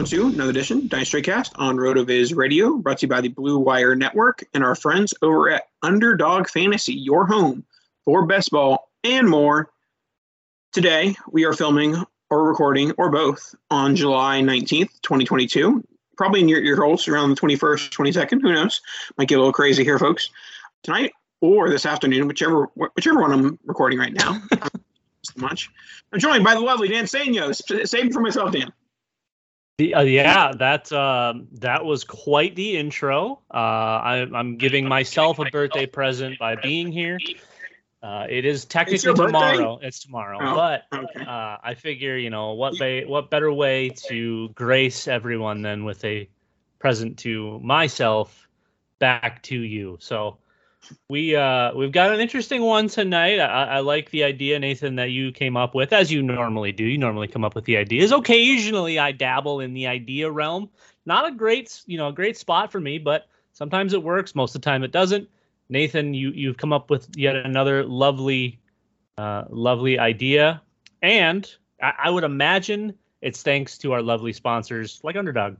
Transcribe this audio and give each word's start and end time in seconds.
Welcome 0.00 0.18
to 0.18 0.34
another 0.34 0.48
edition 0.48 0.88
Dynasty 0.88 1.20
Cast 1.20 1.52
on 1.56 1.76
RotoViz 1.76 2.34
Radio, 2.34 2.78
brought 2.78 3.00
to 3.00 3.04
you 3.04 3.10
by 3.10 3.20
the 3.20 3.28
Blue 3.28 3.58
Wire 3.58 3.94
Network 3.94 4.42
and 4.54 4.64
our 4.64 4.74
friends 4.74 5.12
over 5.20 5.50
at 5.50 5.64
Underdog 5.82 6.48
Fantasy, 6.48 6.94
your 6.94 7.26
home 7.26 7.66
for 8.06 8.24
best 8.24 8.50
ball 8.50 8.88
and 9.04 9.28
more. 9.28 9.68
Today, 10.72 11.16
we 11.30 11.44
are 11.44 11.52
filming 11.52 12.02
or 12.30 12.48
recording 12.48 12.92
or 12.92 13.10
both 13.10 13.54
on 13.70 13.94
July 13.94 14.40
19th, 14.40 14.88
2022. 15.02 15.86
Probably 16.16 16.40
in 16.40 16.48
your 16.48 16.62
ear 16.62 16.76
holes 16.76 17.06
around 17.06 17.28
the 17.28 17.36
21st, 17.36 17.90
22nd. 17.90 18.40
Who 18.40 18.54
knows? 18.54 18.80
Might 19.18 19.28
get 19.28 19.34
a 19.34 19.40
little 19.40 19.52
crazy 19.52 19.84
here, 19.84 19.98
folks. 19.98 20.30
Tonight 20.82 21.12
or 21.42 21.68
this 21.68 21.84
afternoon, 21.84 22.26
whichever 22.26 22.70
whichever 22.94 23.20
one 23.20 23.32
I'm 23.32 23.58
recording 23.66 23.98
right 23.98 24.14
now. 24.14 24.40
so 25.24 25.34
much. 25.36 25.68
I'm 26.10 26.18
joined 26.18 26.42
by 26.42 26.54
the 26.54 26.60
lovely 26.60 26.88
Dan 26.88 27.04
Sainio. 27.04 27.54
Save 27.86 28.14
for 28.14 28.22
myself, 28.22 28.52
Dan. 28.52 28.72
The, 29.80 29.94
uh, 29.94 30.02
yeah, 30.02 30.52
that 30.58 30.92
um, 30.92 31.48
that 31.52 31.86
was 31.86 32.04
quite 32.04 32.54
the 32.54 32.76
intro. 32.76 33.40
Uh, 33.50 33.56
I, 33.56 34.26
I'm 34.34 34.58
giving 34.58 34.86
myself 34.86 35.38
a 35.38 35.46
birthday 35.46 35.86
present 35.86 36.38
by 36.38 36.56
being 36.56 36.92
here. 36.92 37.18
Uh, 38.02 38.26
it 38.28 38.44
is 38.44 38.66
technically 38.66 39.14
tomorrow. 39.14 39.78
It's 39.80 40.00
tomorrow, 40.00 40.38
Oh, 40.38 40.54
but 40.54 40.84
okay. 40.92 41.24
uh, 41.26 41.56
I 41.64 41.72
figure 41.78 42.18
you 42.18 42.28
know 42.28 42.52
what 42.52 42.76
ba- 42.78 43.04
what 43.06 43.30
better 43.30 43.50
way 43.50 43.88
to 44.04 44.50
grace 44.50 45.08
everyone 45.08 45.62
than 45.62 45.86
with 45.86 46.04
a 46.04 46.28
present 46.78 47.18
to 47.20 47.58
myself 47.60 48.50
back 48.98 49.42
to 49.44 49.58
you. 49.58 49.96
So 49.98 50.36
we 51.08 51.36
uh 51.36 51.72
we've 51.74 51.92
got 51.92 52.12
an 52.12 52.20
interesting 52.20 52.62
one 52.62 52.88
tonight. 52.88 53.38
I, 53.38 53.64
I 53.64 53.78
like 53.80 54.10
the 54.10 54.24
idea, 54.24 54.58
Nathan, 54.58 54.96
that 54.96 55.10
you 55.10 55.32
came 55.32 55.56
up 55.56 55.74
with, 55.74 55.92
as 55.92 56.10
you 56.10 56.22
normally 56.22 56.72
do. 56.72 56.84
You 56.84 56.98
normally 56.98 57.28
come 57.28 57.44
up 57.44 57.54
with 57.54 57.64
the 57.64 57.76
ideas. 57.76 58.12
Occasionally, 58.12 58.98
I 58.98 59.12
dabble 59.12 59.60
in 59.60 59.74
the 59.74 59.86
idea 59.86 60.30
realm. 60.30 60.70
Not 61.06 61.26
a 61.26 61.32
great, 61.32 61.82
you 61.86 61.98
know, 61.98 62.08
a 62.08 62.12
great 62.12 62.36
spot 62.36 62.70
for 62.72 62.80
me, 62.80 62.98
but 62.98 63.26
sometimes 63.52 63.92
it 63.94 64.02
works. 64.02 64.34
Most 64.34 64.54
of 64.54 64.62
the 64.62 64.64
time, 64.64 64.82
it 64.82 64.92
doesn't. 64.92 65.28
Nathan, 65.68 66.14
you 66.14 66.30
you've 66.30 66.56
come 66.56 66.72
up 66.72 66.90
with 66.90 67.08
yet 67.16 67.36
another 67.36 67.84
lovely, 67.84 68.60
uh, 69.16 69.44
lovely 69.48 69.98
idea, 69.98 70.62
and 71.02 71.48
I, 71.82 71.92
I 72.04 72.10
would 72.10 72.24
imagine 72.24 72.94
it's 73.22 73.42
thanks 73.42 73.78
to 73.78 73.92
our 73.92 74.02
lovely 74.02 74.32
sponsors 74.32 75.00
like 75.04 75.16
Underdog. 75.16 75.56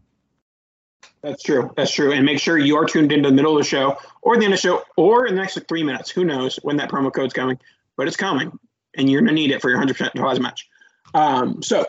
That's 1.23 1.43
true. 1.43 1.71
That's 1.77 1.91
true. 1.91 2.13
And 2.13 2.25
make 2.25 2.39
sure 2.39 2.57
you 2.57 2.77
are 2.77 2.87
tuned 2.87 3.13
into 3.13 3.29
the 3.29 3.35
middle 3.35 3.53
of 3.53 3.59
the 3.59 3.69
show 3.69 3.99
or 4.23 4.37
the 4.37 4.45
end 4.45 4.55
of 4.55 4.59
the 4.59 4.63
show 4.63 4.83
or 4.97 5.27
in 5.27 5.35
the 5.35 5.41
next 5.41 5.57
like, 5.57 5.69
three 5.69 5.83
minutes. 5.83 6.11
Who 6.11 6.25
knows 6.25 6.57
when 6.63 6.77
that 6.79 6.91
promo 6.91 7.13
code's 7.13 7.35
coming, 7.35 7.59
but 7.97 8.09
it's 8.09 8.17
coming 8.17 8.59
and 8.97 9.11
you're 9.11 9.21
going 9.21 9.29
to 9.29 9.35
need 9.35 9.51
it 9.51 9.61
for 9.61 9.71
your 9.71 9.79
100% 9.79 10.13
deposit 10.13 10.41
match. 10.41 10.69
Um, 11.13 11.63
so 11.63 11.87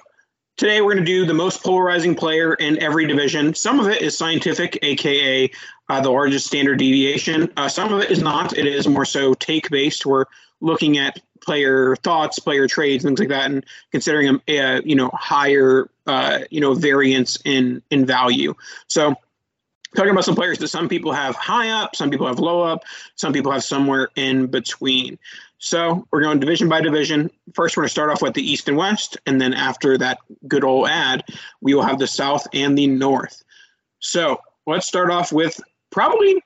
today 0.57 0.81
we're 0.81 0.93
going 0.93 1.05
to 1.05 1.11
do 1.11 1.25
the 1.25 1.33
most 1.33 1.63
polarizing 1.63 2.15
player 2.15 2.53
in 2.55 2.77
every 2.79 3.05
division. 3.07 3.53
Some 3.53 3.79
of 3.79 3.87
it 3.87 4.01
is 4.01 4.17
scientific, 4.17 4.77
aka 4.81 5.49
uh, 5.89 6.01
the 6.01 6.11
largest 6.11 6.47
standard 6.47 6.79
deviation. 6.79 7.51
Uh, 7.57 7.69
some 7.69 7.93
of 7.93 8.01
it 8.01 8.11
is 8.11 8.21
not. 8.21 8.57
It 8.57 8.65
is 8.65 8.87
more 8.87 9.05
so 9.05 9.33
take 9.33 9.69
based. 9.69 10.05
We're 10.05 10.25
looking 10.59 10.97
at 10.97 11.19
player 11.41 11.95
thoughts, 11.97 12.39
player 12.39 12.67
trades, 12.67 13.03
things 13.03 13.19
like 13.19 13.29
that, 13.29 13.49
and 13.49 13.65
considering 13.91 14.27
them, 14.27 14.41
uh, 14.47 14.81
you 14.85 14.95
know, 14.95 15.09
higher, 15.13 15.89
uh, 16.07 16.39
you 16.49 16.61
know, 16.61 16.73
variance 16.73 17.39
in 17.45 17.81
in 17.91 18.05
value. 18.05 18.53
So 18.87 19.15
talking 19.95 20.11
about 20.11 20.25
some 20.25 20.35
players 20.35 20.57
that 20.59 20.69
some 20.69 20.87
people 20.87 21.11
have 21.11 21.35
high 21.35 21.69
up, 21.69 21.95
some 21.95 22.09
people 22.09 22.27
have 22.27 22.39
low 22.39 22.61
up, 22.61 22.83
some 23.15 23.33
people 23.33 23.51
have 23.51 23.63
somewhere 23.63 24.09
in 24.15 24.47
between. 24.47 25.17
So 25.57 26.07
we're 26.11 26.21
going 26.21 26.39
division 26.39 26.69
by 26.69 26.81
division. 26.81 27.29
First, 27.53 27.77
we're 27.77 27.81
going 27.81 27.89
to 27.89 27.91
start 27.91 28.09
off 28.09 28.21
with 28.21 28.33
the 28.33 28.41
East 28.41 28.67
and 28.67 28.77
West, 28.77 29.17
and 29.27 29.39
then 29.39 29.53
after 29.53 29.97
that 29.97 30.17
good 30.47 30.63
old 30.63 30.87
ad, 30.87 31.23
we 31.61 31.75
will 31.75 31.83
have 31.83 31.99
the 31.99 32.07
South 32.07 32.47
and 32.53 32.75
the 32.75 32.87
North. 32.87 33.43
So 33.99 34.41
let's 34.65 34.87
start 34.87 35.11
off 35.11 35.31
with 35.31 35.59
probably, 35.91 36.43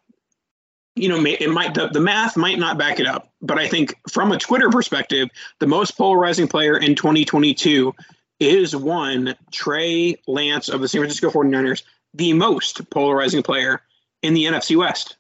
you 0.96 1.10
know, 1.10 1.24
it 1.26 1.50
might 1.50 1.74
the, 1.74 1.88
the 1.88 2.00
math 2.00 2.38
might 2.38 2.58
not 2.58 2.78
back 2.78 3.00
it 3.00 3.08
up, 3.08 3.32
but 3.42 3.60
I 3.60 3.68
think 3.68 3.96
from 4.10 4.32
a 4.32 4.38
Twitter 4.38 4.70
perspective, 4.70 5.30
the 5.60 5.68
most 5.68 5.98
polarizing 5.98 6.48
player 6.48 6.78
in 6.78 6.96
2022 6.96 7.94
is 8.40 8.76
one 8.76 9.36
Trey 9.52 10.16
Lance 10.28 10.70
of 10.70 10.82
the 10.82 10.88
San 10.88 11.02
Francisco 11.02 11.30
49ers, 11.30 11.84
the 12.14 12.34
most 12.34 12.90
polarizing 12.90 13.44
player 13.44 13.82
in 14.22 14.34
the 14.34 14.46
NFC 14.46 14.78
West. 14.78 15.18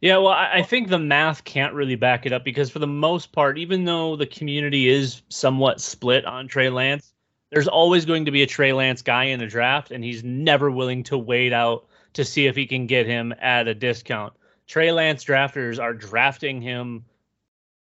Yeah, 0.00 0.18
well, 0.18 0.32
I 0.32 0.62
think 0.62 0.88
the 0.88 0.98
math 0.98 1.44
can't 1.44 1.72
really 1.72 1.94
back 1.94 2.26
it 2.26 2.32
up 2.32 2.44
because 2.44 2.68
for 2.68 2.78
the 2.78 2.86
most 2.86 3.32
part, 3.32 3.56
even 3.56 3.86
though 3.86 4.16
the 4.16 4.26
community 4.26 4.86
is 4.86 5.22
somewhat 5.30 5.80
split 5.80 6.26
on 6.26 6.46
Trey 6.46 6.68
Lance, 6.68 7.14
there's 7.50 7.68
always 7.68 8.04
going 8.04 8.26
to 8.26 8.30
be 8.30 8.42
a 8.42 8.46
Trey 8.46 8.74
Lance 8.74 9.00
guy 9.00 9.24
in 9.24 9.40
a 9.40 9.46
draft, 9.46 9.92
and 9.92 10.04
he's 10.04 10.22
never 10.22 10.70
willing 10.70 11.04
to 11.04 11.16
wait 11.16 11.54
out 11.54 11.86
to 12.12 12.24
see 12.24 12.46
if 12.46 12.54
he 12.54 12.66
can 12.66 12.86
get 12.86 13.06
him 13.06 13.32
at 13.40 13.66
a 13.66 13.74
discount. 13.74 14.34
Trey 14.66 14.92
Lance 14.92 15.24
drafters 15.24 15.80
are 15.80 15.94
drafting 15.94 16.60
him. 16.60 17.04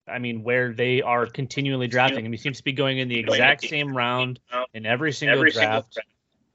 I 0.08 0.20
mean, 0.20 0.44
where 0.44 0.74
they 0.74 1.02
are 1.02 1.26
continually 1.26 1.88
drafting 1.88 2.26
him. 2.26 2.32
He 2.32 2.38
seems 2.38 2.58
to 2.58 2.64
be 2.64 2.74
going 2.74 2.98
in 2.98 3.08
the 3.08 3.18
exact 3.18 3.66
same 3.66 3.96
round 3.96 4.40
in 4.74 4.86
every 4.86 5.14
single 5.14 5.44
draft. 5.50 5.98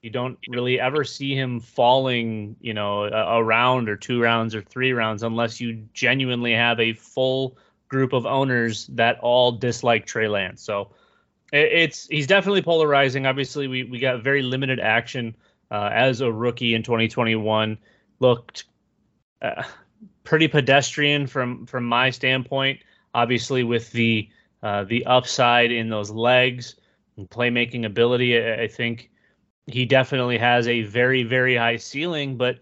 You 0.01 0.11
don't 0.11 0.37
really 0.47 0.79
ever 0.79 1.03
see 1.03 1.35
him 1.35 1.59
falling, 1.59 2.55
you 2.61 2.73
know, 2.73 3.03
a, 3.03 3.37
a 3.39 3.43
round 3.43 3.89
or 3.89 3.97
two 3.97 4.21
rounds 4.21 4.55
or 4.55 4.61
three 4.61 4.93
rounds 4.93 5.23
unless 5.23 5.59
you 5.59 5.83
genuinely 5.93 6.53
have 6.53 6.79
a 6.79 6.93
full 6.93 7.57
group 7.89 8.13
of 8.13 8.25
owners 8.25 8.87
that 8.87 9.19
all 9.19 9.51
dislike 9.51 10.05
Trey 10.05 10.27
Lance. 10.27 10.61
So 10.61 10.91
it, 11.51 11.71
it's 11.73 12.07
he's 12.07 12.27
definitely 12.27 12.61
polarizing. 12.61 13.25
Obviously, 13.25 13.67
we 13.67 13.83
we 13.83 13.99
got 13.99 14.23
very 14.23 14.41
limited 14.41 14.79
action 14.79 15.35
uh, 15.71 15.89
as 15.91 16.21
a 16.21 16.31
rookie 16.31 16.75
in 16.75 16.83
2021. 16.83 17.77
Looked 18.19 18.65
uh, 19.41 19.63
pretty 20.23 20.47
pedestrian 20.47 21.27
from 21.27 21.65
from 21.65 21.85
my 21.85 22.09
standpoint. 22.09 22.79
Obviously, 23.13 23.63
with 23.63 23.91
the 23.91 24.29
uh, 24.63 24.83
the 24.83 25.05
upside 25.05 25.71
in 25.71 25.89
those 25.89 26.11
legs 26.11 26.75
and 27.17 27.29
playmaking 27.29 27.85
ability, 27.85 28.37
I, 28.37 28.63
I 28.63 28.67
think 28.67 29.09
he 29.67 29.85
definitely 29.85 30.37
has 30.37 30.67
a 30.67 30.83
very 30.83 31.23
very 31.23 31.55
high 31.55 31.77
ceiling. 31.77 32.37
But 32.37 32.59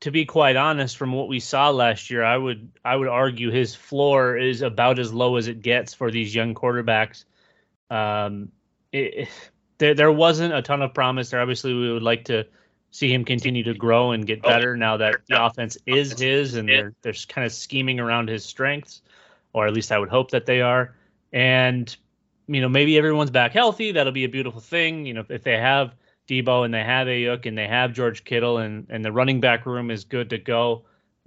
to 0.00 0.10
be 0.10 0.24
quite 0.24 0.56
honest, 0.56 0.96
from 0.96 1.12
what 1.12 1.28
we 1.28 1.40
saw 1.40 1.70
last 1.70 2.10
year, 2.10 2.24
I 2.24 2.36
would 2.36 2.70
I 2.84 2.96
would 2.96 3.08
argue 3.08 3.50
his 3.50 3.74
floor 3.74 4.36
is 4.36 4.62
about 4.62 4.98
as 4.98 5.12
low 5.12 5.36
as 5.36 5.48
it 5.48 5.62
gets 5.62 5.94
for 5.94 6.10
these 6.10 6.34
young 6.34 6.54
quarterbacks. 6.54 7.24
Um, 7.90 8.50
it, 8.92 9.28
there 9.78 9.94
there 9.94 10.12
wasn't 10.12 10.54
a 10.54 10.62
ton 10.62 10.82
of 10.82 10.94
promise 10.94 11.30
there. 11.30 11.40
Obviously, 11.40 11.74
we 11.74 11.92
would 11.92 12.02
like 12.02 12.24
to 12.26 12.46
see 12.94 13.12
him 13.12 13.24
continue 13.24 13.64
to 13.64 13.74
grow 13.74 14.12
and 14.12 14.24
get 14.24 14.38
oh. 14.44 14.48
better 14.48 14.76
now 14.76 14.96
that 14.96 15.16
the 15.28 15.44
offense 15.44 15.76
is 15.84 16.16
his 16.16 16.54
and 16.54 16.68
they're 16.68 16.94
they're 17.02 17.12
kind 17.28 17.44
of 17.44 17.52
scheming 17.52 17.98
around 17.98 18.28
his 18.28 18.44
strengths, 18.44 19.02
or 19.52 19.66
at 19.66 19.74
least 19.74 19.90
I 19.90 19.98
would 19.98 20.08
hope 20.08 20.30
that 20.30 20.46
they 20.46 20.60
are. 20.60 20.94
And 21.32 21.94
you 22.46 22.60
know, 22.60 22.68
maybe 22.68 22.96
everyone's 22.96 23.32
back 23.32 23.52
healthy. 23.52 23.90
That'll 23.90 24.12
be 24.12 24.24
a 24.24 24.28
beautiful 24.28 24.60
thing. 24.60 25.06
You 25.06 25.14
know, 25.14 25.24
if 25.28 25.42
they 25.42 25.58
have 25.58 25.96
Debo 26.28 26.64
and 26.64 26.72
they 26.72 26.84
have 26.84 27.08
Aiyuk 27.08 27.46
and 27.46 27.58
they 27.58 27.66
have 27.66 27.92
George 27.92 28.22
Kittle 28.22 28.58
and 28.58 28.86
and 28.88 29.04
the 29.04 29.10
running 29.10 29.40
back 29.40 29.66
room 29.66 29.90
is 29.90 30.04
good 30.04 30.30
to 30.30 30.38
go. 30.38 30.84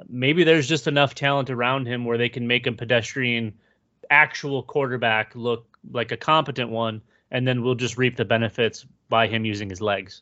Maybe 0.07 0.45
there's 0.45 0.69
just 0.69 0.87
enough 0.87 1.15
talent 1.15 1.49
around 1.49 1.85
him 1.85 2.05
where 2.05 2.17
they 2.17 2.29
can 2.29 2.47
make 2.47 2.65
a 2.65 2.71
pedestrian 2.71 3.53
actual 4.09 4.63
quarterback 4.63 5.35
look 5.35 5.77
like 5.91 6.13
a 6.13 6.17
competent 6.17 6.69
one, 6.69 7.01
and 7.29 7.45
then 7.45 7.61
we'll 7.61 7.75
just 7.75 7.97
reap 7.97 8.15
the 8.15 8.23
benefits 8.23 8.85
by 9.09 9.27
him 9.27 9.43
using 9.43 9.69
his 9.69 9.81
legs. 9.81 10.21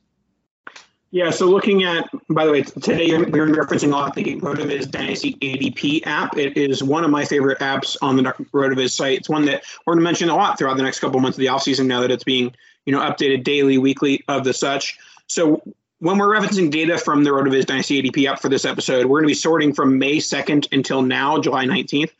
Yeah, 1.15 1.29
so 1.29 1.45
looking 1.45 1.85
at, 1.85 2.09
by 2.27 2.45
the 2.45 2.51
way, 2.51 2.63
today 2.63 3.17
we're 3.17 3.47
referencing 3.47 3.87
a 3.87 3.91
lot 3.91 4.13
the 4.15 4.35
RotoViz 4.35 4.91
Dynasty 4.91 5.35
ADP 5.35 6.05
app. 6.05 6.35
It 6.35 6.57
is 6.57 6.83
one 6.83 7.05
of 7.05 7.09
my 7.09 7.23
favorite 7.23 7.59
apps 7.59 7.95
on 8.01 8.17
the 8.17 8.23
RotoViz 8.23 8.91
site. 8.91 9.19
It's 9.19 9.29
one 9.29 9.45
that 9.45 9.63
we're 9.85 9.93
going 9.93 10.01
to 10.01 10.03
mention 10.03 10.27
a 10.27 10.35
lot 10.35 10.57
throughout 10.57 10.75
the 10.75 10.83
next 10.83 10.99
couple 10.99 11.21
months 11.21 11.37
of 11.37 11.39
the 11.39 11.45
offseason 11.45 11.85
now 11.85 12.01
that 12.01 12.11
it's 12.11 12.25
being 12.25 12.53
you 12.85 12.91
know, 12.91 12.99
updated 12.99 13.45
daily, 13.45 13.77
weekly 13.77 14.25
of 14.27 14.43
the 14.43 14.53
such. 14.53 14.97
So 15.27 15.63
when 15.99 16.17
we're 16.17 16.37
referencing 16.37 16.69
data 16.69 16.97
from 16.97 17.23
the 17.23 17.29
RotoViz 17.29 17.65
Dynasty 17.65 18.03
ADP 18.03 18.29
app 18.29 18.41
for 18.41 18.49
this 18.49 18.65
episode, 18.65 19.05
we're 19.05 19.19
going 19.21 19.29
to 19.29 19.31
be 19.31 19.35
sorting 19.35 19.71
from 19.73 19.97
May 19.97 20.17
2nd 20.17 20.67
until 20.73 21.01
now, 21.01 21.39
July 21.39 21.63
19th. 21.63 22.11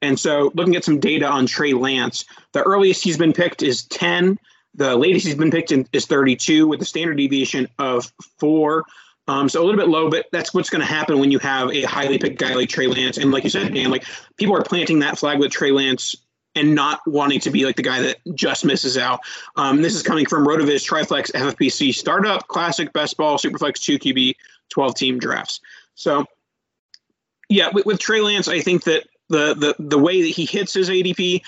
And 0.00 0.16
so 0.16 0.52
looking 0.54 0.76
at 0.76 0.84
some 0.84 1.00
data 1.00 1.26
on 1.26 1.46
Trey 1.46 1.72
Lance, 1.72 2.24
the 2.52 2.62
earliest 2.62 3.02
he's 3.02 3.18
been 3.18 3.32
picked 3.32 3.64
is 3.64 3.82
10. 3.86 4.38
The 4.74 4.96
latest 4.96 5.26
he's 5.26 5.36
been 5.36 5.50
picked 5.50 5.72
in 5.72 5.86
is 5.92 6.06
32 6.06 6.66
with 6.66 6.82
a 6.82 6.84
standard 6.84 7.16
deviation 7.16 7.68
of 7.78 8.12
four. 8.38 8.84
Um, 9.26 9.48
so 9.48 9.62
a 9.62 9.64
little 9.64 9.80
bit 9.80 9.88
low, 9.88 10.10
but 10.10 10.26
that's 10.32 10.52
what's 10.52 10.68
going 10.68 10.80
to 10.80 10.86
happen 10.86 11.18
when 11.18 11.30
you 11.30 11.38
have 11.38 11.70
a 11.70 11.82
highly 11.82 12.18
picked 12.18 12.38
guy 12.38 12.54
like 12.54 12.68
Trey 12.68 12.86
Lance. 12.86 13.16
And 13.16 13.30
like 13.30 13.44
you 13.44 13.50
said, 13.50 13.72
Dan, 13.72 13.90
like 13.90 14.04
people 14.36 14.56
are 14.56 14.62
planting 14.62 14.98
that 14.98 15.18
flag 15.18 15.38
with 15.38 15.50
Trey 15.50 15.70
Lance 15.70 16.14
and 16.54 16.74
not 16.74 17.00
wanting 17.06 17.40
to 17.40 17.50
be 17.50 17.64
like 17.64 17.76
the 17.76 17.82
guy 17.82 18.00
that 18.02 18.18
just 18.34 18.64
misses 18.64 18.98
out. 18.98 19.20
Um, 19.56 19.82
this 19.82 19.94
is 19.94 20.02
coming 20.02 20.26
from 20.26 20.46
Rotoviz 20.46 20.86
Triflex 20.86 21.32
FFPC 21.32 21.94
Startup 21.94 22.46
Classic 22.48 22.92
Best 22.92 23.16
Ball 23.16 23.38
Superflex 23.38 23.82
2 23.82 23.98
QB 23.98 24.34
12 24.70 24.94
team 24.94 25.18
drafts. 25.18 25.60
So, 25.94 26.26
yeah, 27.48 27.70
with, 27.72 27.86
with 27.86 27.98
Trey 27.98 28.20
Lance, 28.20 28.48
I 28.48 28.60
think 28.60 28.84
that 28.84 29.04
the 29.28 29.54
the 29.54 29.74
the 29.78 29.98
way 29.98 30.22
that 30.22 30.28
he 30.28 30.44
hits 30.44 30.74
his 30.74 30.90
ADP 30.90 31.42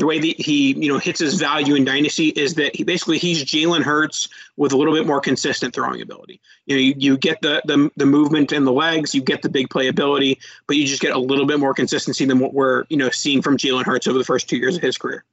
the 0.00 0.06
way 0.06 0.18
that 0.18 0.40
he 0.40 0.72
you 0.72 0.90
know 0.90 0.98
hits 0.98 1.20
his 1.20 1.34
value 1.34 1.74
in 1.74 1.84
dynasty 1.84 2.28
is 2.28 2.54
that 2.54 2.74
he 2.74 2.82
basically 2.82 3.18
he's 3.18 3.44
Jalen 3.44 3.82
Hurts 3.82 4.28
with 4.56 4.72
a 4.72 4.76
little 4.76 4.94
bit 4.94 5.06
more 5.06 5.20
consistent 5.20 5.74
throwing 5.74 6.00
ability. 6.00 6.40
You 6.66 6.76
know, 6.76 6.80
you, 6.80 6.94
you 6.96 7.18
get 7.18 7.40
the, 7.42 7.60
the 7.66 7.90
the 7.96 8.06
movement 8.06 8.52
in 8.52 8.64
the 8.64 8.72
legs, 8.72 9.14
you 9.14 9.22
get 9.22 9.42
the 9.42 9.50
big 9.50 9.68
playability, 9.68 10.38
but 10.66 10.76
you 10.76 10.86
just 10.86 11.02
get 11.02 11.14
a 11.14 11.18
little 11.18 11.46
bit 11.46 11.60
more 11.60 11.74
consistency 11.74 12.24
than 12.24 12.38
what 12.38 12.54
we're 12.54 12.84
you 12.88 12.96
know 12.96 13.10
seeing 13.10 13.42
from 13.42 13.58
Jalen 13.58 13.84
Hurts 13.84 14.06
over 14.06 14.18
the 14.18 14.24
first 14.24 14.48
two 14.48 14.56
years 14.56 14.76
of 14.76 14.82
his 14.82 14.96
career. 14.96 15.24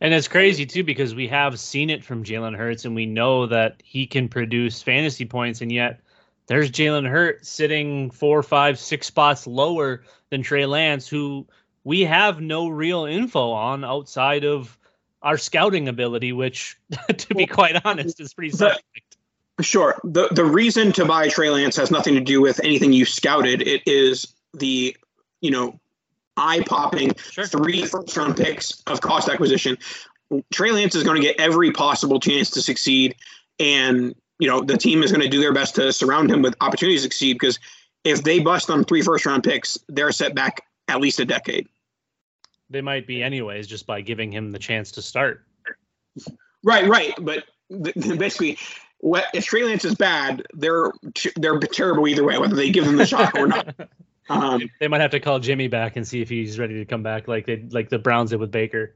And 0.00 0.12
it's 0.12 0.26
crazy 0.26 0.66
too 0.66 0.82
because 0.82 1.14
we 1.14 1.28
have 1.28 1.60
seen 1.60 1.90
it 1.90 2.02
from 2.02 2.24
Jalen 2.24 2.56
Hurts, 2.56 2.86
and 2.86 2.94
we 2.94 3.06
know 3.06 3.46
that 3.46 3.82
he 3.84 4.06
can 4.06 4.28
produce 4.28 4.82
fantasy 4.82 5.26
points, 5.26 5.60
and 5.60 5.70
yet 5.70 6.00
there's 6.46 6.70
Jalen 6.70 7.08
Hurts 7.08 7.48
sitting 7.48 8.10
four, 8.10 8.42
five, 8.42 8.78
six 8.78 9.06
spots 9.06 9.46
lower 9.46 10.02
than 10.30 10.42
Trey 10.42 10.64
Lance, 10.64 11.06
who 11.06 11.46
we 11.84 12.02
have 12.02 12.40
no 12.40 12.68
real 12.68 13.04
info 13.04 13.50
on 13.50 13.84
outside 13.84 14.44
of 14.44 14.78
our 15.22 15.36
scouting 15.36 15.88
ability, 15.88 16.32
which, 16.32 16.76
to 17.16 17.34
be 17.34 17.46
quite 17.46 17.80
honest, 17.84 18.20
is 18.20 18.34
pretty 18.34 18.50
suspect. 18.50 19.16
Sure. 19.60 20.00
The 20.02 20.28
the 20.28 20.44
reason 20.44 20.92
to 20.92 21.04
buy 21.04 21.28
Trey 21.28 21.50
Lance 21.50 21.76
has 21.76 21.90
nothing 21.90 22.14
to 22.14 22.20
do 22.20 22.40
with 22.40 22.60
anything 22.64 22.92
you 22.92 23.04
scouted. 23.04 23.62
It 23.62 23.82
is 23.86 24.26
the, 24.54 24.96
you 25.40 25.50
know, 25.50 25.78
eye 26.36 26.64
popping 26.66 27.14
sure. 27.30 27.46
three 27.46 27.84
first 27.84 28.16
round 28.16 28.36
picks 28.36 28.82
of 28.86 29.00
cost 29.00 29.28
acquisition. 29.28 29.76
Trey 30.50 30.72
Lance 30.72 30.94
is 30.94 31.04
going 31.04 31.20
to 31.20 31.26
get 31.26 31.38
every 31.38 31.70
possible 31.70 32.18
chance 32.18 32.50
to 32.50 32.62
succeed. 32.62 33.14
And, 33.60 34.14
you 34.38 34.48
know, 34.48 34.62
the 34.62 34.78
team 34.78 35.02
is 35.02 35.12
going 35.12 35.22
to 35.22 35.28
do 35.28 35.40
their 35.40 35.52
best 35.52 35.74
to 35.74 35.92
surround 35.92 36.30
him 36.30 36.40
with 36.40 36.56
opportunities 36.60 37.00
to 37.00 37.04
succeed 37.04 37.34
because 37.34 37.58
if 38.04 38.24
they 38.24 38.40
bust 38.40 38.70
on 38.70 38.84
three 38.84 39.02
first 39.02 39.26
round 39.26 39.44
picks, 39.44 39.78
they're 39.88 40.10
set 40.10 40.34
back 40.34 40.64
at 40.92 41.00
least 41.00 41.20
a 41.20 41.24
decade. 41.24 41.68
They 42.70 42.80
might 42.80 43.06
be 43.06 43.22
anyways, 43.22 43.66
just 43.66 43.86
by 43.86 44.00
giving 44.00 44.32
him 44.32 44.50
the 44.50 44.58
chance 44.58 44.92
to 44.92 45.02
start. 45.02 45.44
Right, 46.62 46.86
right. 46.88 47.12
But 47.20 47.44
basically, 47.94 48.58
what, 48.98 49.26
if 49.34 49.44
Trey 49.44 49.64
Lance 49.64 49.84
is 49.84 49.94
bad, 49.94 50.46
they're 50.54 50.90
they're 51.36 51.58
terrible 51.58 52.06
either 52.08 52.24
way, 52.24 52.38
whether 52.38 52.54
they 52.54 52.70
give 52.70 52.86
him 52.86 52.96
the 52.96 53.06
shot 53.06 53.36
or 53.38 53.46
not. 53.46 53.74
Um, 54.28 54.70
they 54.80 54.86
might 54.86 55.00
have 55.00 55.10
to 55.10 55.20
call 55.20 55.40
Jimmy 55.40 55.66
back 55.66 55.96
and 55.96 56.06
see 56.06 56.22
if 56.22 56.28
he's 56.28 56.56
ready 56.56 56.74
to 56.74 56.84
come 56.84 57.02
back, 57.02 57.26
like 57.26 57.44
they 57.44 57.66
like 57.70 57.90
the 57.90 57.98
Browns 57.98 58.30
did 58.30 58.38
with 58.38 58.52
Baker. 58.52 58.94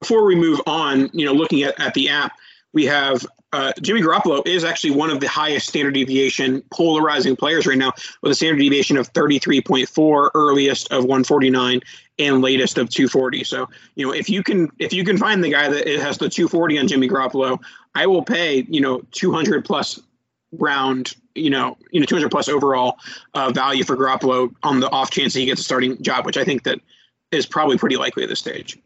Before 0.00 0.26
we 0.26 0.34
move 0.34 0.60
on, 0.66 1.08
you 1.12 1.24
know, 1.24 1.32
looking 1.32 1.62
at, 1.62 1.80
at 1.80 1.94
the 1.94 2.08
app, 2.08 2.32
we 2.74 2.84
have 2.86 3.24
uh, 3.56 3.72
Jimmy 3.80 4.02
Garoppolo 4.02 4.46
is 4.46 4.64
actually 4.64 4.90
one 4.90 5.08
of 5.08 5.18
the 5.18 5.28
highest 5.28 5.68
standard 5.68 5.94
deviation 5.94 6.62
polarizing 6.70 7.34
players 7.34 7.66
right 7.66 7.78
now 7.78 7.90
with 8.20 8.30
a 8.30 8.34
standard 8.34 8.58
deviation 8.58 8.98
of 8.98 9.10
33.4, 9.14 10.30
earliest 10.34 10.92
of 10.92 11.04
149 11.04 11.80
and 12.18 12.42
latest 12.42 12.76
of 12.76 12.90
240. 12.90 13.44
So, 13.44 13.66
you 13.94 14.06
know, 14.06 14.12
if 14.12 14.28
you 14.28 14.42
can 14.42 14.70
if 14.78 14.92
you 14.92 15.04
can 15.04 15.16
find 15.16 15.42
the 15.42 15.48
guy 15.48 15.70
that 15.70 15.88
has 15.88 16.18
the 16.18 16.28
240 16.28 16.78
on 16.78 16.86
Jimmy 16.86 17.08
Garoppolo, 17.08 17.58
I 17.94 18.06
will 18.06 18.22
pay, 18.22 18.66
you 18.68 18.82
know, 18.82 19.00
200 19.12 19.64
plus 19.64 20.00
round, 20.52 21.14
you 21.34 21.48
know, 21.48 21.78
you 21.90 22.00
know 22.00 22.04
200 22.04 22.30
plus 22.30 22.50
overall 22.50 22.98
uh, 23.32 23.50
value 23.52 23.84
for 23.84 23.96
Garoppolo 23.96 24.54
on 24.64 24.80
the 24.80 24.90
off 24.90 25.10
chance 25.10 25.32
that 25.32 25.40
he 25.40 25.46
gets 25.46 25.62
a 25.62 25.64
starting 25.64 26.00
job, 26.02 26.26
which 26.26 26.36
I 26.36 26.44
think 26.44 26.64
that 26.64 26.78
is 27.32 27.46
probably 27.46 27.78
pretty 27.78 27.96
likely 27.96 28.22
at 28.22 28.28
this 28.28 28.38
stage. 28.38 28.78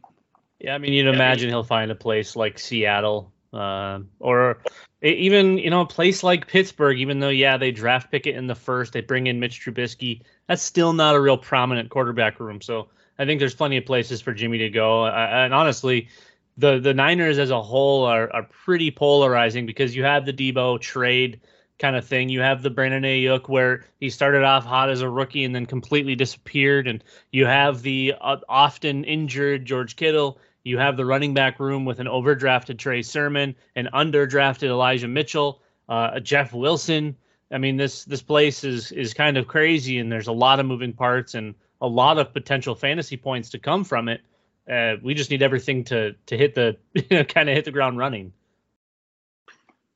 Yeah, 0.61 0.77
I 0.77 0.79
mean, 0.79 0.93
you'd 0.93 1.09
imagine 1.09 1.49
he'll 1.49 1.65
find 1.65 1.91
a 1.91 1.97
place 1.97 2.37
like 2.37 2.57
Seattle 2.57 3.33
uh, 3.53 4.01
or 4.19 4.59
even 5.03 5.59
you 5.59 5.71
know 5.71 5.83
a 5.83 5.87
place 5.87 6.23
like 6.23 6.47
Pittsburgh. 6.47 6.99
Even 6.99 7.21
though 7.21 7.29
yeah, 7.29 7.57
they 7.57 7.73
draft 7.73 8.11
pick 8.11 8.27
it 8.27 8.37
in 8.37 8.47
the 8.47 8.55
first, 8.55 8.93
they 8.93 9.01
bring 9.01 9.27
in 9.27 9.41
Mitch 9.41 9.61
Trubisky. 9.61 10.23
That's 10.47 10.63
still 10.63 10.93
not 10.93 11.15
a 11.15 11.21
real 11.21 11.39
prominent 11.39 11.91
quarterback 11.91 12.41
room. 12.41 12.61
So 12.61 12.89
I 13.19 13.25
think 13.25 13.41
there's 13.41 13.55
plenty 13.55 13.77
of 13.77 13.87
places 13.87 14.21
for 14.21 14.33
Jimmy 14.33 14.59
to 14.59 14.71
go. 14.71 15.05
Uh, 15.05 15.29
and 15.31 15.55
honestly, 15.55 16.09
the 16.57 16.79
the 16.79 16.95
Niners 16.95 17.39
as 17.39 17.51
a 17.51 17.63
whole 17.63 18.05
are 18.05 18.33
are 18.33 18.45
pretty 18.65 18.91
polarizing 18.91 19.67
because 19.67 19.97
you 19.97 20.05
have 20.05 20.27
the 20.27 20.33
Debo 20.33 20.81
trade 20.81 21.41
kind 21.79 21.97
of 21.97 22.07
thing. 22.07 22.29
You 22.29 22.41
have 22.43 22.63
the 22.63 22.71
Brandon 22.71 23.03
Aiyuk 23.03 23.49
where 23.49 23.85
he 23.99 24.11
started 24.11 24.45
off 24.45 24.65
hot 24.65 24.91
as 24.91 25.01
a 25.01 25.09
rookie 25.09 25.45
and 25.45 25.55
then 25.55 25.67
completely 25.67 26.15
disappeared, 26.15 26.87
and 26.87 27.03
you 27.33 27.47
have 27.47 27.83
the 27.83 28.15
uh, 28.21 28.37
often 28.49 29.03
injured 29.05 29.65
George 29.65 29.97
Kittle 29.97 30.39
you 30.65 30.79
have 30.79 30.97
the 30.97 31.07
running 31.07 31.35
back 31.35 31.59
room 31.59 31.85
with 31.85 32.01
an 32.01 32.07
overdrafted 32.07 32.79
Trey 32.79 33.03
Sermon, 33.03 33.55
an 33.77 33.89
underdrafted 33.95 34.69
Elijah 34.69 35.09
Mitchell, 35.09 35.61
uh, 35.89 36.21
Jeff 36.21 36.53
Wilson. 36.53 37.17
I 37.51 37.59
mean, 37.59 37.77
this 37.77 38.05
this 38.05 38.23
place 38.23 38.63
is 38.65 38.93
is 38.93 39.15
kind 39.15 39.37
of 39.37 39.49
crazy, 39.49 39.99
and 39.99 40.11
there's 40.11 40.29
a 40.29 40.33
lot 40.33 40.61
of 40.61 40.67
moving 40.67 40.93
parts 40.93 41.35
and 41.35 41.55
a 41.81 41.87
lot 41.87 42.19
of 42.19 42.33
potential 42.33 42.75
fantasy 42.75 43.17
points 43.17 43.51
to 43.51 43.59
come 43.59 43.85
from 43.85 44.09
it. 44.09 44.21
Uh, 44.71 44.97
we 45.03 45.15
just 45.15 45.31
need 45.31 45.43
everything 45.43 45.83
to 45.85 46.15
to 46.27 46.37
hit 46.37 46.55
the 46.55 46.77
you 46.95 47.05
know, 47.11 47.25
kind 47.25 47.49
of 47.49 47.57
hit 47.57 47.65
the 47.65 47.73
ground 47.73 47.99
running. 47.99 48.33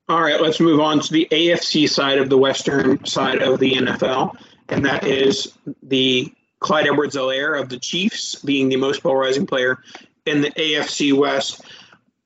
All 0.09 0.21
right, 0.21 0.41
let's 0.41 0.61
move 0.61 0.81
on 0.81 1.01
to 1.01 1.13
the 1.13 1.27
AFC 1.31 1.89
side 1.89 2.19
of 2.19 2.29
the 2.29 2.37
Western 2.37 3.05
side 3.07 3.41
of 3.41 3.59
the 3.59 3.73
NFL, 3.73 4.37
and 4.69 4.85
that 4.85 5.07
is 5.07 5.57
the 5.83 6.31
Clyde 6.59 6.87
Edwards-Helaire 6.89 7.59
of 7.59 7.71
the 7.71 7.79
Chiefs 7.79 8.35
being 8.35 8.69
the 8.69 8.77
most 8.77 9.03
polarizing 9.03 9.47
player 9.47 9.79
in 10.27 10.41
the 10.41 10.51
AFC 10.53 11.13
West. 11.13 11.63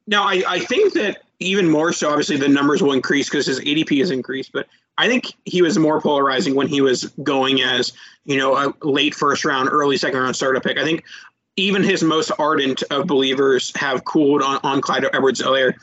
Now, 0.07 0.25
I, 0.25 0.43
I 0.47 0.59
think 0.61 0.95
that 0.95 1.23
even 1.41 1.71
more 1.71 1.93
so, 1.93 2.09
obviously, 2.09 2.37
the 2.37 2.49
numbers 2.49 2.83
will 2.83 2.93
increase 2.93 3.29
because 3.29 3.47
his 3.47 3.61
ADP 3.61 3.99
has 3.99 4.11
increased, 4.11 4.53
but 4.53 4.67
I 4.97 5.07
think 5.07 5.33
he 5.45 5.63
was 5.63 5.79
more 5.79 6.01
polarizing 6.01 6.55
when 6.55 6.67
he 6.67 6.81
was 6.81 7.05
going 7.23 7.63
as, 7.63 7.93
you 8.25 8.37
know, 8.37 8.57
a 8.57 8.75
late 8.85 9.15
first 9.15 9.45
round, 9.45 9.69
early 9.71 9.97
second 9.97 10.19
round 10.21 10.35
startup 10.35 10.65
pick. 10.65 10.79
I 10.79 10.85
think 10.85 11.05
even 11.57 11.83
his 11.83 12.03
most 12.03 12.33
ardent 12.39 12.83
of 12.91 13.07
believers 13.07 13.75
have 13.77 14.05
cooled 14.05 14.43
on, 14.43 14.59
on 14.65 14.81
Clyde 14.81 15.05
Edwards 15.13 15.41
Helaire, 15.41 15.75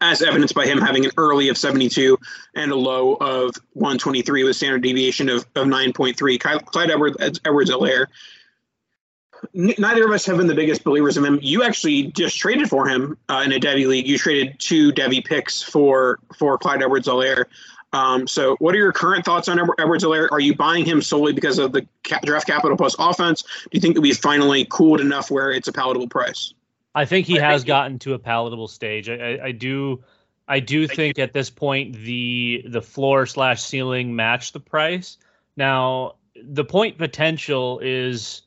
as 0.00 0.22
evidenced 0.22 0.54
by 0.54 0.66
him 0.66 0.80
having 0.80 1.04
an 1.04 1.10
early 1.16 1.48
of 1.48 1.58
72 1.58 2.16
and 2.54 2.70
a 2.70 2.76
low 2.76 3.14
of 3.14 3.56
123 3.72 4.44
with 4.44 4.54
standard 4.54 4.82
deviation 4.82 5.28
of, 5.28 5.44
of 5.56 5.66
9.3. 5.66 6.64
Clyde 6.66 6.90
Edwards, 6.90 7.40
Edwards 7.44 7.70
Helaire 7.70 8.06
neither 9.54 10.04
of 10.04 10.10
us 10.12 10.24
have 10.26 10.38
been 10.38 10.46
the 10.46 10.54
biggest 10.54 10.84
believers 10.84 11.16
of 11.16 11.24
him. 11.24 11.38
You 11.42 11.62
actually 11.62 12.04
just 12.04 12.38
traded 12.38 12.68
for 12.68 12.88
him 12.88 13.16
uh, 13.28 13.42
in 13.44 13.52
a 13.52 13.58
Devy 13.58 13.86
league. 13.86 14.06
You 14.06 14.18
traded 14.18 14.58
two 14.58 14.92
Devy 14.92 15.24
picks 15.24 15.62
for 15.62 16.18
for 16.36 16.58
Clyde 16.58 16.82
Edwards-Helaire. 16.82 17.46
Um, 17.94 18.26
so, 18.26 18.56
what 18.58 18.74
are 18.74 18.78
your 18.78 18.92
current 18.92 19.24
thoughts 19.24 19.48
on 19.48 19.58
Edwards 19.78 20.02
Helaire? 20.02 20.28
Are 20.32 20.40
you 20.40 20.54
buying 20.54 20.84
him 20.84 21.02
solely 21.02 21.32
because 21.32 21.58
of 21.58 21.72
the 21.72 21.86
draft 22.24 22.46
capital 22.46 22.76
plus 22.76 22.96
offense? 22.98 23.42
Do 23.42 23.68
you 23.72 23.80
think 23.80 23.94
that 23.94 24.00
we've 24.00 24.16
finally 24.16 24.66
cooled 24.70 25.00
enough 25.00 25.30
where 25.30 25.50
it's 25.50 25.68
a 25.68 25.72
palatable 25.72 26.08
price? 26.08 26.54
I 26.94 27.04
think 27.04 27.26
he 27.26 27.38
I 27.38 27.50
has 27.50 27.62
think 27.62 27.68
gotten 27.68 27.98
to 28.00 28.14
a 28.14 28.18
palatable 28.18 28.68
stage. 28.68 29.10
I, 29.10 29.14
I, 29.14 29.44
I 29.46 29.52
do, 29.52 30.02
I 30.48 30.60
do 30.60 30.86
think 30.86 31.18
at 31.18 31.32
this 31.32 31.50
point 31.50 31.94
the 31.96 32.64
the 32.66 32.82
floor 32.82 33.26
slash 33.26 33.62
ceiling 33.62 34.16
match 34.16 34.52
the 34.52 34.60
price. 34.60 35.18
Now, 35.56 36.14
the 36.42 36.64
point 36.64 36.96
potential 36.96 37.78
is 37.82 38.42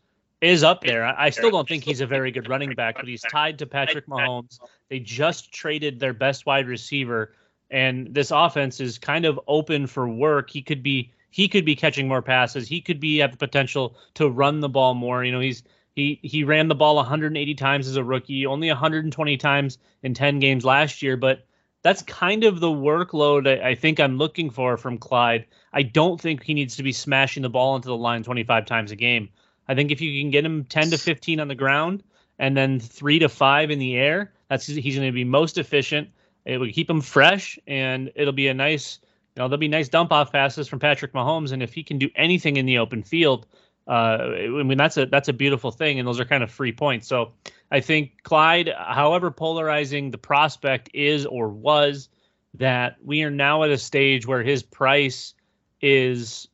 is 0.45 0.63
up 0.63 0.81
there. 0.81 1.05
I, 1.05 1.29
still 1.29 1.51
don't 1.51 1.67
think 1.67 1.83
he's 1.83 2.01
a 2.01 2.07
very 2.07 2.31
good 2.31 2.47
running 2.47 2.73
back, 2.73 2.95
but 2.95 3.07
he's 3.07 3.21
tied 3.21 3.59
to 3.59 3.65
Patrick 3.65 4.07
Mahomes. 4.07 4.59
They 4.89 4.99
just 4.99 5.51
traded 5.51 5.99
their 5.99 6.13
best 6.13 6.45
wide 6.45 6.67
receiver, 6.67 7.33
and 7.71 8.13
this 8.13 8.31
offense 8.31 8.79
is 8.79 8.97
kind 8.97 9.25
of 9.25 9.39
open 9.47 9.87
for 9.87 10.07
work. 10.07 10.49
He 10.49 10.61
could 10.61 10.83
be 10.83 11.11
he 11.31 11.47
could 11.47 11.65
be 11.65 11.75
catching 11.75 12.07
more 12.07 12.21
passes. 12.21 12.67
He 12.67 12.79
could 12.79 12.99
be 12.99 13.17
have 13.17 13.31
the 13.31 13.37
potential 13.37 13.97
to 14.13 14.29
run 14.29 14.61
the 14.61 14.69
ball 14.69 14.93
more. 14.93 15.23
You 15.23 15.31
know, 15.31 15.39
he's 15.39 15.63
he 15.95 16.19
he 16.21 16.43
ran 16.43 16.67
the 16.67 16.75
ball 16.75 16.95
180 16.95 17.55
times 17.55 17.87
as 17.87 17.95
a 17.95 18.03
rookie, 18.03 18.45
only 18.45 18.67
120 18.69 19.37
times 19.37 19.77
in 20.03 20.13
10 20.13 20.39
games 20.39 20.63
last 20.63 21.01
year, 21.01 21.17
but 21.17 21.45
that's 21.81 22.01
kind 22.01 22.43
of 22.43 22.59
the 22.59 22.67
workload 22.67 23.47
I, 23.47 23.69
I, 23.69 23.75
think 23.75 23.99
I'm 23.99 24.17
looking 24.17 24.49
for 24.49 24.75
from 24.75 24.97
Clyde. 24.97 25.45
I 25.71 25.83
don't 25.83 26.19
think 26.19 26.41
he 26.41 26.55
needs 26.55 26.75
to 26.77 26.83
be 26.83 26.91
smashing 26.91 27.43
the 27.43 27.49
ball 27.49 27.75
into 27.75 27.89
the 27.89 27.95
line 27.95 28.23
25 28.23 28.65
times 28.65 28.89
a 28.89 28.95
game. 28.95 29.29
I 29.67 29.75
think 29.75 29.91
if 29.91 30.01
you 30.01 30.21
can 30.21 30.31
get 30.31 30.45
him 30.45 30.63
10 30.65 30.91
to 30.91 30.97
15 30.97 31.39
on 31.39 31.47
the 31.47 31.55
ground 31.55 32.03
and 32.39 32.55
then 32.55 32.79
three 32.79 33.19
to 33.19 33.29
five 33.29 33.71
in 33.71 33.79
the 33.79 33.95
air, 33.95 34.33
that's 34.49 34.65
he's 34.67 34.95
going 34.95 35.07
to 35.07 35.13
be 35.13 35.23
most 35.23 35.57
efficient. 35.57 36.09
It 36.45 36.59
will 36.59 36.71
keep 36.71 36.89
him 36.89 37.01
fresh, 37.01 37.57
and 37.65 38.11
it'll 38.15 38.33
be 38.33 38.47
a 38.47 38.53
nice, 38.53 38.99
you 39.35 39.41
know, 39.41 39.47
there'll 39.47 39.57
be 39.57 39.67
nice 39.67 39.89
dump 39.89 40.11
off 40.11 40.31
passes 40.31 40.67
from 40.67 40.79
Patrick 40.79 41.13
Mahomes. 41.13 41.51
And 41.51 41.63
if 41.63 41.73
he 41.73 41.83
can 41.83 41.97
do 41.97 42.09
anything 42.15 42.57
in 42.57 42.67
the 42.67 42.77
open 42.77 43.01
field, 43.01 43.47
uh, 43.87 44.17
I 44.33 44.63
mean 44.63 44.77
that's 44.77 44.97
a 44.97 45.05
that's 45.05 45.27
a 45.27 45.33
beautiful 45.33 45.71
thing, 45.71 45.99
and 45.99 46.07
those 46.07 46.19
are 46.19 46.25
kind 46.25 46.43
of 46.43 46.51
free 46.51 46.71
points. 46.71 47.07
So 47.07 47.33
I 47.71 47.79
think 47.81 48.23
Clyde, 48.23 48.71
however 48.77 49.31
polarizing 49.31 50.11
the 50.11 50.17
prospect 50.17 50.89
is 50.93 51.25
or 51.25 51.49
was, 51.49 52.09
that 52.55 52.97
we 53.03 53.23
are 53.23 53.31
now 53.31 53.63
at 53.63 53.69
a 53.69 53.77
stage 53.77 54.25
where 54.25 54.43
his 54.43 54.63
price 54.63 55.33
is 55.81 56.47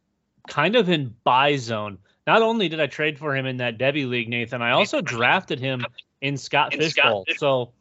kind 0.47 0.75
of 0.75 0.89
in 0.89 1.15
buy 1.23 1.55
zone. 1.55 1.97
Not 2.31 2.43
only 2.43 2.69
did 2.69 2.79
I 2.79 2.87
trade 2.87 3.19
for 3.19 3.35
him 3.35 3.45
in 3.45 3.57
that 3.57 3.77
Devy 3.77 4.07
league, 4.07 4.29
Nathan, 4.29 4.61
I 4.61 4.71
also 4.71 5.01
drafted 5.01 5.59
him 5.59 5.85
in 6.21 6.37
Scott 6.37 6.73
Fish 6.73 6.95
Bowl. 6.95 7.25
So, 7.35 7.73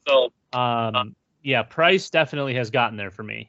um, 0.53 1.15
yeah, 1.45 1.63
price 1.63 2.11
definitely 2.11 2.55
has 2.55 2.69
gotten 2.69 2.97
there 2.97 3.13
for 3.13 3.23
me. 3.23 3.49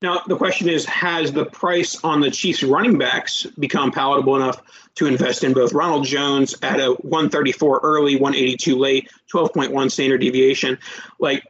Now, 0.00 0.22
the 0.28 0.36
question 0.36 0.68
is 0.68 0.84
Has 0.84 1.32
the 1.32 1.46
price 1.46 1.98
on 2.04 2.20
the 2.20 2.30
Chiefs 2.30 2.62
running 2.62 2.96
backs 2.96 3.44
become 3.58 3.90
palatable 3.90 4.36
enough 4.36 4.62
to 4.94 5.06
invest 5.06 5.42
in 5.42 5.52
both 5.52 5.72
Ronald 5.72 6.06
Jones 6.06 6.54
at 6.62 6.78
a 6.78 6.92
134 7.00 7.80
early, 7.82 8.14
182 8.14 8.78
late, 8.78 9.10
12.1 9.34 9.90
standard 9.90 10.20
deviation? 10.20 10.78
Like, 11.18 11.42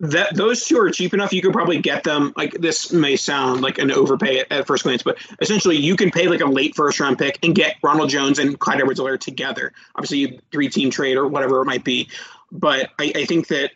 that 0.00 0.34
those 0.34 0.64
two 0.64 0.78
are 0.78 0.90
cheap 0.90 1.12
enough 1.12 1.32
you 1.32 1.42
could 1.42 1.52
probably 1.52 1.78
get 1.78 2.04
them 2.04 2.32
like 2.36 2.52
this 2.54 2.90
may 2.92 3.16
sound 3.16 3.60
like 3.60 3.78
an 3.78 3.90
overpay 3.90 4.40
at, 4.40 4.50
at, 4.50 4.66
first 4.66 4.82
glance 4.82 5.02
but 5.02 5.18
essentially 5.40 5.76
you 5.76 5.94
can 5.94 6.10
pay 6.10 6.26
like 6.26 6.40
a 6.40 6.46
late 6.46 6.74
first 6.74 6.98
round 6.98 7.18
pick 7.18 7.38
and 7.42 7.54
get 7.54 7.76
ronald 7.82 8.08
jones 8.08 8.38
and 8.38 8.58
clyde 8.58 8.80
edwards 8.80 8.98
helaire 8.98 9.20
together 9.20 9.72
obviously 9.94 10.40
three 10.52 10.68
team 10.68 10.90
trade 10.90 11.16
or 11.16 11.28
whatever 11.28 11.60
it 11.60 11.66
might 11.66 11.84
be 11.84 12.08
but 12.50 12.90
I, 12.98 13.12
I, 13.14 13.24
think 13.26 13.46
that 13.48 13.70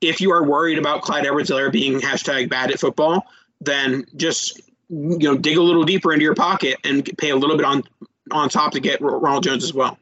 if 0.00 0.20
you 0.20 0.30
are 0.30 0.44
worried 0.44 0.78
about 0.78 1.02
clyde 1.02 1.24
edwards 1.24 1.50
helaire 1.50 1.72
being 1.72 2.00
hashtag 2.00 2.50
bad 2.50 2.70
at 2.70 2.78
football 2.78 3.26
then 3.60 4.04
just 4.16 4.60
you 4.90 5.18
know 5.18 5.36
dig 5.36 5.56
a 5.56 5.62
little 5.62 5.84
deeper 5.84 6.12
into 6.12 6.22
your 6.22 6.34
pocket 6.34 6.76
and 6.84 7.08
pay 7.16 7.30
a 7.30 7.36
little 7.36 7.56
bit 7.56 7.64
on 7.64 7.82
on 8.30 8.48
top 8.48 8.72
to 8.72 8.80
get 8.80 9.00
Ronald 9.00 9.44
Jones 9.44 9.64
as 9.64 9.74
well. 9.74 9.98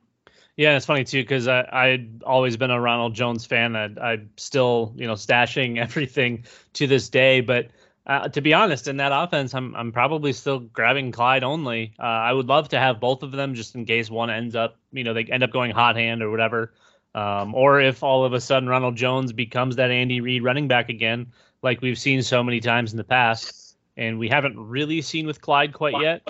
Yeah, 0.60 0.76
it's 0.76 0.84
funny 0.84 1.04
too 1.04 1.22
because 1.22 1.48
I 1.48 1.66
I'd 1.72 2.22
always 2.22 2.58
been 2.58 2.70
a 2.70 2.78
Ronald 2.78 3.14
Jones 3.14 3.46
fan. 3.46 3.74
I, 3.74 3.84
I'm 3.98 4.28
still 4.36 4.92
you 4.94 5.06
know 5.06 5.14
stashing 5.14 5.78
everything 5.86 6.44
to 6.74 6.86
this 6.86 7.08
day, 7.08 7.40
but. 7.40 7.68
Uh, 8.06 8.28
to 8.28 8.40
be 8.40 8.54
honest, 8.54 8.88
in 8.88 8.96
that 8.96 9.12
offense, 9.12 9.54
I'm 9.54 9.76
I'm 9.76 9.92
probably 9.92 10.32
still 10.32 10.58
grabbing 10.58 11.12
Clyde 11.12 11.44
only. 11.44 11.92
Uh, 11.98 12.02
I 12.02 12.32
would 12.32 12.46
love 12.46 12.70
to 12.70 12.78
have 12.78 12.98
both 12.98 13.22
of 13.22 13.30
them 13.30 13.54
just 13.54 13.74
in 13.76 13.84
case 13.84 14.10
one 14.10 14.30
ends 14.30 14.56
up, 14.56 14.78
you 14.90 15.04
know, 15.04 15.14
they 15.14 15.24
end 15.24 15.44
up 15.44 15.50
going 15.50 15.70
hot 15.70 15.96
hand 15.96 16.22
or 16.22 16.30
whatever. 16.30 16.72
Um, 17.14 17.54
or 17.54 17.80
if 17.80 18.02
all 18.02 18.24
of 18.24 18.32
a 18.32 18.40
sudden 18.40 18.68
Ronald 18.68 18.96
Jones 18.96 19.32
becomes 19.32 19.76
that 19.76 19.90
Andy 19.90 20.20
Reid 20.20 20.42
running 20.42 20.66
back 20.66 20.88
again, 20.88 21.26
like 21.62 21.82
we've 21.82 21.98
seen 21.98 22.22
so 22.22 22.42
many 22.42 22.58
times 22.58 22.92
in 22.92 22.96
the 22.96 23.04
past, 23.04 23.76
and 23.96 24.18
we 24.18 24.28
haven't 24.28 24.58
really 24.58 25.02
seen 25.02 25.26
with 25.26 25.40
Clyde 25.40 25.72
quite 25.72 26.00
yet. 26.00 26.22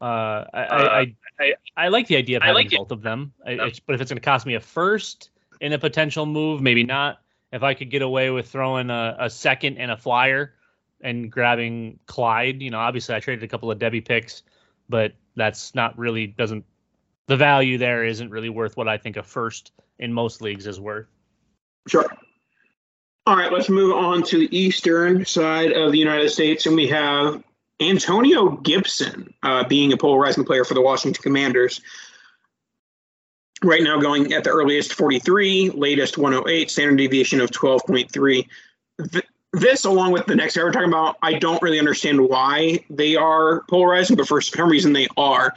Uh, 0.00 0.44
I, 0.54 0.64
I, 0.64 1.14
I, 1.38 1.54
I, 1.76 1.88
like 1.88 2.06
the 2.06 2.16
idea 2.16 2.38
of 2.38 2.42
having 2.42 2.54
like 2.54 2.70
both 2.70 2.90
of 2.90 3.02
them, 3.02 3.34
I, 3.46 3.56
but 3.86 3.94
if 3.94 4.00
it's 4.00 4.10
going 4.10 4.16
to 4.16 4.24
cost 4.24 4.46
me 4.46 4.54
a 4.54 4.60
first 4.60 5.28
in 5.60 5.74
a 5.74 5.78
potential 5.78 6.24
move, 6.24 6.62
maybe 6.62 6.84
not. 6.84 7.18
If 7.52 7.62
I 7.62 7.74
could 7.74 7.90
get 7.90 8.00
away 8.00 8.30
with 8.30 8.48
throwing 8.48 8.88
a, 8.88 9.16
a 9.18 9.28
second 9.28 9.76
and 9.76 9.90
a 9.90 9.96
flyer 9.96 10.54
and 11.02 11.30
grabbing 11.30 11.98
Clyde, 12.06 12.62
you 12.62 12.70
know, 12.70 12.78
obviously 12.78 13.14
I 13.14 13.20
traded 13.20 13.44
a 13.44 13.48
couple 13.48 13.70
of 13.70 13.78
Devy 13.78 14.02
picks, 14.02 14.42
but 14.88 15.12
that's 15.36 15.74
not 15.74 15.98
really 15.98 16.26
doesn't 16.26 16.64
the 17.26 17.36
value 17.36 17.78
there 17.78 18.04
isn't 18.04 18.30
really 18.30 18.48
worth 18.48 18.76
what 18.76 18.88
I 18.88 18.98
think 18.98 19.16
a 19.16 19.22
first 19.22 19.72
in 19.98 20.12
most 20.12 20.42
leagues 20.42 20.66
is 20.66 20.80
worth. 20.80 21.06
Sure. 21.86 22.06
All 23.26 23.36
right, 23.36 23.52
let's 23.52 23.68
move 23.68 23.94
on 23.94 24.22
to 24.24 24.38
the 24.38 24.58
eastern 24.58 25.24
side 25.24 25.72
of 25.72 25.92
the 25.92 25.98
United 25.98 26.30
States, 26.30 26.66
and 26.66 26.74
we 26.74 26.88
have 26.88 27.44
Antonio 27.80 28.50
Gibson 28.50 29.32
uh, 29.42 29.66
being 29.66 29.92
a 29.92 29.96
polarizing 29.96 30.44
player 30.44 30.64
for 30.64 30.74
the 30.74 30.82
Washington 30.82 31.22
Commanders. 31.22 31.80
Right 33.62 33.82
now, 33.82 34.00
going 34.00 34.32
at 34.32 34.44
the 34.44 34.50
earliest 34.50 34.94
43, 34.94 35.70
latest 35.70 36.16
108, 36.16 36.70
standard 36.70 36.96
deviation 36.96 37.40
of 37.40 37.50
12.3. 37.50 38.46
Th- 39.10 39.24
this, 39.52 39.84
along 39.84 40.12
with 40.12 40.26
the 40.26 40.36
next 40.36 40.56
guy 40.56 40.62
we're 40.62 40.72
talking 40.72 40.88
about, 40.88 41.16
I 41.22 41.34
don't 41.34 41.60
really 41.60 41.78
understand 41.78 42.20
why 42.20 42.84
they 42.88 43.16
are 43.16 43.62
polarizing, 43.68 44.16
but 44.16 44.28
for 44.28 44.40
some 44.40 44.70
reason 44.70 44.92
they 44.92 45.08
are. 45.16 45.54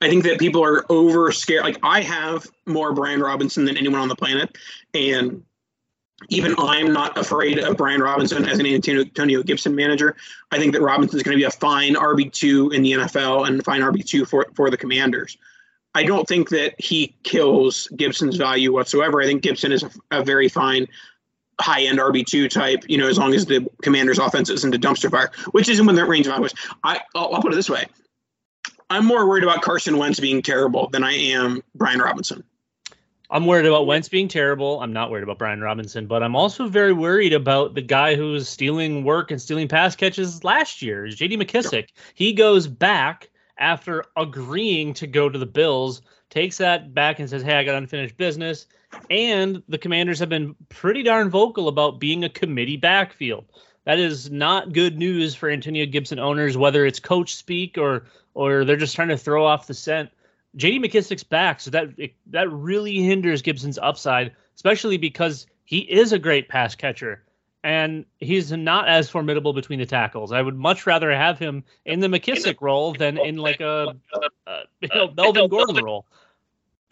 I 0.00 0.08
think 0.08 0.24
that 0.24 0.38
people 0.38 0.62
are 0.64 0.84
over 0.90 1.32
scared. 1.32 1.62
Like 1.62 1.78
I 1.82 2.02
have 2.02 2.46
more 2.66 2.92
Brian 2.92 3.20
Robinson 3.20 3.64
than 3.64 3.76
anyone 3.76 4.00
on 4.00 4.08
the 4.08 4.16
planet, 4.16 4.56
and 4.92 5.42
even 6.28 6.54
I'm 6.58 6.92
not 6.92 7.16
afraid 7.18 7.58
of 7.58 7.76
Brian 7.76 8.00
Robinson 8.00 8.46
as 8.46 8.58
an 8.58 8.66
Antonio 8.66 9.42
Gibson 9.42 9.74
manager. 9.74 10.16
I 10.50 10.58
think 10.58 10.72
that 10.72 10.80
Robinson 10.80 11.16
is 11.16 11.22
going 11.22 11.36
to 11.36 11.40
be 11.40 11.44
a 11.44 11.50
fine 11.50 11.94
RB2 11.94 12.72
in 12.72 12.82
the 12.82 12.92
NFL 12.92 13.46
and 13.46 13.62
fine 13.64 13.82
RB2 13.82 14.26
for, 14.26 14.46
for 14.54 14.70
the 14.70 14.76
Commanders. 14.76 15.36
I 15.94 16.04
don't 16.04 16.26
think 16.26 16.48
that 16.50 16.74
he 16.78 17.14
kills 17.22 17.88
Gibson's 17.96 18.36
value 18.36 18.72
whatsoever. 18.72 19.20
I 19.20 19.26
think 19.26 19.42
Gibson 19.42 19.72
is 19.72 19.82
a, 19.82 19.90
a 20.10 20.24
very 20.24 20.48
fine 20.48 20.86
high 21.60 21.82
end 21.82 21.98
RB2 21.98 22.50
type, 22.50 22.84
you 22.86 22.98
know, 22.98 23.08
as 23.08 23.18
long 23.18 23.34
as 23.34 23.46
the 23.46 23.66
Commanders 23.82 24.18
offense 24.18 24.50
isn't 24.50 24.74
a 24.74 24.78
dumpster 24.78 25.10
fire, 25.10 25.30
which 25.52 25.68
isn't 25.68 25.86
within 25.86 26.02
the 26.02 26.08
range 26.08 26.26
of. 26.26 26.52
I, 26.82 27.00
I'll, 27.14 27.34
I'll 27.34 27.42
put 27.42 27.52
it 27.52 27.56
this 27.56 27.70
way 27.70 27.86
I'm 28.90 29.04
more 29.04 29.26
worried 29.26 29.42
about 29.42 29.62
Carson 29.62 29.98
Wentz 29.98 30.20
being 30.20 30.42
terrible 30.42 30.88
than 30.88 31.02
I 31.02 31.12
am 31.12 31.62
Brian 31.74 31.98
Robinson. 31.98 32.44
I'm 33.30 33.46
worried 33.46 33.66
about 33.66 33.86
Wentz 33.86 34.08
being 34.08 34.28
terrible. 34.28 34.80
I'm 34.80 34.92
not 34.92 35.10
worried 35.10 35.24
about 35.24 35.38
Brian 35.38 35.60
Robinson, 35.60 36.06
but 36.06 36.22
I'm 36.22 36.36
also 36.36 36.68
very 36.68 36.92
worried 36.92 37.32
about 37.32 37.74
the 37.74 37.82
guy 37.82 38.14
who 38.14 38.32
was 38.32 38.48
stealing 38.48 39.02
work 39.02 39.30
and 39.30 39.42
stealing 39.42 39.66
pass 39.66 39.96
catches 39.96 40.44
last 40.44 40.80
year, 40.80 41.08
J.D. 41.08 41.36
McKissic. 41.36 41.88
He 42.14 42.32
goes 42.32 42.68
back 42.68 43.28
after 43.58 44.04
agreeing 44.16 44.94
to 44.94 45.06
go 45.06 45.28
to 45.28 45.38
the 45.38 45.46
Bills, 45.46 46.02
takes 46.30 46.58
that 46.58 46.94
back 46.94 47.18
and 47.18 47.28
says, 47.28 47.42
"Hey, 47.42 47.54
I 47.54 47.64
got 47.64 47.74
unfinished 47.74 48.16
business." 48.16 48.66
And 49.10 49.62
the 49.68 49.78
Commanders 49.78 50.20
have 50.20 50.28
been 50.28 50.54
pretty 50.68 51.02
darn 51.02 51.28
vocal 51.28 51.66
about 51.68 51.98
being 51.98 52.22
a 52.22 52.28
committee 52.28 52.76
backfield. 52.76 53.44
That 53.84 53.98
is 53.98 54.30
not 54.30 54.72
good 54.72 54.98
news 54.98 55.34
for 55.34 55.48
Antonio 55.48 55.86
Gibson 55.86 56.18
owners, 56.18 56.56
whether 56.56 56.86
it's 56.86 57.00
coach 57.00 57.34
speak 57.34 57.76
or 57.76 58.04
or 58.34 58.64
they're 58.64 58.76
just 58.76 58.94
trying 58.94 59.08
to 59.08 59.16
throw 59.16 59.44
off 59.44 59.66
the 59.66 59.74
scent. 59.74 60.10
J.D. 60.56 60.80
McKissic's 60.80 61.24
back, 61.24 61.60
so 61.60 61.70
that 61.70 61.88
it, 61.98 62.14
that 62.26 62.50
really 62.50 63.02
hinders 63.02 63.42
Gibson's 63.42 63.78
upside, 63.78 64.32
especially 64.54 64.96
because 64.96 65.46
he 65.64 65.80
is 65.80 66.12
a 66.12 66.18
great 66.18 66.48
pass 66.48 66.74
catcher 66.74 67.26
and 67.66 68.04
he's 68.20 68.52
not 68.52 68.88
as 68.88 69.10
formidable 69.10 69.52
between 69.52 69.80
the 69.80 69.86
tackles. 69.86 70.30
I 70.30 70.40
would 70.40 70.56
much 70.56 70.86
rather 70.86 71.12
have 71.12 71.36
him 71.36 71.64
in 71.84 71.98
the 71.98 72.06
McKissic 72.06 72.60
role 72.60 72.92
than 72.92 73.18
in 73.18 73.38
like 73.38 73.60
a, 73.60 73.96
a 74.46 74.60
you 74.80 74.88
know, 74.94 75.12
Melvin 75.16 75.48
Gordon 75.50 75.84
role. 75.84 76.06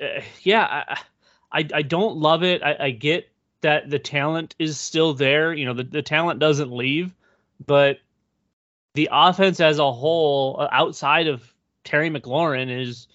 Uh, 0.02 0.20
yeah, 0.42 0.64
I, 0.88 0.98
I, 1.60 1.68
I 1.74 1.82
don't 1.82 2.16
love 2.16 2.42
it. 2.42 2.60
I, 2.64 2.76
I 2.86 2.90
get 2.90 3.28
that 3.60 3.88
the 3.88 4.00
talent 4.00 4.56
is 4.58 4.76
still 4.76 5.14
there. 5.14 5.54
You 5.54 5.66
know, 5.66 5.74
the, 5.74 5.84
the 5.84 6.02
talent 6.02 6.40
doesn't 6.40 6.72
leave, 6.72 7.14
but 7.64 7.98
the 8.94 9.10
offense 9.12 9.60
as 9.60 9.78
a 9.78 9.92
whole, 9.92 10.56
uh, 10.58 10.68
outside 10.72 11.28
of 11.28 11.54
Terry 11.84 12.10
McLaurin, 12.10 12.68
is 12.68 13.06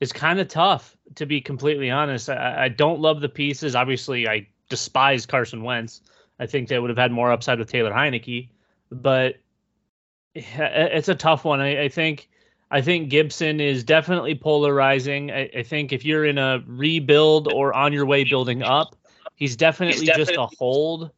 is 0.00 0.12
kind 0.12 0.38
of 0.38 0.48
tough 0.48 0.96
to 1.16 1.26
be 1.26 1.40
completely 1.40 1.90
honest. 1.90 2.28
I, 2.28 2.64
I, 2.64 2.68
don't 2.68 3.00
love 3.00 3.20
the 3.20 3.28
pieces. 3.28 3.74
Obviously, 3.74 4.28
I 4.28 4.46
despise 4.68 5.26
Carson 5.26 5.62
Wentz. 5.62 6.02
I 6.38 6.46
think 6.46 6.68
they 6.68 6.78
would 6.78 6.90
have 6.90 6.98
had 6.98 7.10
more 7.10 7.32
upside 7.32 7.58
with 7.58 7.70
Taylor 7.70 7.92
Heinicke, 7.92 8.48
but 8.90 9.36
it's 10.34 11.08
a 11.08 11.14
tough 11.14 11.44
one. 11.44 11.60
I, 11.60 11.84
I 11.84 11.88
think 11.88 12.28
I 12.70 12.80
think 12.80 13.08
Gibson 13.08 13.60
is 13.60 13.82
definitely 13.82 14.34
polarizing. 14.34 15.30
I, 15.30 15.50
I, 15.56 15.62
think 15.62 15.92
if 15.92 16.04
you're 16.04 16.26
in 16.26 16.36
a 16.36 16.62
rebuild 16.66 17.50
or 17.52 17.72
on 17.72 17.92
your 17.94 18.04
way 18.04 18.24
building 18.24 18.62
up, 18.62 18.94
he's 19.36 19.56
definitely, 19.56 20.00
he's 20.00 20.06
definitely 20.06 20.34
just 20.34 20.52
a 20.52 20.56
hold. 20.58 21.10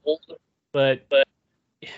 But 0.73 1.09
but 1.09 1.27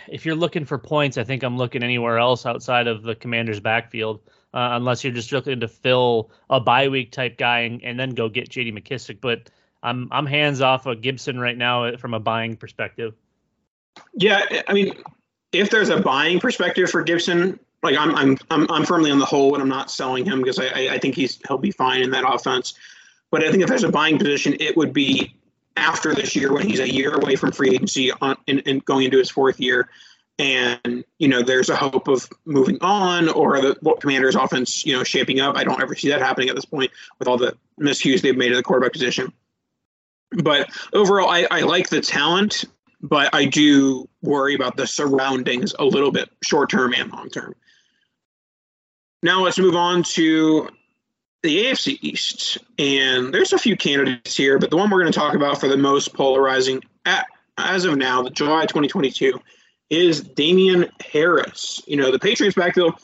if 0.08 0.24
you're 0.24 0.36
looking 0.36 0.64
for 0.64 0.78
points, 0.78 1.18
I 1.18 1.24
think 1.24 1.42
I'm 1.42 1.58
looking 1.58 1.82
anywhere 1.82 2.18
else 2.18 2.46
outside 2.46 2.86
of 2.86 3.02
the 3.02 3.14
Commanders' 3.14 3.60
backfield, 3.60 4.20
uh, 4.54 4.70
unless 4.72 5.02
you're 5.02 5.12
just 5.12 5.32
looking 5.32 5.60
to 5.60 5.68
fill 5.68 6.30
a 6.50 6.60
bye 6.60 6.88
week 6.88 7.10
type 7.10 7.38
guy 7.38 7.60
and, 7.60 7.82
and 7.82 7.98
then 7.98 8.10
go 8.10 8.28
get 8.28 8.48
J.D. 8.48 8.72
McKissic. 8.72 9.20
But 9.20 9.50
I'm 9.82 10.08
I'm 10.12 10.26
hands 10.26 10.60
off 10.60 10.86
of 10.86 11.00
Gibson 11.00 11.38
right 11.38 11.56
now 11.56 11.96
from 11.96 12.14
a 12.14 12.20
buying 12.20 12.56
perspective. 12.56 13.14
Yeah, 14.14 14.44
I 14.68 14.72
mean, 14.72 14.94
if 15.52 15.70
there's 15.70 15.88
a 15.88 16.00
buying 16.00 16.40
perspective 16.40 16.90
for 16.90 17.02
Gibson, 17.02 17.58
like 17.82 17.96
I'm 17.96 18.14
I'm 18.14 18.38
I'm, 18.50 18.70
I'm 18.70 18.84
firmly 18.84 19.10
on 19.10 19.18
the 19.18 19.24
hold, 19.24 19.54
and 19.54 19.62
I'm 19.62 19.68
not 19.68 19.90
selling 19.90 20.24
him 20.24 20.40
because 20.40 20.58
I 20.58 20.94
I 20.94 20.98
think 20.98 21.14
he's 21.14 21.40
he'll 21.48 21.58
be 21.58 21.70
fine 21.70 22.02
in 22.02 22.10
that 22.10 22.24
offense. 22.26 22.74
But 23.30 23.42
I 23.42 23.50
think 23.50 23.62
if 23.62 23.68
there's 23.68 23.84
a 23.84 23.90
buying 23.90 24.18
position, 24.18 24.54
it 24.60 24.76
would 24.76 24.92
be 24.92 25.34
after 25.76 26.14
this 26.14 26.36
year 26.36 26.52
when 26.52 26.68
he's 26.68 26.80
a 26.80 26.92
year 26.92 27.14
away 27.14 27.34
from 27.34 27.50
free 27.50 27.70
agency 27.70 28.12
on 28.20 28.36
and, 28.46 28.62
and 28.66 28.84
going 28.84 29.06
into 29.06 29.18
his 29.18 29.30
fourth 29.30 29.58
year 29.58 29.88
and 30.38 31.04
you 31.18 31.28
know 31.28 31.42
there's 31.42 31.68
a 31.68 31.76
hope 31.76 32.08
of 32.08 32.28
moving 32.44 32.78
on 32.80 33.28
or 33.28 33.60
the 33.60 33.76
what 33.80 34.00
commanders 34.00 34.34
offense 34.34 34.84
you 34.84 34.96
know 34.96 35.04
shaping 35.04 35.40
up. 35.40 35.56
I 35.56 35.64
don't 35.64 35.80
ever 35.80 35.94
see 35.94 36.08
that 36.08 36.20
happening 36.20 36.48
at 36.48 36.54
this 36.54 36.64
point 36.64 36.90
with 37.18 37.28
all 37.28 37.36
the 37.36 37.56
miscues 37.80 38.22
they've 38.22 38.36
made 38.36 38.50
in 38.50 38.56
the 38.56 38.62
quarterback 38.62 38.92
position. 38.92 39.32
But 40.30 40.70
overall 40.94 41.28
i, 41.28 41.46
I 41.50 41.60
like 41.60 41.90
the 41.90 42.00
talent 42.00 42.64
but 43.02 43.34
i 43.34 43.44
do 43.44 44.08
worry 44.22 44.54
about 44.54 44.76
the 44.76 44.86
surroundings 44.86 45.74
a 45.78 45.84
little 45.84 46.10
bit 46.10 46.30
short 46.42 46.70
term 46.70 46.94
and 46.94 47.12
long 47.12 47.28
term 47.28 47.54
now 49.22 49.42
let's 49.42 49.58
move 49.58 49.76
on 49.76 50.02
to 50.04 50.68
the 51.42 51.64
AFC 51.64 51.98
East, 52.02 52.58
and 52.78 53.34
there's 53.34 53.52
a 53.52 53.58
few 53.58 53.76
candidates 53.76 54.36
here, 54.36 54.58
but 54.58 54.70
the 54.70 54.76
one 54.76 54.90
we're 54.90 55.00
going 55.00 55.12
to 55.12 55.18
talk 55.18 55.34
about 55.34 55.58
for 55.58 55.68
the 55.68 55.76
most 55.76 56.14
polarizing 56.14 56.80
at, 57.04 57.26
as 57.58 57.84
of 57.84 57.96
now, 57.96 58.22
the 58.22 58.30
July 58.30 58.62
2022, 58.62 59.40
is 59.90 60.22
Damien 60.22 60.88
Harris. 61.12 61.82
You 61.86 61.96
know, 61.96 62.10
the 62.10 62.18
Patriots 62.18 62.56
backfield. 62.56 62.94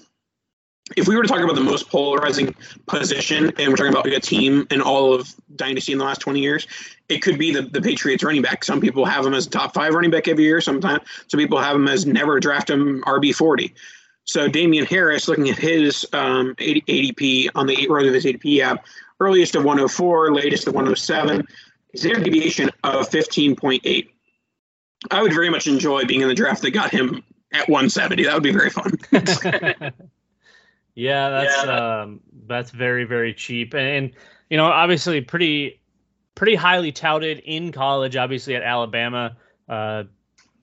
If 0.97 1.07
we 1.07 1.17
were 1.17 1.23
to 1.23 1.29
talk 1.29 1.41
about 1.41 1.55
the 1.55 1.61
most 1.61 1.91
polarizing 1.91 2.55
position, 2.87 3.53
and 3.59 3.69
we're 3.69 3.77
talking 3.77 3.93
about 3.93 4.07
a 4.07 4.21
team 4.21 4.67
in 4.71 4.81
all 4.81 5.13
of 5.13 5.35
dynasty 5.55 5.93
in 5.93 5.99
the 5.99 6.05
last 6.05 6.23
20 6.23 6.41
years, 6.41 6.67
it 7.11 7.21
could 7.21 7.39
be 7.39 7.53
the, 7.53 7.63
the 7.63 7.83
Patriots 7.83 8.25
running 8.25 8.41
back. 8.41 8.65
Some 8.65 8.81
people 8.81 9.05
have 9.05 9.27
him 9.27 9.35
as 9.35 9.47
top 9.47 9.75
five 9.75 9.93
running 9.93 10.11
back 10.11 10.29
every 10.29 10.45
year. 10.45 10.63
Sometimes 10.63 11.03
some 11.27 11.39
people 11.39 11.59
have 11.59 11.77
him 11.77 11.89
as 11.89 12.07
never 12.07 12.41
draft 12.41 12.71
him 12.71 13.03
RB 13.03 13.35
40. 13.35 13.75
So 14.25 14.47
Damien 14.47 14.85
Harris, 14.85 15.27
looking 15.27 15.49
at 15.49 15.57
his 15.57 16.07
um, 16.13 16.55
ADP 16.57 17.49
on 17.55 17.67
the 17.67 17.77
RotoViz 17.77 18.35
ADP 18.35 18.61
app, 18.61 18.85
earliest 19.21 19.55
of 19.57 19.65
104, 19.65 20.35
latest 20.35 20.69
of 20.69 20.75
107, 20.75 21.47
standard 21.95 22.25
deviation 22.25 22.71
of 22.85 23.09
15.8. 23.09 24.09
I 25.11 25.23
would 25.23 25.33
very 25.33 25.51
much 25.51 25.67
enjoy 25.67 26.05
being 26.05 26.23
in 26.23 26.29
the 26.29 26.35
draft 26.35 26.63
that 26.63 26.73
got 26.73 26.91
him 26.91 27.23
at 27.53 27.69
170. 27.69 28.25
That 28.25 28.35
would 28.35 28.43
be 28.43 28.53
very 28.53 28.71
fun. 28.71 28.93
yeah, 30.95 31.31
that's 31.31 31.65
yeah. 31.65 32.01
Um, 32.03 32.21
that's 32.47 32.71
very 32.71 33.05
very 33.05 33.35
cheap, 33.35 33.75
and 33.75 34.13
you 34.51 34.57
know 34.57 34.67
obviously 34.67 35.21
pretty 35.21 35.81
pretty 36.35 36.55
highly 36.55 36.93
touted 36.93 37.41
in 37.41 37.73
college. 37.73 38.17
Obviously 38.17 38.57
at 38.57 38.63
Alabama. 38.63 39.37
Uh, 39.69 40.05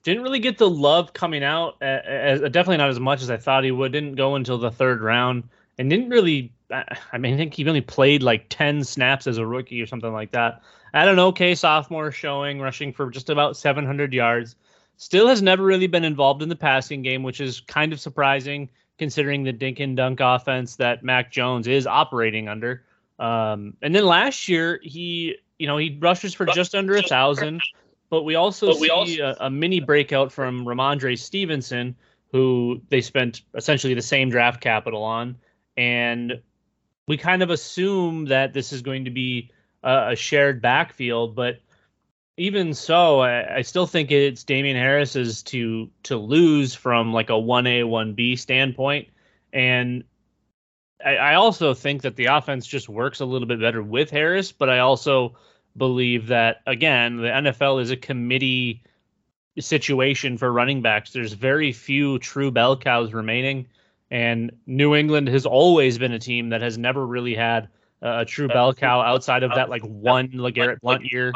didn't 0.02 0.22
really 0.22 0.38
get 0.38 0.56
the 0.56 0.70
love 0.70 1.12
coming 1.12 1.42
out. 1.42 1.82
As, 1.82 2.40
definitely 2.40 2.76
not 2.76 2.90
as 2.90 3.00
much 3.00 3.22
as 3.22 3.30
I 3.30 3.36
thought 3.36 3.64
he 3.64 3.72
would. 3.72 3.90
Didn't 3.90 4.14
go 4.14 4.36
until 4.36 4.56
the 4.56 4.70
third 4.70 5.02
round, 5.02 5.42
and 5.78 5.90
didn't 5.90 6.10
really. 6.10 6.52
I 6.70 7.18
mean, 7.18 7.34
I 7.34 7.36
think 7.36 7.54
he 7.54 7.66
only 7.68 7.80
played 7.80 8.22
like 8.22 8.46
ten 8.48 8.82
snaps 8.82 9.26
as 9.26 9.38
a 9.38 9.46
rookie 9.46 9.80
or 9.80 9.86
something 9.86 10.12
like 10.12 10.32
that. 10.32 10.62
Had 10.92 11.08
an 11.08 11.18
okay 11.18 11.54
sophomore 11.54 12.10
showing, 12.10 12.60
rushing 12.60 12.92
for 12.92 13.10
just 13.10 13.30
about 13.30 13.56
700 13.56 14.12
yards. 14.12 14.56
Still 14.96 15.28
has 15.28 15.42
never 15.42 15.62
really 15.62 15.86
been 15.86 16.04
involved 16.04 16.42
in 16.42 16.48
the 16.48 16.56
passing 16.56 17.02
game, 17.02 17.22
which 17.22 17.40
is 17.40 17.60
kind 17.60 17.92
of 17.92 18.00
surprising 18.00 18.70
considering 18.98 19.44
the 19.44 19.52
dink 19.52 19.80
and 19.80 19.96
dunk 19.96 20.20
offense 20.20 20.76
that 20.76 21.04
Mac 21.04 21.30
Jones 21.30 21.68
is 21.68 21.86
operating 21.86 22.48
under. 22.48 22.82
Um, 23.18 23.74
and 23.82 23.94
then 23.94 24.06
last 24.06 24.48
year, 24.48 24.80
he, 24.82 25.36
you 25.58 25.66
know, 25.66 25.76
he 25.76 25.98
rushes 26.00 26.34
for 26.34 26.46
just 26.46 26.74
under 26.74 26.96
a 26.96 27.02
thousand. 27.02 27.60
But 28.08 28.22
we 28.22 28.34
also 28.34 28.68
but 28.68 28.80
we 28.80 28.86
see 28.86 29.20
also... 29.20 29.36
A, 29.40 29.46
a, 29.46 29.50
mini 29.50 29.80
breakout 29.80 30.32
from 30.32 30.64
Rhamondre 30.64 31.18
Stevenson, 31.18 31.96
who 32.30 32.80
they 32.88 33.00
spent 33.00 33.42
essentially 33.54 33.94
the 33.94 34.02
same 34.02 34.30
draft 34.30 34.60
capital 34.60 35.02
on, 35.02 35.36
and 35.76 36.40
we 37.06 37.16
kind 37.16 37.42
of 37.42 37.50
assume 37.50 38.26
that 38.26 38.52
this 38.52 38.72
is 38.72 38.82
going 38.82 39.04
to 39.04 39.10
be 39.10 39.50
a, 39.82 40.10
a 40.12 40.16
shared 40.16 40.60
backfield. 40.60 41.34
But 41.34 41.60
even 42.36 42.74
so, 42.74 43.20
I, 43.20 43.56
I, 43.56 43.62
still 43.62 43.86
think 43.86 44.10
it's 44.10 44.44
Damien 44.44 44.76
Harris's 44.76 45.42
to 45.44 45.90
to 46.04 46.16
lose 46.16 46.74
from 46.74 47.12
like 47.12 47.30
a 47.30 47.38
one 47.38 47.66
A 47.66 47.84
one 47.84 48.14
B 48.14 48.36
standpoint, 48.36 49.08
and 49.52 50.04
I, 51.04 51.16
I 51.16 51.34
also 51.34 51.72
think 51.74 52.02
that 52.02 52.16
the 52.16 52.26
offense 52.26 52.66
just 52.66 52.88
works 52.88 53.20
a 53.20 53.26
little 53.26 53.48
bit 53.48 53.60
better 53.60 53.82
with 53.82 54.10
Harris. 54.10 54.52
But 54.52 54.68
I 54.68 54.80
also 54.80 55.36
believe 55.76 56.28
that 56.28 56.62
again, 56.66 57.16
the 57.16 57.28
NFL 57.28 57.80
is 57.82 57.90
a 57.90 57.96
committee 57.96 58.82
situation 59.58 60.36
for 60.36 60.52
running 60.52 60.82
backs. 60.82 61.12
There's 61.12 61.32
very 61.32 61.72
few 61.72 62.18
true 62.18 62.50
bell 62.50 62.76
cows 62.76 63.12
remaining, 63.12 63.66
and 64.10 64.52
New 64.66 64.94
England 64.94 65.28
has 65.28 65.46
always 65.46 65.98
been 65.98 66.12
a 66.12 66.18
team 66.18 66.50
that 66.50 66.62
has 66.62 66.78
never 66.78 67.04
really 67.06 67.34
had 67.34 67.68
a 68.02 68.24
true 68.24 68.48
bell 68.48 68.74
cow 68.74 69.00
outside 69.00 69.42
of 69.42 69.54
that 69.54 69.68
like 69.68 69.82
one 69.82 70.28
LeGarrette 70.28 70.80
Blunt 70.80 71.04
year. 71.10 71.32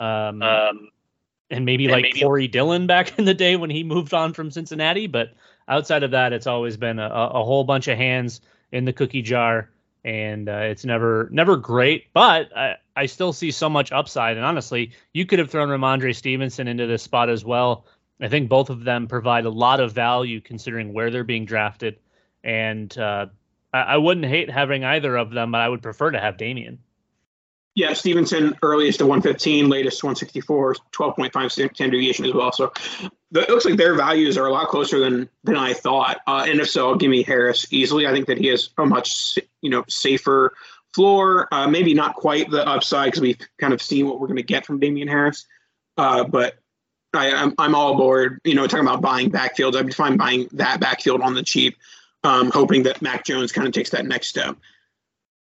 Um, 0.00 0.42
um, 0.42 0.88
and 1.50 1.64
maybe 1.64 1.86
and 1.86 1.92
like 1.92 2.02
maybe, 2.02 2.20
Corey 2.20 2.48
Dillon 2.48 2.86
back 2.86 3.18
in 3.18 3.24
the 3.24 3.34
day 3.34 3.56
when 3.56 3.70
he 3.70 3.84
moved 3.84 4.14
on 4.14 4.32
from 4.32 4.50
Cincinnati, 4.50 5.06
but 5.06 5.34
outside 5.66 6.02
of 6.02 6.12
that, 6.12 6.32
it's 6.32 6.46
always 6.46 6.76
been 6.76 6.98
a, 6.98 7.08
a 7.08 7.44
whole 7.44 7.64
bunch 7.64 7.88
of 7.88 7.96
hands 7.96 8.40
in 8.70 8.84
the 8.84 8.92
cookie 8.92 9.22
jar 9.22 9.70
and 10.04 10.48
uh, 10.48 10.60
it's 10.62 10.84
never 10.84 11.28
never 11.30 11.56
great, 11.56 12.12
but 12.12 12.56
I, 12.56 12.76
I 12.96 13.06
still 13.06 13.32
see 13.32 13.50
so 13.50 13.68
much 13.68 13.92
upside. 13.92 14.36
And 14.36 14.46
honestly, 14.46 14.92
you 15.12 15.26
could 15.26 15.38
have 15.38 15.50
thrown 15.50 15.68
Rhamondre 15.68 16.14
Stevenson 16.14 16.68
into 16.68 16.86
this 16.86 17.02
spot 17.02 17.28
as 17.28 17.44
well. 17.44 17.84
I 18.20 18.28
think 18.28 18.48
both 18.48 18.70
of 18.70 18.84
them 18.84 19.06
provide 19.06 19.44
a 19.44 19.50
lot 19.50 19.80
of 19.80 19.92
value 19.92 20.40
considering 20.40 20.92
where 20.92 21.10
they're 21.10 21.24
being 21.24 21.44
drafted, 21.44 21.98
and 22.42 22.96
uh, 22.98 23.26
I, 23.72 23.80
I 23.80 23.96
wouldn't 23.96 24.26
hate 24.26 24.50
having 24.50 24.84
either 24.84 25.16
of 25.16 25.30
them, 25.30 25.52
but 25.52 25.60
I 25.60 25.68
would 25.68 25.82
prefer 25.82 26.10
to 26.10 26.20
have 26.20 26.36
Damien. 26.36 26.78
Yeah, 27.78 27.92
Stevenson 27.92 28.56
earliest 28.62 28.98
to 28.98 29.06
115, 29.06 29.68
latest 29.68 30.02
164, 30.02 30.74
12.5 30.90 31.50
standard 31.52 31.76
deviation 31.76 32.24
as 32.24 32.34
well. 32.34 32.50
So 32.50 32.72
it 33.00 33.48
looks 33.48 33.64
like 33.64 33.76
their 33.76 33.94
values 33.94 34.36
are 34.36 34.46
a 34.46 34.52
lot 34.52 34.66
closer 34.66 34.98
than 34.98 35.28
than 35.44 35.54
I 35.54 35.74
thought. 35.74 36.18
Uh, 36.26 36.44
and 36.48 36.58
if 36.58 36.68
so, 36.68 36.88
I'll 36.88 36.96
give 36.96 37.10
me 37.10 37.22
Harris 37.22 37.72
easily. 37.72 38.08
I 38.08 38.10
think 38.10 38.26
that 38.26 38.38
he 38.38 38.48
has 38.48 38.70
a 38.78 38.84
much 38.84 39.38
you 39.62 39.70
know 39.70 39.84
safer 39.86 40.54
floor. 40.92 41.46
Uh, 41.52 41.68
maybe 41.68 41.94
not 41.94 42.16
quite 42.16 42.50
the 42.50 42.66
upside 42.66 43.12
because 43.12 43.20
we've 43.20 43.38
kind 43.60 43.72
of 43.72 43.80
seen 43.80 44.08
what 44.08 44.18
we're 44.18 44.26
going 44.26 44.38
to 44.38 44.42
get 44.42 44.66
from 44.66 44.80
Damien 44.80 45.06
Harris. 45.06 45.46
Uh, 45.96 46.24
but 46.24 46.58
I, 47.14 47.28
am 47.28 47.36
I'm, 47.36 47.54
I'm 47.58 47.74
all 47.74 47.94
aboard. 47.94 48.40
You 48.44 48.54
know, 48.54 48.66
talking 48.66 48.86
about 48.86 49.00
buying 49.00 49.30
backfields, 49.30 49.76
I'd 49.76 49.86
be 49.86 49.92
fine 49.92 50.16
buying 50.16 50.48
that 50.52 50.80
backfield 50.80 51.20
on 51.20 51.34
the 51.34 51.42
cheap, 51.42 51.76
um, 52.24 52.50
hoping 52.50 52.82
that 52.84 53.02
Mac 53.02 53.24
Jones 53.24 53.52
kind 53.52 53.66
of 53.66 53.72
takes 53.72 53.90
that 53.90 54.06
next 54.06 54.28
step. 54.28 54.56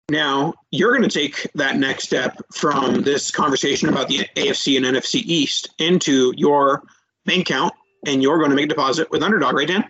Now, 0.09 0.55
you're 0.71 0.97
going 0.97 1.07
to 1.07 1.19
take 1.19 1.47
that 1.55 1.77
next 1.77 2.05
step 2.05 2.41
from 2.53 3.03
this 3.03 3.29
conversation 3.29 3.89
about 3.89 4.07
the 4.07 4.27
AFC 4.35 4.77
and 4.77 4.85
NFC 4.85 5.21
East 5.23 5.69
into 5.77 6.33
your 6.35 6.83
bank 7.25 7.49
account, 7.49 7.73
and 8.05 8.23
you're 8.23 8.39
going 8.39 8.49
to 8.49 8.55
make 8.55 8.65
a 8.65 8.69
deposit 8.69 9.11
with 9.11 9.21
Underdog, 9.21 9.53
right, 9.53 9.67
Dan? 9.67 9.83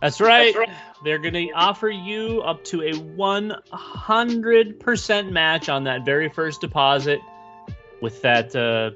That's 0.00 0.20
right. 0.20 0.52
That's 0.54 0.68
right. 0.68 0.76
They're 1.04 1.18
going 1.18 1.34
to 1.34 1.50
offer 1.52 1.88
you 1.88 2.42
up 2.42 2.64
to 2.64 2.82
a 2.82 2.92
100% 2.92 5.30
match 5.30 5.68
on 5.68 5.84
that 5.84 6.04
very 6.04 6.28
first 6.28 6.60
deposit 6.60 7.20
with 8.00 8.20
that 8.22 8.56
uh, 8.56 8.90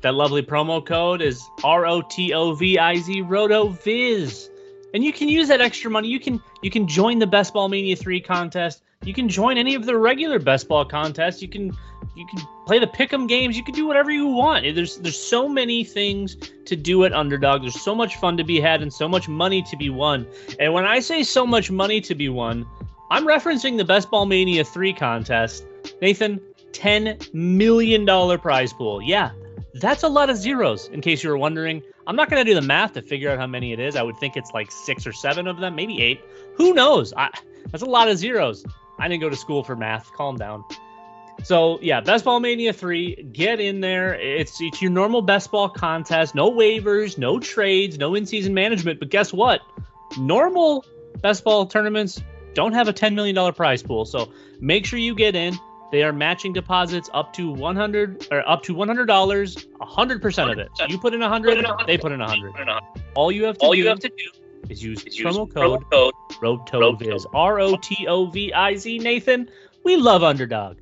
that 0.00 0.14
lovely 0.14 0.42
promo 0.42 0.84
code 0.84 1.22
is 1.22 1.48
R 1.64 1.86
O 1.86 2.02
T 2.02 2.32
O 2.32 2.54
V 2.54 2.78
I 2.78 2.96
Z 2.96 3.22
Roto 3.22 3.68
Viz. 3.68 4.50
And 4.92 5.04
you 5.04 5.12
can 5.12 5.28
use 5.28 5.48
that 5.48 5.60
extra 5.60 5.90
money. 5.90 6.08
You 6.08 6.20
can 6.20 6.40
you 6.62 6.70
can 6.70 6.86
join 6.86 7.18
the 7.18 7.26
Best 7.26 7.54
Ball 7.54 7.68
Mania 7.68 7.96
3 7.96 8.20
contest 8.20 8.82
you 9.02 9.14
can 9.14 9.30
join 9.30 9.56
any 9.56 9.74
of 9.74 9.86
the 9.86 9.96
regular 9.96 10.38
best 10.38 10.68
ball 10.68 10.84
contests. 10.84 11.40
You 11.40 11.48
can 11.48 11.74
you 12.14 12.26
can 12.26 12.46
play 12.66 12.78
the 12.78 12.86
pick'em 12.86 13.26
games. 13.26 13.56
You 13.56 13.64
can 13.64 13.74
do 13.74 13.86
whatever 13.86 14.10
you 14.10 14.26
want. 14.26 14.74
There's 14.74 14.98
there's 14.98 15.18
so 15.18 15.48
many 15.48 15.84
things 15.84 16.36
to 16.66 16.76
do 16.76 17.04
at 17.04 17.14
Underdog. 17.14 17.62
There's 17.62 17.80
so 17.80 17.94
much 17.94 18.16
fun 18.16 18.36
to 18.36 18.44
be 18.44 18.60
had 18.60 18.82
and 18.82 18.92
so 18.92 19.08
much 19.08 19.26
money 19.26 19.62
to 19.62 19.76
be 19.76 19.88
won. 19.88 20.26
And 20.58 20.74
when 20.74 20.84
I 20.84 21.00
say 21.00 21.22
so 21.22 21.46
much 21.46 21.70
money 21.70 22.02
to 22.02 22.14
be 22.14 22.28
won, 22.28 22.66
I'm 23.10 23.26
referencing 23.26 23.78
the 23.78 23.86
Best 23.86 24.10
Ball 24.10 24.26
Mania 24.26 24.64
3 24.64 24.92
contest. 24.92 25.64
Nathan, 26.02 26.38
$10 26.72 27.32
million 27.32 28.38
prize 28.38 28.74
pool. 28.74 29.00
Yeah, 29.00 29.30
That's 29.74 30.02
a 30.02 30.08
lot 30.08 30.30
of 30.30 30.36
zeros, 30.36 30.88
in 30.88 31.00
case 31.00 31.22
you 31.22 31.30
were 31.30 31.38
wondering. 31.38 31.82
I'm 32.06 32.16
not 32.16 32.28
going 32.28 32.44
to 32.44 32.50
do 32.50 32.54
the 32.54 32.66
math 32.66 32.94
to 32.94 33.02
figure 33.02 33.30
out 33.30 33.38
how 33.38 33.46
many 33.46 33.72
it 33.72 33.78
is. 33.78 33.94
I 33.94 34.02
would 34.02 34.18
think 34.18 34.36
it's 34.36 34.50
like 34.52 34.70
six 34.70 35.06
or 35.06 35.12
seven 35.12 35.46
of 35.46 35.58
them, 35.58 35.76
maybe 35.76 36.02
eight. 36.02 36.20
Who 36.54 36.74
knows? 36.74 37.12
I, 37.16 37.30
that's 37.70 37.82
a 37.82 37.86
lot 37.86 38.08
of 38.08 38.18
zeros. 38.18 38.64
I 38.98 39.08
didn't 39.08 39.20
go 39.20 39.30
to 39.30 39.36
school 39.36 39.62
for 39.62 39.76
math. 39.76 40.12
Calm 40.12 40.36
down. 40.36 40.64
So 41.42 41.78
yeah, 41.80 42.00
Best 42.00 42.24
Ball 42.24 42.40
Mania 42.40 42.72
three, 42.72 43.16
get 43.32 43.60
in 43.60 43.80
there. 43.80 44.14
It's 44.14 44.60
it's 44.60 44.82
your 44.82 44.90
normal 44.90 45.22
best 45.22 45.50
ball 45.50 45.70
contest. 45.70 46.34
No 46.34 46.50
waivers, 46.50 47.16
no 47.16 47.38
trades, 47.40 47.96
no 47.96 48.14
in 48.14 48.26
season 48.26 48.52
management. 48.52 48.98
But 48.98 49.08
guess 49.08 49.32
what? 49.32 49.62
Normal 50.18 50.84
best 51.22 51.44
ball 51.44 51.64
tournaments 51.64 52.22
don't 52.52 52.74
have 52.74 52.88
a 52.88 52.92
ten 52.92 53.14
million 53.14 53.34
dollar 53.34 53.52
prize 53.52 53.82
pool. 53.82 54.04
So 54.04 54.32
make 54.60 54.84
sure 54.84 54.98
you 54.98 55.14
get 55.14 55.34
in. 55.34 55.58
They 55.90 56.04
are 56.04 56.12
matching 56.12 56.52
deposits 56.52 57.10
up 57.12 57.32
to 57.34 57.50
100 57.50 58.28
or 58.30 58.48
up 58.48 58.62
to 58.64 58.74
$100, 58.74 59.66
100% 59.80 60.52
of 60.52 60.58
it. 60.58 60.68
So 60.74 60.86
you 60.86 60.98
put 60.98 61.14
in 61.14 61.20
100, 61.20 61.66
they 61.86 61.98
put 61.98 62.12
in 62.12 62.20
100. 62.20 62.52
All 63.14 63.32
you 63.32 63.44
have 63.44 63.58
to 63.58 63.64
All 63.64 63.72
do 63.72 63.78
you 63.78 63.88
have 63.88 63.98
to 64.00 64.08
do 64.08 64.40
is 64.68 64.82
use 64.82 65.02
is 65.04 65.18
use 65.18 65.36
promo 65.36 65.52
code 65.52 65.82
code 65.90 66.14
ROTOVIZ. 66.40 67.26
R 67.34 67.58
O 67.60 67.76
T 67.76 68.06
O 68.06 68.26
V 68.26 68.52
I 68.52 68.76
Z. 68.76 68.98
Nathan, 68.98 69.50
we 69.84 69.96
love 69.96 70.22
underdog. 70.22 70.78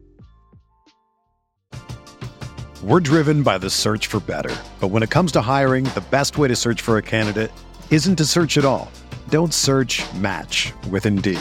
We're 2.83 3.01
driven 3.01 3.42
by 3.42 3.59
the 3.59 3.71
search 3.71 4.07
for 4.07 4.21
better. 4.21 4.55
But 4.79 4.88
when 4.88 5.03
it 5.03 5.11
comes 5.11 5.33
to 5.33 5.40
hiring, 5.40 5.85
the 5.85 6.05
best 6.11 6.38
way 6.38 6.49
to 6.49 6.55
search 6.55 6.83
for 6.83 6.99
a 6.99 7.03
candidate 7.03 7.51
isn't 7.90 8.16
to 8.16 8.25
search 8.25 8.59
at 8.59 8.64
all. 8.64 8.90
Don't 9.31 9.53
search 9.55 10.03
match 10.14 10.73
with 10.90 11.07
Indeed. 11.07 11.40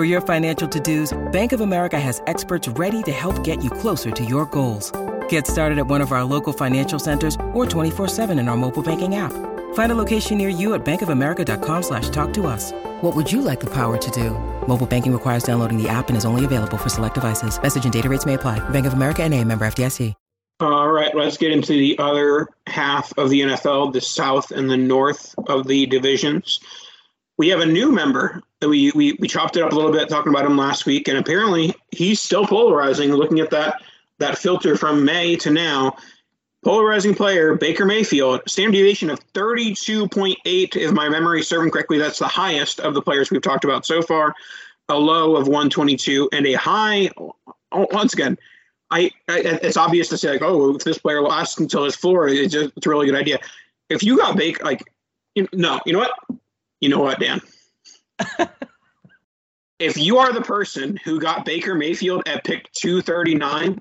For 0.00 0.06
your 0.06 0.22
financial 0.22 0.66
to-dos, 0.66 1.12
Bank 1.30 1.52
of 1.52 1.60
America 1.60 2.00
has 2.00 2.22
experts 2.26 2.68
ready 2.68 3.02
to 3.02 3.12
help 3.12 3.44
get 3.44 3.62
you 3.62 3.68
closer 3.68 4.10
to 4.10 4.24
your 4.24 4.46
goals. 4.46 4.90
Get 5.28 5.46
started 5.46 5.78
at 5.78 5.88
one 5.88 6.00
of 6.00 6.10
our 6.10 6.24
local 6.24 6.54
financial 6.54 6.98
centers 6.98 7.34
or 7.52 7.66
24-7 7.66 8.40
in 8.40 8.48
our 8.48 8.56
mobile 8.56 8.82
banking 8.82 9.16
app. 9.16 9.32
Find 9.74 9.92
a 9.92 9.94
location 9.94 10.38
near 10.38 10.48
you 10.48 10.72
at 10.72 10.86
bankofamerica.com 10.86 11.82
slash 11.82 12.08
talk 12.08 12.32
to 12.32 12.46
us. 12.46 12.72
What 13.02 13.14
would 13.14 13.30
you 13.30 13.42
like 13.42 13.60
the 13.60 13.68
power 13.74 13.98
to 13.98 14.10
do? 14.10 14.30
Mobile 14.66 14.86
banking 14.86 15.12
requires 15.12 15.42
downloading 15.42 15.76
the 15.76 15.90
app 15.90 16.08
and 16.08 16.16
is 16.16 16.24
only 16.24 16.46
available 16.46 16.78
for 16.78 16.88
select 16.88 17.16
devices. 17.16 17.60
Message 17.60 17.84
and 17.84 17.92
data 17.92 18.08
rates 18.08 18.24
may 18.24 18.32
apply. 18.32 18.58
Bank 18.70 18.86
of 18.86 18.94
America 18.94 19.22
and 19.22 19.34
a 19.34 19.44
member 19.44 19.66
FDIC. 19.66 20.14
All 20.60 20.88
right, 20.88 21.14
let's 21.14 21.38
get 21.38 21.52
into 21.52 21.72
the 21.72 21.98
other 21.98 22.46
half 22.66 23.12
of 23.16 23.30
the 23.30 23.40
NFL, 23.40 23.94
the 23.94 24.00
south 24.00 24.50
and 24.50 24.68
the 24.68 24.76
north 24.76 25.34
of 25.46 25.66
the 25.66 25.86
divisions. 25.86 26.60
We 27.40 27.48
have 27.48 27.60
a 27.60 27.66
new 27.66 27.90
member. 27.90 28.42
That 28.60 28.68
we, 28.68 28.92
we, 28.94 29.14
we 29.14 29.26
chopped 29.26 29.56
it 29.56 29.62
up 29.62 29.72
a 29.72 29.74
little 29.74 29.90
bit 29.90 30.10
talking 30.10 30.30
about 30.30 30.44
him 30.44 30.58
last 30.58 30.84
week, 30.84 31.08
and 31.08 31.16
apparently 31.16 31.74
he's 31.90 32.20
still 32.20 32.46
polarizing. 32.46 33.14
Looking 33.14 33.40
at 33.40 33.48
that 33.48 33.80
that 34.18 34.36
filter 34.36 34.76
from 34.76 35.06
May 35.06 35.36
to 35.36 35.50
now, 35.50 35.96
polarizing 36.62 37.14
player 37.14 37.54
Baker 37.54 37.86
Mayfield, 37.86 38.42
standard 38.46 38.72
deviation 38.72 39.08
of 39.08 39.20
32.8, 39.32 40.76
if 40.76 40.92
my 40.92 41.08
memory 41.08 41.42
serving 41.42 41.70
correctly. 41.70 41.96
That's 41.96 42.18
the 42.18 42.28
highest 42.28 42.78
of 42.78 42.92
the 42.92 43.00
players 43.00 43.30
we've 43.30 43.40
talked 43.40 43.64
about 43.64 43.86
so 43.86 44.02
far. 44.02 44.34
A 44.90 44.98
low 44.98 45.34
of 45.34 45.48
122 45.48 46.28
and 46.34 46.46
a 46.46 46.52
high. 46.52 47.08
Oh, 47.16 47.32
once 47.72 48.12
again, 48.12 48.36
I, 48.90 49.12
I, 49.30 49.38
it's 49.62 49.78
obvious 49.78 50.10
to 50.10 50.18
say 50.18 50.32
like, 50.32 50.42
oh, 50.42 50.76
if 50.76 50.84
this 50.84 50.98
player 50.98 51.22
lasts 51.22 51.58
until 51.58 51.84
his 51.84 51.96
floor, 51.96 52.28
it's 52.28 52.52
just 52.52 52.76
it's 52.76 52.84
a 52.84 52.90
really 52.90 53.06
good 53.06 53.18
idea. 53.18 53.38
If 53.88 54.02
you 54.02 54.18
got 54.18 54.36
Baker, 54.36 54.62
like, 54.62 54.82
you, 55.34 55.48
no, 55.54 55.80
you 55.86 55.94
know 55.94 56.00
what, 56.00 56.12
you 56.80 56.88
know 56.88 57.00
what, 57.00 57.20
Dan. 57.20 57.40
if 59.78 59.96
you 59.96 60.18
are 60.18 60.32
the 60.32 60.42
person 60.42 60.98
who 61.04 61.20
got 61.20 61.44
Baker 61.44 61.74
Mayfield 61.74 62.22
at 62.26 62.44
pick 62.44 62.70
two 62.72 63.00
thirty 63.02 63.34
nine, 63.34 63.80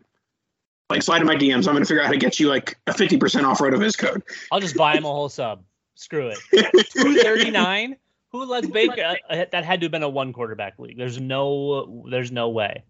like 0.90 1.04
slide 1.04 1.22
in 1.22 1.28
my 1.28 1.36
DMs. 1.36 1.68
I'm 1.68 1.74
going 1.74 1.84
to 1.84 1.86
figure 1.86 2.02
out 2.02 2.08
how 2.08 2.14
to 2.14 2.18
get 2.18 2.40
you 2.40 2.48
like 2.48 2.78
a 2.88 2.94
fifty 2.94 3.18
percent 3.18 3.46
off 3.46 3.60
RotoViz 3.60 3.98
code. 3.98 4.24
I'll 4.52 4.60
just 4.60 4.76
buy 4.76 4.96
him 4.96 5.06
a 5.06 5.10
whole 5.10 5.30
sub. 5.30 5.64
Screw 5.96 6.32
it. 6.52 6.88
Two 6.92 7.16
thirty 7.16 7.52
nine. 7.52 7.98
Who 8.32 8.46
lets 8.46 8.68
Baker? 8.68 9.16
Uh, 9.30 9.46
that 9.52 9.66
had 9.66 9.82
to 9.82 9.86
have 9.86 9.92
been 9.92 10.04
a 10.04 10.10
one 10.10 10.34
quarterback 10.34 10.78
league. 10.80 10.98
There's 10.98 11.20
no. 11.20 12.06
There's 12.10 12.32
no 12.32 12.50
way. 12.50 12.84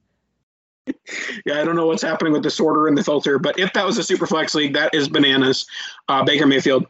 yeah, 1.46 1.62
I 1.62 1.64
don't 1.64 1.76
know 1.76 1.86
what's 1.86 2.02
happening 2.02 2.34
with 2.34 2.44
the 2.44 2.50
sorter 2.50 2.88
and 2.88 2.98
the 2.98 3.04
filter, 3.04 3.38
but 3.38 3.60
if 3.60 3.72
that 3.74 3.86
was 3.86 3.98
a 3.98 4.04
super 4.04 4.26
flex 4.26 4.56
league, 4.56 4.74
that 4.74 4.94
is 4.94 5.08
bananas. 5.08 5.66
Uh, 6.08 6.24
Baker 6.24 6.48
Mayfield, 6.48 6.86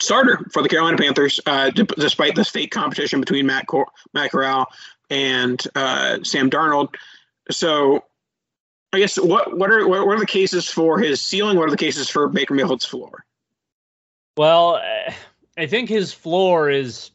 starter 0.00 0.46
for 0.52 0.62
the 0.62 0.68
Carolina 0.68 0.96
Panthers, 0.96 1.40
uh, 1.46 1.70
d- 1.70 1.86
despite 1.96 2.34
this 2.34 2.48
fake 2.48 2.70
competition 2.70 3.20
between 3.20 3.46
Matt 3.46 3.66
Cor- 3.66 3.90
Matt 4.14 4.30
Corral 4.30 4.66
and 5.10 5.62
uh, 5.74 6.18
Sam 6.22 6.50
Darnold. 6.50 6.94
So, 7.50 8.04
I 8.92 8.98
guess 8.98 9.18
what 9.18 9.56
what 9.56 9.70
are 9.70 9.86
what 9.88 10.06
are 10.06 10.18
the 10.18 10.26
cases 10.26 10.68
for 10.68 10.98
his 10.98 11.20
ceiling? 11.20 11.56
What 11.56 11.68
are 11.68 11.70
the 11.70 11.76
cases 11.76 12.08
for 12.08 12.28
Baker 12.28 12.54
Mayfield's 12.54 12.84
floor? 12.84 13.24
Well, 14.36 14.80
I 15.58 15.66
think 15.66 15.88
his 15.88 16.12
floor 16.12 16.70
is 16.70 17.10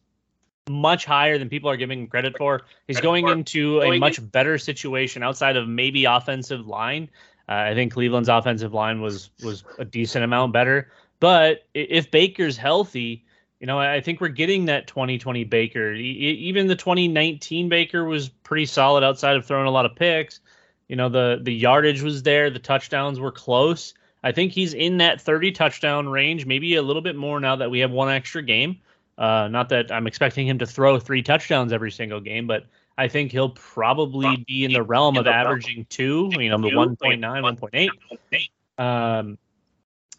much 0.69 1.05
higher 1.05 1.37
than 1.37 1.49
people 1.49 1.69
are 1.69 1.77
giving 1.77 2.01
him 2.01 2.07
credit 2.07 2.37
for. 2.37 2.63
He's 2.87 2.99
going 2.99 3.27
into 3.27 3.81
a 3.81 3.97
much 3.97 4.19
better 4.31 4.57
situation 4.57 5.23
outside 5.23 5.55
of 5.55 5.67
maybe 5.67 6.05
offensive 6.05 6.67
line. 6.67 7.09
Uh, 7.49 7.53
I 7.53 7.73
think 7.73 7.93
Cleveland's 7.93 8.29
offensive 8.29 8.73
line 8.73 9.01
was 9.01 9.29
was 9.43 9.63
a 9.79 9.85
decent 9.85 10.23
amount 10.23 10.53
better. 10.53 10.91
But 11.19 11.65
if 11.73 12.11
Baker's 12.11 12.57
healthy, 12.57 13.25
you 13.59 13.67
know, 13.67 13.79
I 13.79 14.01
think 14.01 14.21
we're 14.21 14.27
getting 14.27 14.65
that 14.65 14.87
2020 14.87 15.43
Baker. 15.45 15.93
Even 15.93 16.67
the 16.67 16.75
2019 16.75 17.69
Baker 17.69 18.03
was 18.05 18.29
pretty 18.29 18.65
solid 18.65 19.03
outside 19.03 19.35
of 19.35 19.45
throwing 19.45 19.67
a 19.67 19.71
lot 19.71 19.85
of 19.85 19.95
picks. 19.95 20.41
You 20.87 20.95
know, 20.95 21.09
the 21.09 21.39
the 21.41 21.53
yardage 21.53 22.01
was 22.01 22.23
there, 22.23 22.49
the 22.49 22.59
touchdowns 22.59 23.19
were 23.19 23.31
close. 23.31 23.93
I 24.23 24.31
think 24.31 24.51
he's 24.51 24.73
in 24.73 24.97
that 24.97 25.21
30 25.21 25.51
touchdown 25.51 26.09
range, 26.09 26.45
maybe 26.45 26.75
a 26.75 26.81
little 26.81 27.01
bit 27.01 27.15
more 27.15 27.39
now 27.39 27.55
that 27.55 27.69
we 27.69 27.79
have 27.79 27.91
one 27.91 28.09
extra 28.09 28.41
game. 28.41 28.79
Uh, 29.17 29.47
not 29.47 29.69
that 29.69 29.91
I'm 29.91 30.05
expecting 30.05 30.47
him 30.47 30.59
to 30.59 30.65
throw 30.65 30.99
three 30.99 31.23
touchdowns 31.23 31.73
every 31.73 31.91
single 31.91 32.19
game, 32.19 32.45
but 32.45 32.65
I 32.97 33.07
think 33.07 33.31
he'll 33.31 33.49
probably 33.49 34.43
be 34.47 34.65
in 34.65 34.73
the 34.73 34.83
realm 34.83 35.17
of 35.17 35.27
averaging 35.27 35.85
two, 35.89 36.29
you 36.33 36.49
know, 36.49 36.57
the 36.57 36.69
1.9, 36.69 37.19
1.8. 37.19 38.49
Um, 38.83 39.37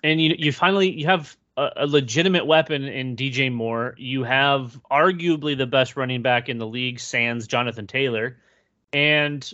and 0.03 0.21
you 0.21 0.35
you 0.39 0.53
finally 0.53 0.91
you 0.91 1.07
have 1.07 1.37
a, 1.57 1.71
a, 1.77 1.87
legitimate 1.87 2.47
weapon 2.47 2.85
in 2.85 3.17
DJ 3.17 3.53
Moore. 3.53 3.95
You 3.99 4.23
have 4.25 4.81
arguably 4.91 5.57
the 5.57 5.67
best 5.67 5.97
running 5.97 6.23
back 6.23 6.49
in 6.49 6.59
the 6.59 6.67
league, 6.67 7.01
sans 7.01 7.47
Jonathan 7.47 7.87
Taylor, 7.87 8.37
and 8.93 9.53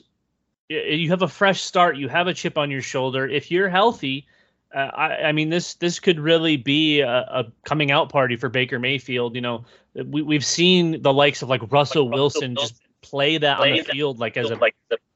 you 0.69 1.11
have 1.11 1.23
a 1.23 1.29
fresh 1.29 1.63
start. 1.63 1.97
You 1.97 2.09
have 2.09 2.27
a 2.27 2.35
chip 2.35 2.59
on 2.59 2.71
your 2.71 2.83
shoulder. 2.83 3.27
If 3.27 3.51
you're 3.51 3.69
healthy, 3.69 4.27
uh, 4.75 4.91
I, 4.95 5.15
I, 5.25 5.33
mean, 5.33 5.51
this 5.51 5.75
this 5.75 6.01
could 6.01 6.19
really 6.19 6.57
be 6.57 7.01
a, 7.01 7.09
a, 7.09 7.53
coming 7.65 7.91
out 7.91 8.11
party 8.11 8.37
for 8.37 8.49
Baker 8.49 8.79
Mayfield. 8.79 9.35
You 9.35 9.41
know, 9.41 9.65
we 9.95 10.23
we've 10.23 10.45
seen 10.45 11.03
the 11.03 11.13
likes 11.13 11.43
of 11.43 11.49
like 11.49 11.71
Russell, 11.71 12.07
like 12.07 12.15
Wilson, 12.15 12.55
Wilson, 12.55 12.57
just 12.57 12.83
play 13.03 13.39
that 13.39 13.59
play 13.59 13.71
on 13.71 13.77
the 13.77 13.83
that 13.83 13.93
field 13.93 14.19
like 14.19 14.37
as 14.37 14.51
a 14.51 14.57
like 14.57 14.75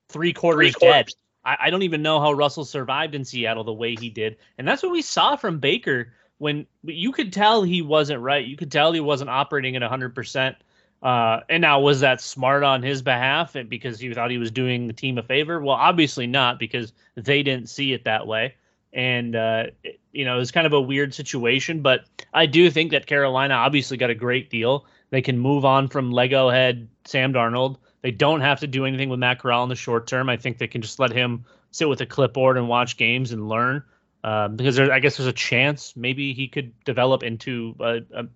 three 0.09 0.33
quarters 0.33 0.75
dead. 0.77 1.09
I, 1.45 1.57
I, 1.63 1.71
don't 1.71 1.83
even 1.83 2.03
know 2.03 2.21
how 2.21 2.33
Russell 2.33 2.65
survived 2.65 3.15
in 3.15 3.25
Seattle 3.25 3.65
the 3.65 3.73
way 3.73 3.95
he 3.95 4.11
did, 4.11 4.37
and 4.59 4.67
that's 4.67 4.83
what 4.83 4.93
we 4.93 5.03
saw 5.03 5.37
from 5.37 5.59
Baker 5.59 6.13
when 6.39 6.67
you 6.85 7.13
could 7.13 7.33
tell 7.33 7.63
he 7.63 7.83
wasn't 7.83 8.21
right. 8.21 8.47
You 8.47 8.57
could 8.57 8.73
tell 8.73 8.93
he 8.93 9.01
wasn't 9.01 9.31
operating 9.31 9.77
at 9.77 9.83
100%. 9.83 10.57
Uh, 11.01 11.41
and 11.49 11.61
now, 11.61 11.81
was 11.81 12.01
that 12.01 12.21
smart 12.21 12.65
on 12.65 12.83
his 12.83 13.03
behalf 13.03 13.55
and 13.55 13.69
because 13.69 14.01
he 14.01 14.13
thought 14.13 14.31
he 14.31 14.39
was 14.39 14.51
doing 14.51 14.87
the 14.87 14.93
team 14.93 15.19
a 15.19 15.23
favor? 15.23 15.61
Well, 15.61 15.77
obviously 15.77 16.27
not 16.27 16.59
because 16.59 16.93
they 17.15 17.43
didn't 17.43 17.69
see 17.69 17.93
it 17.93 18.05
that 18.05 18.27
way. 18.27 18.55
And, 18.93 19.37
uh, 19.37 19.67
it, 19.85 20.01
you 20.13 20.25
know, 20.25 20.41
it's 20.41 20.51
kind 20.51 20.67
of 20.67 20.73
a 20.73 20.81
weird 20.81 21.15
situation, 21.15 21.83
but 21.83 22.05
I 22.35 22.47
do 22.47 22.71
think 22.71 22.91
that 22.91 23.07
Carolina 23.07 23.55
obviously 23.55 23.97
got 23.97 24.11
a 24.11 24.15
great 24.15 24.51
deal. 24.51 24.87
They 25.11 25.23
can 25.23 25.39
move 25.39 25.65
on 25.65 25.89
from 25.89 26.11
Lego 26.11 26.49
head 26.49 26.89
Sam 27.05 27.33
Darnold. 27.33 27.77
They 28.03 28.11
don't 28.11 28.41
have 28.41 28.61
to 28.61 28.67
do 28.67 28.85
anything 28.85 29.09
with 29.09 29.19
Matt 29.19 29.41
Corral 29.41 29.63
in 29.65 29.69
the 29.69 29.77
short 29.77 30.07
term. 30.07 30.29
I 30.29 30.37
think 30.37 30.59
they 30.59 30.69
can 30.69 30.83
just 30.83 30.99
let 30.99 31.13
him 31.13 31.45
sit 31.71 31.89
with 31.89 32.01
a 32.01 32.07
clipboard 32.07 32.57
and 32.57 32.69
watch 32.69 32.97
games 32.97 33.33
and 33.33 33.49
learn. 33.49 33.83
Um, 34.25 34.57
because 34.57 34.77
there, 34.77 34.93
I 34.93 35.01
guess 35.01 35.17
there's 35.17 35.29
a 35.29 35.33
chance 35.33 35.97
maybe 35.97 36.33
he 36.33 36.49
could 36.49 36.73
develop 36.85 37.23
into 37.23 37.75
a, 37.81 38.01
a 38.15 38.27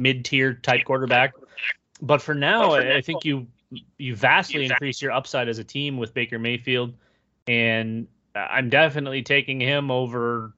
mid-tier 0.00 0.54
type 0.54 0.84
quarterback. 0.84 1.34
But 2.02 2.22
for 2.22 2.34
now, 2.34 2.72
I, 2.72 2.96
I 2.96 3.00
think 3.00 3.24
you 3.24 3.46
you 3.98 4.16
vastly 4.16 4.64
increase 4.64 5.00
your 5.00 5.12
upside 5.12 5.48
as 5.48 5.58
a 5.58 5.64
team 5.64 5.96
with 5.96 6.14
Baker 6.14 6.38
Mayfield, 6.38 6.94
and 7.46 8.08
I'm 8.34 8.70
definitely 8.70 9.22
taking 9.22 9.60
him 9.60 9.90
over. 9.90 10.54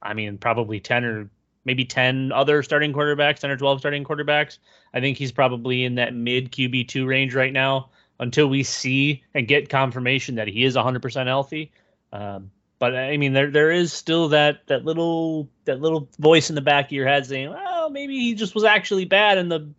I 0.00 0.14
mean, 0.14 0.38
probably 0.38 0.80
ten 0.80 1.04
or 1.04 1.30
maybe 1.64 1.84
ten 1.84 2.32
other 2.32 2.62
starting 2.62 2.92
quarterbacks, 2.92 3.40
ten 3.40 3.50
or 3.50 3.56
twelve 3.56 3.80
starting 3.80 4.04
quarterbacks. 4.04 4.58
I 4.94 5.00
think 5.00 5.18
he's 5.18 5.32
probably 5.32 5.84
in 5.84 5.96
that 5.96 6.14
mid 6.14 6.52
QB 6.52 6.88
two 6.88 7.06
range 7.06 7.34
right 7.34 7.52
now 7.52 7.90
until 8.20 8.48
we 8.48 8.62
see 8.62 9.22
and 9.34 9.48
get 9.48 9.68
confirmation 9.68 10.36
that 10.36 10.48
he 10.48 10.64
is 10.64 10.76
100% 10.76 11.26
healthy. 11.26 11.72
Um, 12.12 12.50
but 12.78 12.96
I 12.96 13.16
mean, 13.16 13.32
there 13.32 13.50
there 13.50 13.70
is 13.70 13.92
still 13.92 14.28
that 14.28 14.66
that 14.66 14.84
little 14.84 15.48
that 15.64 15.80
little 15.80 16.08
voice 16.18 16.50
in 16.50 16.54
the 16.54 16.60
back 16.60 16.86
of 16.86 16.92
your 16.92 17.06
head 17.06 17.24
saying, 17.24 17.50
"Well, 17.50 17.88
maybe 17.88 18.18
he 18.18 18.34
just 18.34 18.54
was 18.54 18.64
actually 18.64 19.04
bad, 19.04 19.38
and 19.38 19.50
the 19.50 19.70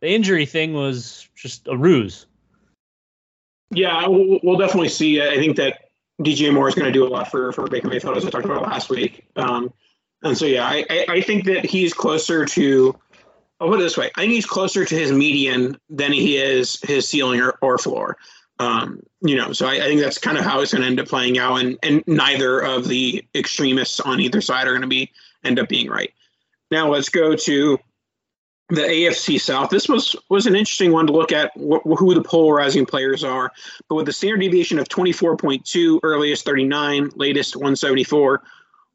the 0.00 0.08
injury 0.08 0.46
thing 0.46 0.72
was 0.72 1.28
just 1.34 1.68
a 1.68 1.76
ruse." 1.76 2.26
Yeah, 3.70 4.06
we'll, 4.06 4.38
we'll 4.42 4.56
definitely 4.56 4.88
see. 4.88 5.20
I 5.20 5.36
think 5.36 5.56
that 5.56 5.90
DJ 6.22 6.54
Moore 6.54 6.68
is 6.68 6.74
going 6.74 6.86
to 6.86 6.92
do 6.92 7.06
a 7.06 7.10
lot 7.10 7.30
for 7.30 7.52
for 7.52 7.66
Baker 7.66 7.88
Mayfield, 7.88 8.16
as 8.16 8.24
I 8.24 8.30
talked 8.30 8.44
about 8.44 8.62
last 8.62 8.88
week. 8.88 9.26
Um, 9.36 9.72
and 10.22 10.38
so, 10.38 10.46
yeah, 10.46 10.66
I, 10.66 10.86
I, 10.88 11.06
I 11.08 11.20
think 11.20 11.44
that 11.44 11.66
he's 11.66 11.92
closer 11.92 12.46
to. 12.46 12.98
I'll 13.60 13.68
put 13.68 13.80
it 13.80 13.82
this 13.82 13.96
way: 13.96 14.10
I 14.16 14.22
think 14.22 14.32
he's 14.32 14.46
closer 14.46 14.84
to 14.84 14.94
his 14.94 15.12
median 15.12 15.78
than 15.88 16.12
he 16.12 16.36
is 16.36 16.80
his 16.82 17.08
ceiling 17.08 17.40
or, 17.40 17.56
or 17.62 17.78
floor. 17.78 18.16
Um, 18.60 19.00
you 19.20 19.36
know, 19.36 19.52
so 19.52 19.66
I, 19.66 19.74
I 19.74 19.80
think 19.80 20.00
that's 20.00 20.18
kind 20.18 20.38
of 20.38 20.44
how 20.44 20.60
it's 20.60 20.72
going 20.72 20.82
to 20.82 20.88
end 20.88 21.00
up 21.00 21.08
playing 21.08 21.38
out, 21.38 21.56
and 21.56 21.78
and 21.82 22.04
neither 22.06 22.60
of 22.60 22.88
the 22.88 23.24
extremists 23.34 24.00
on 24.00 24.20
either 24.20 24.40
side 24.40 24.66
are 24.66 24.72
going 24.72 24.82
to 24.82 24.88
be 24.88 25.10
end 25.44 25.58
up 25.58 25.68
being 25.68 25.88
right. 25.88 26.12
Now 26.70 26.90
let's 26.90 27.08
go 27.08 27.36
to 27.36 27.78
the 28.70 28.80
AFC 28.80 29.40
South. 29.40 29.70
This 29.70 29.88
was 29.88 30.16
was 30.30 30.46
an 30.46 30.56
interesting 30.56 30.92
one 30.92 31.06
to 31.06 31.12
look 31.12 31.32
at 31.32 31.50
wh- 31.56 31.82
who 31.96 32.14
the 32.14 32.22
polarizing 32.22 32.86
players 32.86 33.22
are, 33.22 33.52
but 33.88 33.96
with 33.96 34.06
the 34.06 34.12
standard 34.12 34.40
deviation 34.40 34.78
of 34.78 34.88
24.2, 34.88 36.00
earliest 36.02 36.44
39, 36.44 37.10
latest 37.16 37.56
174, 37.56 38.42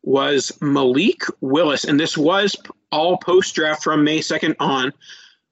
was 0.04 0.52
Malik 0.62 1.24
Willis, 1.42 1.84
and 1.84 2.00
this 2.00 2.18
was 2.18 2.56
all 2.92 3.18
post 3.18 3.56
draft 3.56 3.84
from 3.84 4.04
May 4.04 4.20
2nd 4.20 4.56
on. 4.60 4.94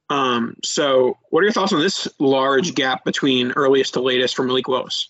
Um, 0.10 0.56
so, 0.64 1.18
what 1.30 1.42
are 1.42 1.44
your 1.44 1.52
thoughts 1.52 1.74
on 1.74 1.82
this 1.82 2.08
large 2.20 2.76
gap 2.76 3.04
between 3.04 3.52
earliest 3.52 3.94
to 3.96 4.02
latest 4.02 4.36
for 4.36 4.44
Malik 4.44 4.68
Willis? 4.68 5.10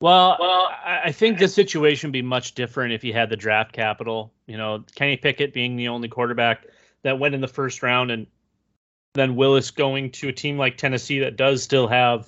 Well, 0.00 0.38
well, 0.40 0.70
I 0.84 1.12
think 1.12 1.38
the 1.38 1.46
situation 1.46 2.08
would 2.08 2.14
be 2.14 2.22
much 2.22 2.54
different 2.54 2.94
if 2.94 3.04
you 3.04 3.12
had 3.12 3.28
the 3.28 3.36
draft 3.36 3.72
capital. 3.72 4.32
You 4.46 4.56
know, 4.56 4.82
Kenny 4.94 5.18
Pickett 5.18 5.52
being 5.52 5.76
the 5.76 5.88
only 5.88 6.08
quarterback 6.08 6.66
that 7.02 7.18
went 7.18 7.34
in 7.34 7.42
the 7.42 7.48
first 7.48 7.82
round, 7.82 8.10
and 8.10 8.26
then 9.12 9.36
Willis 9.36 9.70
going 9.70 10.10
to 10.12 10.28
a 10.28 10.32
team 10.32 10.56
like 10.56 10.78
Tennessee 10.78 11.18
that 11.20 11.36
does 11.36 11.62
still 11.62 11.86
have 11.86 12.26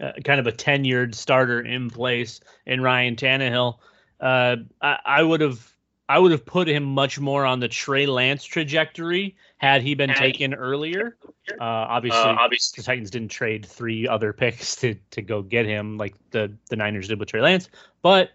uh, 0.00 0.12
kind 0.24 0.38
of 0.38 0.46
a 0.46 0.52
tenured 0.52 1.16
starter 1.16 1.60
in 1.60 1.90
place 1.90 2.40
in 2.64 2.80
Ryan 2.80 3.16
Tannehill. 3.16 3.78
Uh, 4.20 4.56
I, 4.80 4.98
I 5.04 5.22
would 5.22 5.40
have 5.40 5.72
I 6.08 6.18
would 6.18 6.32
have 6.32 6.46
put 6.46 6.68
him 6.68 6.84
much 6.84 7.20
more 7.20 7.44
on 7.44 7.60
the 7.60 7.68
Trey 7.68 8.06
Lance 8.06 8.44
trajectory 8.44 9.36
had 9.58 9.82
he 9.82 9.94
been 9.94 10.14
taken 10.14 10.54
earlier. 10.54 11.16
Uh, 11.50 11.64
obviously, 11.64 12.20
uh, 12.20 12.36
obviously, 12.38 12.80
the 12.80 12.86
Titans 12.86 13.10
didn't 13.10 13.28
trade 13.28 13.66
three 13.66 14.08
other 14.08 14.32
picks 14.32 14.74
to, 14.76 14.94
to 15.10 15.20
go 15.20 15.42
get 15.42 15.66
him 15.66 15.98
like 15.98 16.14
the, 16.30 16.52
the 16.70 16.76
Niners 16.76 17.08
did 17.08 17.18
with 17.18 17.28
Trey 17.28 17.42
Lance. 17.42 17.68
But 18.00 18.30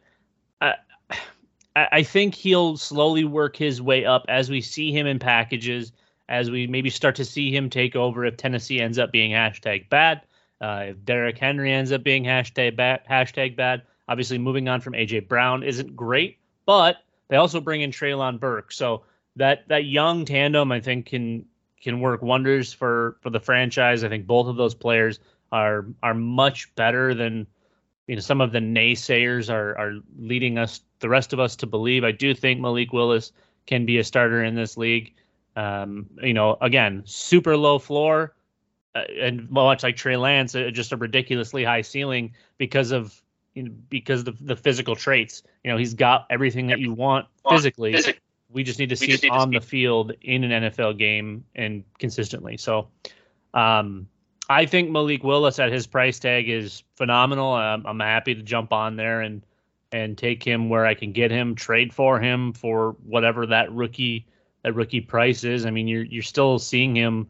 I, 0.62 0.76
I 1.76 2.04
think 2.04 2.36
he'll 2.36 2.78
slowly 2.78 3.24
work 3.24 3.56
his 3.56 3.82
way 3.82 4.06
up 4.06 4.26
as 4.30 4.50
we 4.50 4.62
see 4.62 4.92
him 4.92 5.08
in 5.08 5.20
packages, 5.20 5.92
as 6.30 6.52
we 6.52 6.68
maybe 6.68 6.90
start 6.90 7.16
to 7.16 7.26
see 7.26 7.56
him 7.56 7.70
take 7.70 7.96
over 7.96 8.26
if 8.26 8.38
Tennessee 8.38 8.80
ends 8.80 9.00
up 9.00 9.12
being 9.12 9.32
hashtag 9.32 9.90
bad, 9.90 10.22
uh, 10.62 10.86
if 10.90 11.06
Derrick 11.06 11.38
Henry 11.38 11.72
ends 11.72 11.92
up 11.92 12.04
being 12.04 12.24
hashtag 12.24 12.76
bad, 12.76 13.02
hashtag 13.10 13.56
bad. 13.56 13.82
Obviously, 14.08 14.38
moving 14.38 14.68
on 14.68 14.82
from 14.82 14.94
AJ 14.94 15.28
Brown 15.28 15.64
isn't 15.64 15.96
great, 15.96 16.40
but 16.66 16.98
they 17.30 17.38
also 17.38 17.62
bring 17.62 17.82
in 17.82 17.92
Treylon 17.92 18.40
Burks, 18.40 18.76
so 18.76 19.04
that 19.36 19.68
that 19.70 19.86
young 19.86 20.26
tandem 20.26 20.72
I 20.72 20.80
think 20.80 21.06
can 21.06 21.46
can 21.82 22.00
work 22.00 22.22
wonders 22.22 22.74
for 22.74 23.18
for 23.22 23.30
the 23.30 23.40
franchise. 23.40 24.04
I 24.04 24.10
think 24.10 24.28
both 24.28 24.48
of 24.48 24.56
those 24.56 24.76
players 24.76 25.20
are 25.52 25.86
are 26.02 26.14
much 26.14 26.74
better 26.76 27.14
than 27.14 27.48
you 28.08 28.16
know 28.16 28.22
some 28.22 28.42
of 28.42 28.52
the 28.52 28.60
naysayers 28.60 29.54
are 29.54 29.78
are 29.78 29.94
leading 30.18 30.58
us 30.58 30.82
the 31.00 31.10
rest 31.10 31.34
of 31.34 31.40
us 31.40 31.56
to 31.58 31.68
believe. 31.68 32.04
I 32.04 32.12
do 32.12 32.34
think 32.34 32.60
Malik 32.60 32.94
Willis 32.94 33.32
can 33.66 33.86
be 33.86 33.98
a 33.98 34.04
starter 34.04 34.44
in 34.44 34.56
this 34.56 34.78
league. 34.78 35.14
Um, 35.56 36.10
you 36.22 36.34
know, 36.34 36.58
again, 36.62 37.04
super 37.06 37.56
low 37.56 37.78
floor, 37.78 38.34
uh, 38.96 39.04
and 39.20 39.50
much 39.52 39.84
like 39.84 39.96
Trey 39.96 40.18
Lance, 40.18 40.56
uh, 40.56 40.72
just 40.72 40.92
a 40.92 40.98
ridiculously 40.98 41.64
high 41.64 41.82
ceiling 41.82 42.34
because 42.58 42.92
of 42.92 43.22
you 43.54 43.64
know, 43.64 43.72
because 43.90 44.24
the 44.24 44.34
the 44.40 44.56
physical 44.56 44.96
traits. 44.96 45.44
You 45.64 45.72
know, 45.72 45.78
he's 45.78 45.94
got 45.94 46.28
everything 46.30 46.68
that 46.68 46.80
you 46.80 46.94
want 46.94 47.28
physically. 47.50 47.96
We 48.50 48.64
just 48.64 48.78
need 48.78 48.90
to 48.90 48.96
see 48.96 49.12
it 49.12 49.30
on 49.32 49.50
the 49.50 49.62
field 49.62 50.14
in 50.22 50.44
an 50.44 50.64
NFL 50.64 51.00
game 51.00 51.46
and 51.56 51.84
consistently. 51.98 52.58
So, 52.58 52.90
um, 53.52 54.08
I 54.48 54.68
think 54.68 54.92
Malik 54.92 55.24
Willis 55.24 55.58
at 55.58 55.72
his 55.72 55.88
price 55.88 56.20
tag 56.20 56.50
is 56.50 56.84
phenomenal. 56.96 57.54
I'm, 57.54 57.86
I'm 57.88 58.00
happy 58.00 58.36
to 58.36 58.44
jump 58.44 58.72
on 58.72 58.96
there 58.96 59.22
and 59.22 59.44
and 59.92 60.18
take 60.18 60.44
him 60.44 60.70
where 60.70 60.86
I 60.86 60.96
can 60.96 61.12
get 61.14 61.30
him, 61.30 61.56
trade 61.56 61.94
for 61.94 62.20
him 62.20 62.54
for 62.54 62.96
whatever 63.04 63.46
that 63.48 63.72
rookie 63.72 64.28
that 64.64 64.74
rookie 64.74 65.02
price 65.02 65.44
is. 65.44 65.66
I 65.66 65.72
mean, 65.72 65.88
you're 65.88 66.04
you're 66.04 66.24
still 66.24 66.60
seeing 66.60 66.96
him 66.96 67.30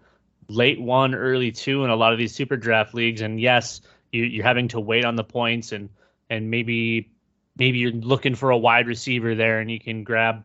late 0.49 0.79
one, 0.79 1.13
early 1.13 1.51
two 1.51 1.83
in 1.83 1.89
a 1.89 1.95
lot 1.95 2.13
of 2.13 2.19
these 2.19 2.33
super 2.33 2.57
draft 2.57 2.93
leagues, 2.93 3.21
and 3.21 3.39
yes, 3.39 3.81
you, 4.12 4.23
you're 4.23 4.45
having 4.45 4.69
to 4.69 4.79
wait 4.79 5.05
on 5.05 5.15
the 5.15 5.23
points 5.23 5.71
and 5.71 5.89
and 6.34 6.50
maybe 6.50 7.10
maybe 7.58 7.78
you're 7.78 7.91
looking 7.91 8.36
for 8.36 8.50
a 8.50 8.58
wide 8.58 8.88
receiver 8.88 9.36
there 9.36 9.60
and 9.60 9.69
you 9.69 9.80
can 9.80 10.04
grab 10.04 10.43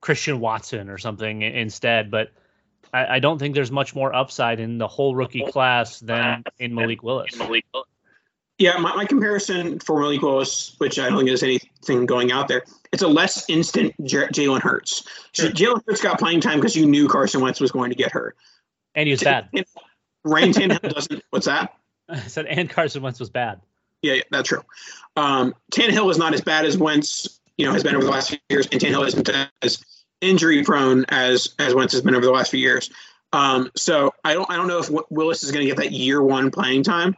Christian 0.00 0.40
Watson 0.40 0.88
or 0.88 0.98
something 0.98 1.42
instead. 1.42 2.10
But 2.10 2.30
I, 2.92 3.16
I 3.16 3.18
don't 3.20 3.38
think 3.38 3.54
there's 3.54 3.70
much 3.70 3.94
more 3.94 4.14
upside 4.14 4.60
in 4.60 4.78
the 4.78 4.88
whole 4.88 5.14
rookie 5.14 5.44
class 5.46 6.00
than 6.00 6.42
in 6.58 6.74
Malik 6.74 7.02
Willis. 7.02 7.38
Yeah, 8.58 8.76
my, 8.78 8.92
my 8.96 9.04
comparison 9.04 9.78
for 9.78 10.00
Malik 10.00 10.20
Willis, 10.20 10.74
which 10.78 10.98
I 10.98 11.08
don't 11.08 11.18
think 11.18 11.28
there's 11.28 11.44
anything 11.44 12.06
going 12.06 12.32
out 12.32 12.48
there, 12.48 12.64
it's 12.92 13.04
a 13.04 13.08
less 13.08 13.48
instant 13.48 13.94
J- 14.02 14.26
Jalen 14.26 14.60
Hurts. 14.60 15.04
Sure. 15.30 15.50
Jalen 15.50 15.82
Hurts 15.86 16.02
got 16.02 16.18
playing 16.18 16.40
time 16.40 16.58
because 16.58 16.74
you 16.74 16.84
knew 16.84 17.06
Carson 17.06 17.40
Wentz 17.40 17.60
was 17.60 17.70
going 17.70 17.90
to 17.90 17.96
get 17.96 18.10
hurt. 18.10 18.36
And 18.96 19.06
he 19.06 19.12
was 19.12 19.22
bad. 19.22 19.48
Ryan 20.24 20.50
Tannehill 20.50 20.92
doesn't. 20.92 21.22
What's 21.30 21.46
that? 21.46 21.76
I 22.08 22.18
said, 22.22 22.46
and 22.46 22.68
Carson 22.68 23.02
Wentz 23.02 23.20
was 23.20 23.30
bad. 23.30 23.60
Yeah, 24.02 24.14
yeah 24.14 24.22
that's 24.30 24.48
true. 24.48 24.62
Um, 25.16 25.54
Tannehill 25.72 26.10
is 26.10 26.18
not 26.18 26.34
as 26.34 26.40
bad 26.40 26.64
as 26.64 26.78
Wentz, 26.78 27.40
you 27.56 27.66
know, 27.66 27.72
has 27.72 27.82
been 27.82 27.96
over 27.96 28.04
the 28.04 28.10
last 28.10 28.30
few 28.30 28.38
years, 28.48 28.68
and 28.70 28.80
Tannehill 28.80 29.06
isn't 29.06 29.28
as 29.62 29.84
injury 30.20 30.64
prone 30.64 31.04
as 31.08 31.54
as 31.58 31.74
Wentz 31.74 31.92
has 31.92 32.02
been 32.02 32.14
over 32.14 32.24
the 32.24 32.32
last 32.32 32.50
few 32.50 32.60
years. 32.60 32.90
Um, 33.32 33.70
so 33.76 34.14
I 34.24 34.34
don't 34.34 34.50
I 34.50 34.56
don't 34.56 34.68
know 34.68 34.78
if 34.78 34.90
Willis 35.10 35.42
is 35.42 35.50
going 35.50 35.66
to 35.66 35.66
get 35.66 35.76
that 35.78 35.92
year 35.92 36.22
one 36.22 36.50
playing 36.50 36.82
time, 36.82 37.14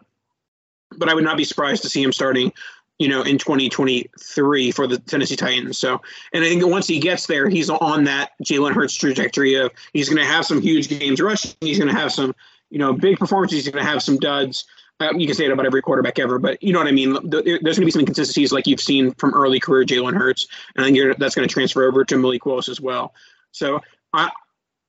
but 0.97 1.09
I 1.09 1.15
would 1.15 1.25
not 1.25 1.37
be 1.37 1.45
surprised 1.45 1.83
to 1.83 1.91
see 1.91 2.03
him 2.03 2.13
starting, 2.13 2.53
you 2.99 3.09
know, 3.09 3.23
in 3.23 3.39
2023 3.39 4.73
for 4.73 4.87
the 4.87 4.99
Tennessee 4.99 5.37
Titans. 5.37 5.79
So, 5.79 6.01
and 6.33 6.45
I 6.45 6.49
think 6.49 6.67
once 6.67 6.87
he 6.87 6.99
gets 6.99 7.27
there, 7.27 7.49
he's 7.49 7.71
on 7.71 8.05
that 8.05 8.33
Jalen 8.45 8.73
Hurts 8.73 8.95
trajectory 8.95 9.55
of 9.55 9.71
he's 9.93 10.09
going 10.09 10.21
to 10.21 10.31
have 10.31 10.45
some 10.45 10.61
huge 10.61 10.89
games 10.89 11.21
rushing, 11.21 11.53
he's 11.61 11.79
going 11.79 11.93
to 11.93 11.99
have 11.99 12.13
some, 12.13 12.35
you 12.71 12.79
know, 12.79 12.93
big 12.93 13.19
performances, 13.19 13.65
he's 13.65 13.73
going 13.73 13.85
to 13.85 13.91
have 13.91 14.03
some 14.03 14.19
duds. 14.19 14.65
Um, 15.01 15.19
you 15.19 15.27
can 15.27 15.35
say 15.35 15.47
it 15.47 15.51
about 15.51 15.67
every 15.67 15.81
quarterback 15.81 16.19
ever, 16.19 16.39
but 16.39 16.63
you 16.63 16.73
know 16.73 16.79
what 16.79 16.87
I 16.87 16.93
mean. 16.93 17.15
There's 17.23 17.43
going 17.43 17.63
to 17.63 17.85
be 17.85 17.91
some 17.91 18.01
inconsistencies 18.01 18.53
like 18.53 18.67
you've 18.67 18.81
seen 18.81 19.13
from 19.15 19.35
early 19.35 19.59
career 19.59 19.85
Jalen 19.85 20.15
Hurts, 20.15 20.47
and 20.77 20.85
I 20.85 20.91
think 20.91 21.19
that's 21.19 21.35
going 21.35 21.49
to 21.49 21.53
transfer 21.53 21.85
over 21.85 22.05
to 22.05 22.19
Malik 22.19 22.45
Willis 22.45 22.69
as 22.69 22.81
well. 22.81 23.15
So 23.51 23.81
I, 24.13 24.31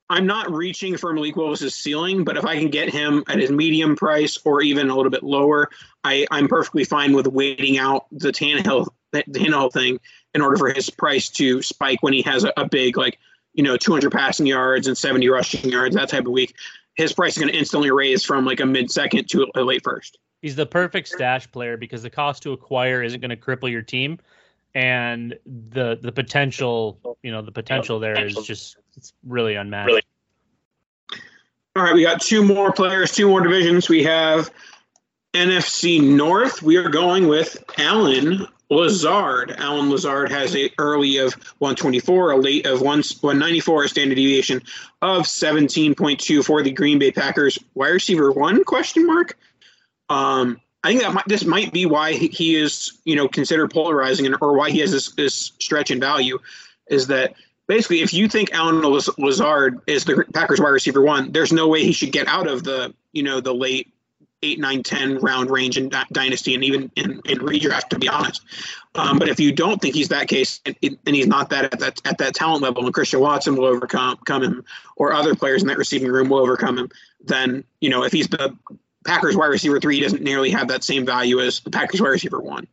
I'm 0.10 0.28
not 0.28 0.52
reaching 0.52 0.98
for 0.98 1.14
Malik 1.14 1.38
Willis's 1.38 1.74
ceiling, 1.74 2.26
but 2.26 2.36
if 2.36 2.46
I 2.46 2.60
can 2.60 2.70
get 2.70 2.90
him 2.90 3.24
at 3.30 3.40
his 3.40 3.52
medium 3.52 3.96
price 3.96 4.38
or 4.44 4.62
even 4.62 4.90
a 4.90 4.96
little 4.96 5.12
bit 5.12 5.24
lower, 5.24 5.70
I, 6.04 6.28
I'm 6.30 6.50
perfectly 6.50 6.84
fine 6.84 7.14
with 7.14 7.28
waiting 7.28 7.78
out 7.78 8.08
the 8.12 8.34
Tannehill, 8.34 8.88
the 9.14 9.24
Tannehill 9.24 9.72
thing 9.72 10.00
in 10.34 10.42
order 10.42 10.58
for 10.58 10.74
his 10.74 10.90
price 10.90 11.30
to 11.30 11.62
spike 11.62 12.04
when 12.04 12.12
he 12.12 12.22
has 12.24 12.44
a, 12.44 12.52
a 12.58 12.68
big 12.68 12.98
like 12.98 13.18
you 13.54 13.64
know, 13.64 13.78
200 13.78 14.12
passing 14.12 14.46
yards 14.46 14.88
and 14.88 14.98
70 14.98 15.28
rushing 15.30 15.70
yards, 15.70 15.96
that 15.96 16.10
type 16.10 16.26
of 16.26 16.32
week, 16.32 16.56
his 16.96 17.14
price 17.14 17.34
is 17.34 17.42
going 17.42 17.52
to 17.52 17.58
instantly 17.58 17.92
raise 17.92 18.24
from 18.24 18.46
like 18.46 18.60
a 18.60 18.66
mid 18.66 18.92
second 18.92 19.30
to 19.30 19.48
a 19.56 19.62
late 19.62 19.84
first. 19.84 20.20
He's 20.42 20.56
the 20.56 20.66
perfect 20.66 21.08
stash 21.08 21.50
player 21.52 21.78
because 21.78 22.02
the 22.02 22.10
cost 22.10 22.44
to 22.44 22.52
acquire 22.52 23.04
isn't 23.04 23.20
going 23.20 23.30
to 23.30 23.38
cripple 23.38 23.70
your 23.70 23.84
team, 23.84 24.20
and 24.74 25.38
the 25.46 26.00
the 26.02 26.12
potential, 26.12 27.18
you 27.22 27.32
know, 27.32 27.42
the 27.42 27.52
potential 27.52 28.00
there 28.00 28.20
is 28.26 28.36
just 28.36 28.78
it's 28.98 29.14
really 29.26 29.56
unmatched. 29.56 29.88
Really. 29.88 30.02
All 31.76 31.84
right, 31.84 31.94
we 31.94 32.04
got 32.04 32.22
two 32.22 32.44
more 32.44 32.74
players, 32.74 33.14
two 33.14 33.30
more 33.30 33.42
divisions. 33.42 33.88
We 33.88 34.04
have 34.04 34.50
NFC 35.34 36.02
North. 36.02 36.62
We 36.62 36.76
are 36.76 36.90
going 36.90 37.28
with 37.28 37.64
Allen 37.78 38.46
Lazard. 38.72 39.54
Allen 39.58 39.90
Lazard 39.90 40.32
has 40.32 40.56
a 40.56 40.72
early 40.78 41.18
of 41.18 41.34
124, 41.60 42.32
a 42.32 42.38
late 42.38 42.66
of 42.66 42.82
194, 42.82 43.84
a 43.84 43.90
standard 43.90 44.16
deviation 44.16 44.64
of 45.02 45.24
17.2 45.24 46.44
for 46.44 46.64
the 46.64 46.72
Green 46.72 46.98
Bay 46.98 47.12
Packers. 47.12 47.60
Wide 47.76 47.90
receiver 47.90 48.32
one 48.32 48.64
question 48.64 49.06
mark. 49.06 49.38
Um, 50.10 50.62
I 50.84 50.90
think 50.90 51.02
that 51.02 51.14
might, 51.14 51.28
this 51.28 51.44
might 51.44 51.74
be 51.74 51.86
why 51.86 52.14
he 52.14 52.56
is, 52.56 52.98
you 53.04 53.16
know, 53.16 53.28
considered 53.28 53.72
polarizing, 53.72 54.26
and 54.26 54.38
or 54.42 54.56
why 54.56 54.72
he 54.72 54.80
has 54.80 54.92
this, 54.92 55.12
this 55.12 55.52
stretch 55.60 55.92
in 55.92 56.00
value, 56.00 56.40
is 56.90 57.08
that 57.08 57.36
basically 57.68 58.02
if 58.02 58.14
you 58.14 58.30
think 58.30 58.54
Allen 58.54 58.82
Lazard 59.18 59.82
is 59.86 60.06
the 60.06 60.26
Packers 60.34 60.62
wide 60.62 60.70
receiver 60.70 61.02
one, 61.02 61.34
there's 61.34 61.52
no 61.52 61.68
way 61.68 61.84
he 61.84 61.92
should 61.92 62.14
get 62.14 62.28
out 62.28 62.48
of 62.48 62.64
the, 62.64 62.94
you 63.12 63.22
know, 63.22 63.42
the 63.42 63.54
late 63.54 63.91
eight, 64.44 64.60
nine, 64.60 64.84
10 64.84 65.20
round 65.20 65.50
range 65.50 65.78
in 65.78 65.90
dynasty 66.12 66.56
and 66.56 66.64
even 66.64 66.92
in, 66.96 67.22
in 67.26 67.40
redraft, 67.40 67.90
to 67.90 68.00
be 68.00 68.10
honest. 68.10 68.42
Um, 68.96 69.20
but 69.20 69.30
if 69.30 69.40
you 69.40 69.52
don't 69.52 69.82
think 69.82 69.96
he's 69.96 70.10
that 70.10 70.28
case 70.28 70.60
and, 70.66 70.76
he's 71.06 71.28
not 71.28 71.50
that 71.52 71.66
at 71.66 71.80
that 71.80 72.02
at 72.06 72.18
that 72.18 72.36
talent 72.36 72.62
level, 72.62 72.84
and 72.84 72.94
Christian 72.94 73.22
Watson 73.22 73.56
will 73.56 73.66
overcome 73.66 74.18
him, 74.28 74.66
or 74.98 75.14
other 75.14 75.34
players 75.34 75.62
in 75.62 75.68
that 75.70 75.78
receiving 75.78 76.12
room 76.12 76.28
will 76.30 76.40
overcome 76.40 76.78
him, 76.78 76.90
then 77.24 77.64
you 77.80 77.90
know 77.90 78.04
if 78.04 78.12
he's 78.12 78.28
the 78.28 78.56
Packers 79.06 79.36
wide 79.36 79.48
receiver 79.48 79.80
three, 79.80 79.96
he 79.96 80.02
doesn't 80.02 80.22
nearly 80.22 80.52
have 80.52 80.68
that 80.68 80.84
same 80.84 81.06
value 81.06 81.40
as 81.40 81.62
the 81.62 81.72
Packers 81.72 82.02
wide 82.02 82.10
receiver 82.10 82.40
one. 82.40 82.68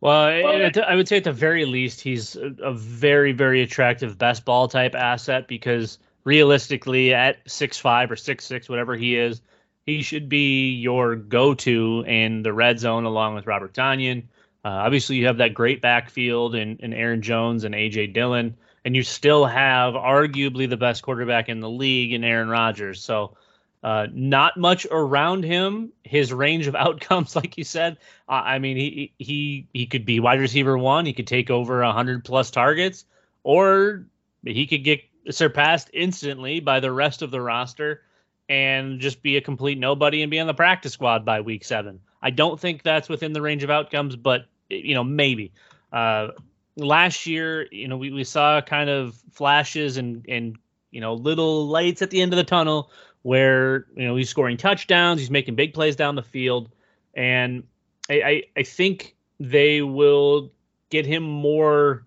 Well, 0.00 0.16
I 0.16 0.96
would 0.96 1.06
say 1.06 1.18
at 1.18 1.24
the 1.24 1.32
very 1.32 1.64
least, 1.64 2.00
he's 2.00 2.34
a 2.36 2.72
very, 2.72 3.30
very 3.30 3.62
attractive 3.62 4.18
best 4.18 4.44
ball 4.44 4.66
type 4.66 4.96
asset 4.96 5.46
because 5.46 5.98
realistically, 6.24 7.14
at 7.14 7.38
six 7.46 7.78
five 7.78 8.10
or 8.10 8.16
six 8.16 8.44
six, 8.44 8.68
whatever 8.68 8.96
he 8.96 9.16
is, 9.16 9.42
he 9.86 10.02
should 10.02 10.28
be 10.28 10.70
your 10.70 11.16
go-to 11.16 12.04
in 12.06 12.42
the 12.42 12.52
red 12.52 12.78
zone 12.78 13.04
along 13.04 13.34
with 13.34 13.46
Robert 13.46 13.74
Tonyan. 13.74 14.22
Uh, 14.64 14.68
obviously, 14.68 15.16
you 15.16 15.26
have 15.26 15.38
that 15.38 15.54
great 15.54 15.82
backfield 15.82 16.54
in, 16.54 16.76
in 16.78 16.92
Aaron 16.92 17.20
Jones 17.20 17.64
and 17.64 17.74
AJ 17.74 18.14
Dillon, 18.14 18.56
and 18.84 18.94
you 18.94 19.02
still 19.02 19.44
have 19.44 19.94
arguably 19.94 20.68
the 20.68 20.76
best 20.76 21.02
quarterback 21.02 21.48
in 21.48 21.60
the 21.60 21.70
league 21.70 22.12
in 22.12 22.22
Aaron 22.22 22.48
Rodgers. 22.48 23.02
So, 23.02 23.36
uh, 23.82 24.06
not 24.12 24.56
much 24.56 24.86
around 24.92 25.44
him. 25.44 25.90
His 26.04 26.32
range 26.32 26.68
of 26.68 26.76
outcomes, 26.76 27.34
like 27.34 27.58
you 27.58 27.64
said, 27.64 27.96
I 28.28 28.60
mean, 28.60 28.76
he 28.76 29.12
he 29.18 29.66
he 29.72 29.86
could 29.86 30.06
be 30.06 30.20
wide 30.20 30.38
receiver 30.38 30.78
one. 30.78 31.06
He 31.06 31.12
could 31.12 31.26
take 31.26 31.50
over 31.50 31.82
hundred 31.82 32.24
plus 32.24 32.52
targets, 32.52 33.04
or 33.42 34.06
he 34.44 34.66
could 34.68 34.84
get 34.84 35.00
surpassed 35.30 35.90
instantly 35.92 36.60
by 36.60 36.78
the 36.78 36.92
rest 36.92 37.22
of 37.22 37.32
the 37.32 37.40
roster 37.40 38.02
and 38.48 39.00
just 39.00 39.22
be 39.22 39.36
a 39.36 39.40
complete 39.40 39.78
nobody 39.78 40.22
and 40.22 40.30
be 40.30 40.40
on 40.40 40.46
the 40.46 40.54
practice 40.54 40.92
squad 40.92 41.24
by 41.24 41.40
week 41.40 41.64
seven. 41.64 42.00
I 42.20 42.30
don't 42.30 42.58
think 42.58 42.82
that's 42.82 43.08
within 43.08 43.32
the 43.32 43.42
range 43.42 43.62
of 43.62 43.70
outcomes, 43.70 44.16
but 44.16 44.46
you 44.68 44.94
know 44.94 45.04
maybe. 45.04 45.52
Uh, 45.92 46.28
last 46.76 47.26
year, 47.26 47.66
you 47.70 47.88
know, 47.88 47.96
we, 47.96 48.10
we 48.10 48.24
saw 48.24 48.60
kind 48.60 48.88
of 48.88 49.16
flashes 49.32 49.96
and 49.96 50.24
and 50.28 50.56
you 50.90 51.00
know 51.00 51.14
little 51.14 51.66
lights 51.66 52.02
at 52.02 52.10
the 52.10 52.20
end 52.20 52.32
of 52.32 52.36
the 52.36 52.44
tunnel 52.44 52.90
where 53.22 53.86
you 53.96 54.06
know 54.06 54.16
he's 54.16 54.28
scoring 54.28 54.56
touchdowns, 54.56 55.20
he's 55.20 55.30
making 55.30 55.54
big 55.54 55.74
plays 55.74 55.96
down 55.96 56.14
the 56.14 56.22
field, 56.22 56.70
and 57.14 57.64
I 58.08 58.22
I, 58.22 58.42
I 58.58 58.62
think 58.62 59.16
they 59.40 59.82
will 59.82 60.52
get 60.90 61.06
him 61.06 61.22
more 61.22 62.04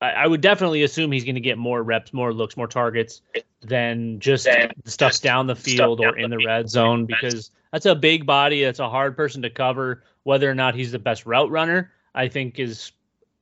I, 0.00 0.26
would 0.26 0.40
definitely 0.40 0.82
assume 0.82 1.12
he's 1.12 1.24
going 1.24 1.34
to 1.34 1.42
get 1.42 1.58
more 1.58 1.82
reps, 1.82 2.12
more 2.12 2.32
looks, 2.32 2.56
more 2.56 2.66
targets 2.66 3.20
than 3.60 4.18
just 4.18 4.46
than 4.46 4.72
stuff 4.86 5.12
just 5.12 5.22
down 5.22 5.46
the 5.46 5.54
field 5.54 6.00
or 6.00 6.16
in 6.16 6.30
the 6.30 6.38
red 6.38 6.70
zone 6.70 7.04
because 7.04 7.50
that's 7.70 7.84
a 7.84 7.94
big 7.94 8.24
body. 8.24 8.64
That's 8.64 8.78
a 8.78 8.88
hard 8.88 9.16
person 9.16 9.42
to 9.42 9.50
cover. 9.50 10.02
Whether 10.22 10.50
or 10.50 10.54
not 10.54 10.74
he's 10.74 10.92
the 10.92 10.98
best 10.98 11.26
route 11.26 11.50
runner, 11.50 11.92
I 12.14 12.28
think 12.28 12.58
is 12.58 12.92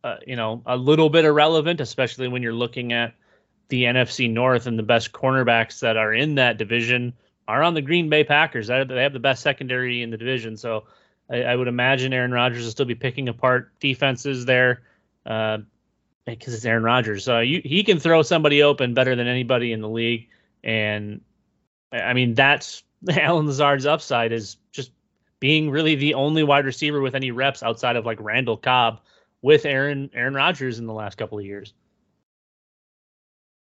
uh, 0.03 0.17
you 0.27 0.35
know 0.35 0.63
a 0.67 0.77
little 0.77 1.11
bit 1.11 1.25
irrelevant, 1.25 1.81
especially 1.81 2.27
when 2.27 2.43
you're 2.43 2.53
looking 2.53 2.93
at 2.93 3.15
the 3.69 3.85
NFC 3.85 4.31
North 4.31 4.67
and 4.67 4.79
the 4.79 4.83
best 4.83 5.13
cornerbacks 5.13 5.81
that 5.81 5.97
are 5.97 6.13
in 6.13 6.35
that 6.37 6.59
division 6.59 7.13
are 7.47 7.63
on 7.63 7.75
the 7.75 7.83
Green 7.83 8.09
Bay 8.09 8.25
Packers. 8.25 8.67
They 8.67 9.03
have 9.03 9.13
the 9.13 9.21
best 9.21 9.43
secondary 9.43 10.03
in 10.03 10.11
the 10.11 10.17
division, 10.17 10.57
so 10.57 10.85
I, 11.31 11.43
I 11.43 11.57
would 11.57 11.69
imagine 11.69 12.13
Aaron 12.13 12.33
Rodgers 12.33 12.65
will 12.65 12.71
still 12.73 12.87
be 12.87 12.95
picking 12.95 13.29
apart 13.29 13.79
defenses 13.79 14.45
there. 14.45 14.83
Uh, 15.25 15.59
because 16.37 16.55
it's 16.55 16.65
Aaron 16.65 16.83
Rodgers. 16.83 17.25
So 17.25 17.41
you, 17.41 17.61
he 17.65 17.83
can 17.85 17.99
throw 17.99 18.23
somebody 18.23 18.63
open 18.63 18.95
better 18.95 19.17
than 19.17 19.27
anybody 19.27 19.73
in 19.73 19.81
the 19.81 19.89
league. 19.89 20.29
And 20.63 21.21
I 21.93 22.13
mean, 22.13 22.35
that's 22.35 22.83
Allen 23.11 23.47
Lazard's 23.47 23.87
upside 23.87 24.33
is 24.33 24.57
just 24.73 24.93
being 25.41 25.71
really 25.71 25.95
the 25.95 26.15
only 26.15 26.43
wide 26.43 26.65
receiver 26.65 27.01
with 27.01 27.15
any 27.15 27.31
reps 27.31 27.63
outside 27.63 27.97
of 27.97 28.05
like 28.05 28.19
Randall 28.21 28.57
Cobb 28.57 29.01
with 29.43 29.65
Aaron 29.65 30.11
Aaron 30.15 30.35
Rodgers 30.35 30.79
in 30.79 30.87
the 30.87 30.93
last 30.93 31.17
couple 31.17 31.39
of 31.39 31.45
years. 31.45 31.73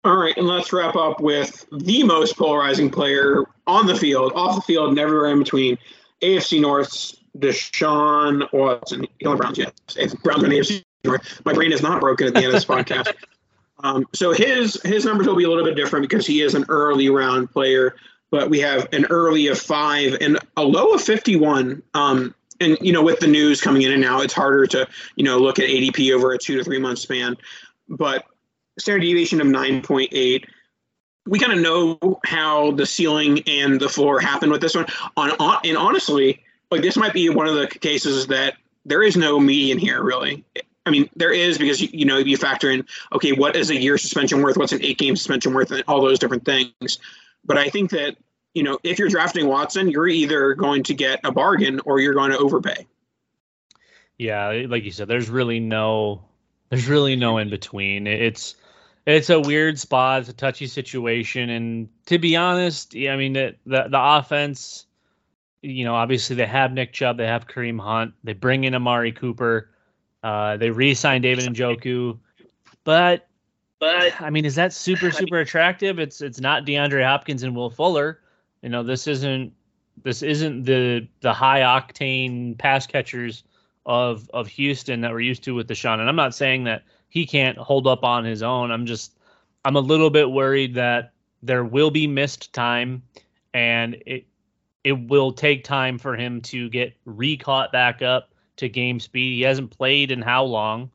All 0.05 0.17
right, 0.17 0.37
and 0.37 0.47
let's 0.47 0.73
wrap 0.73 0.95
up 0.95 1.21
with 1.21 1.67
the 1.73 2.05
most 2.05 2.37
polarizing 2.37 2.91
player 2.91 3.45
on 3.67 3.87
the 3.87 3.97
field, 3.97 4.33
off 4.37 4.55
the 4.55 4.63
field, 4.63 4.91
and 4.91 4.99
everywhere 5.01 5.33
in 5.33 5.41
between. 5.41 5.77
AFC 6.23 6.61
North's 6.61 7.17
Deshaun 7.37 8.51
Watson. 8.53 9.07
The 9.21 9.35
Browns, 9.35 9.59
yes. 9.59 10.15
Browns 10.23 10.45
and 10.45 10.53
AFC 10.53 10.85
my 11.45 11.53
brain 11.53 11.73
is 11.73 11.83
not 11.83 12.01
broken 12.01 12.27
at 12.27 12.35
the 12.35 12.38
end 12.38 12.49
of 12.49 12.53
this 12.53 12.64
podcast. 12.64 13.12
Um, 13.85 14.07
so 14.14 14.33
his 14.33 14.81
his 14.85 15.05
numbers 15.05 15.27
will 15.27 15.37
be 15.37 15.45
a 15.45 15.49
little 15.49 15.64
bit 15.64 15.77
different 15.77 16.09
because 16.09 16.27
he 16.27 16.40
is 16.40 16.55
an 16.55 16.64
early 16.69 17.11
round 17.11 17.51
player, 17.51 17.97
but 18.31 18.49
we 18.49 18.61
have 18.61 18.88
an 18.92 19.07
early 19.11 19.49
of 19.49 19.59
five 19.59 20.16
and 20.21 20.38
a 20.57 20.62
low 20.62 20.95
of 20.95 21.03
fifty 21.03 21.37
one. 21.37 21.83
Um, 21.95 22.35
and 22.61 22.79
you 22.81 22.92
know, 22.92 23.03
with 23.03 23.21
the 23.21 23.27
news 23.27 23.61
coming 23.61 23.83
in 23.83 23.92
and 23.92 24.01
now, 24.01 24.23
it's 24.23 24.33
harder 24.33 24.66
to 24.69 24.88
you 25.16 25.25
know 25.25 25.38
look 25.38 25.59
at 25.59 25.69
ADP 25.69 26.14
over 26.14 26.33
a 26.33 26.38
two 26.38 26.57
to 26.57 26.64
three 26.64 26.79
month 26.79 27.01
span. 27.01 27.37
But 27.88 28.25
standard 28.79 29.01
deviation 29.01 29.40
of 29.40 29.47
nine 29.47 29.83
point 29.83 30.11
eight. 30.12 30.47
We 31.27 31.40
kind 31.40 31.53
of 31.53 31.59
know 31.59 32.21
how 32.25 32.71
the 32.71 32.87
ceiling 32.87 33.42
and 33.49 33.81
the 33.81 33.88
floor 33.88 34.21
happened 34.21 34.53
with 34.53 34.61
this 34.61 34.77
one. 34.77 34.87
On, 35.16 35.33
on 35.40 35.59
and 35.64 35.77
honestly, 35.77 36.40
like 36.71 36.83
this 36.83 36.97
might 36.97 37.12
be 37.12 37.29
one 37.29 37.49
of 37.49 37.57
the 37.57 37.66
cases 37.66 38.29
that 38.29 38.55
there 38.85 39.03
is 39.03 39.16
no 39.16 39.40
median 39.40 39.77
here 39.77 40.03
really 40.03 40.45
I 40.87 40.90
mean, 40.90 41.11
there 41.16 41.33
is 41.33 41.59
because 41.59 41.83
you, 41.83 41.88
you 41.92 42.05
know 42.05 42.18
you 42.18 42.37
factor 42.37 42.70
in 42.70 42.87
okay, 43.12 43.33
what 43.33 43.57
is 43.57 43.70
a 43.70 43.77
year 43.77 43.99
suspension 43.99 44.40
worth? 44.40 44.57
What's 44.57 44.72
an 44.72 44.83
eight 44.83 44.99
game 44.99 45.16
suspension 45.16 45.53
worth? 45.53 45.72
And 45.72 45.83
all 45.88 46.01
those 46.01 46.18
different 46.18 46.44
things. 46.44 46.99
But 47.44 47.59
I 47.59 47.68
think 47.68 47.90
that 47.90 48.16
you 48.55 48.62
know 48.62 48.79
if 48.85 48.99
you're 48.99 49.09
drafting 49.09 49.49
Watson, 49.49 49.90
you're 49.90 50.09
either 50.09 50.55
going 50.55 50.85
to 50.85 50.94
get 50.94 51.20
a 51.25 51.33
bargain 51.33 51.81
or 51.85 52.01
you're 52.01 52.14
going 52.14 52.31
to 52.31 52.38
overpay. 52.38 52.87
Yeah, 54.16 54.64
like 54.68 54.85
you 54.85 54.92
said, 54.92 55.09
there's 55.09 55.29
really 55.29 55.61
no 55.61 56.22
there's 56.70 56.88
really 56.88 57.16
no 57.16 57.38
in 57.38 57.51
between. 57.51 58.07
It's 58.07 58.55
it's 59.07 59.31
a 59.31 59.40
weird 59.40 59.79
spot. 59.79 60.20
It's 60.20 60.31
a 60.31 60.33
touchy 60.33 60.68
situation, 60.68 61.51
and 61.51 61.88
to 62.07 62.18
be 62.18 62.37
honest, 62.37 62.94
I 62.94 63.16
mean 63.16 63.33
the 63.33 63.57
the, 63.66 63.88
the 63.90 64.01
offense. 64.01 64.87
You 65.62 65.85
know, 65.85 65.96
obviously 65.96 66.37
they 66.37 66.46
have 66.46 66.72
Nick 66.72 66.92
Chubb, 66.92 67.16
they 67.16 67.27
have 67.27 67.49
Kareem 67.49 67.81
Hunt, 67.81 68.14
they 68.22 68.35
bring 68.35 68.62
in 68.62 68.75
Amari 68.75 69.11
Cooper 69.11 69.70
uh, 70.27 70.57
they 70.57 70.71
re-signed 70.71 71.23
David 71.23 71.45
Njoku, 71.45 72.19
but 72.83 73.29
but 73.79 74.21
I 74.21 74.29
mean, 74.29 74.45
is 74.45 74.57
that 74.57 74.73
super 74.73 75.12
super 75.12 75.39
attractive? 75.39 76.01
It's 76.01 76.21
it's 76.21 76.41
not 76.41 76.67
DeAndre 76.67 77.05
Hopkins 77.05 77.45
and 77.45 77.55
Will 77.55 77.71
Fuller. 77.71 78.23
You 78.61 78.69
know, 78.69 78.83
this 78.83 79.07
isn't 79.07 79.53
this 80.03 80.22
isn't 80.22 80.64
the 80.64 81.07
the 81.20 81.33
high 81.33 81.61
octane 81.61 82.59
pass 82.59 82.89
catchers 82.89 83.45
of 83.87 84.29
of 84.35 84.49
Houston 84.49 85.01
that 85.03 85.12
we're 85.12 85.20
used 85.20 85.45
to 85.45 85.55
with 85.55 85.68
Deshaun. 85.68 86.01
And 86.01 86.09
I'm 86.09 86.16
not 86.16 86.35
saying 86.35 86.64
that 86.64 86.83
he 87.09 87.24
can't 87.24 87.57
hold 87.57 87.87
up 87.87 88.03
on 88.03 88.24
his 88.24 88.43
own. 88.43 88.72
I'm 88.72 88.85
just 88.85 89.16
I'm 89.64 89.77
a 89.77 89.81
little 89.81 90.11
bit 90.11 90.29
worried 90.29 90.74
that 90.74 91.12
there 91.41 91.64
will 91.64 91.93
be 91.93 92.09
missed 92.09 92.53
time 92.53 93.01
and 93.55 93.95
it 94.05 94.27
it 94.83 95.07
will 95.07 95.31
take 95.31 95.62
time 95.62 95.99
for 95.99 96.16
him 96.16 96.41
to 96.41 96.68
get 96.68 96.97
re-caught 97.05 97.70
back 97.70 98.03
up 98.03 98.31
to 98.57 98.69
game 98.69 99.01
speed. 99.01 99.37
He 99.37 99.43
hasn't 99.43 99.77
played 99.77 100.11
in 100.11 100.23
how 100.23 100.45
long, 100.45 100.91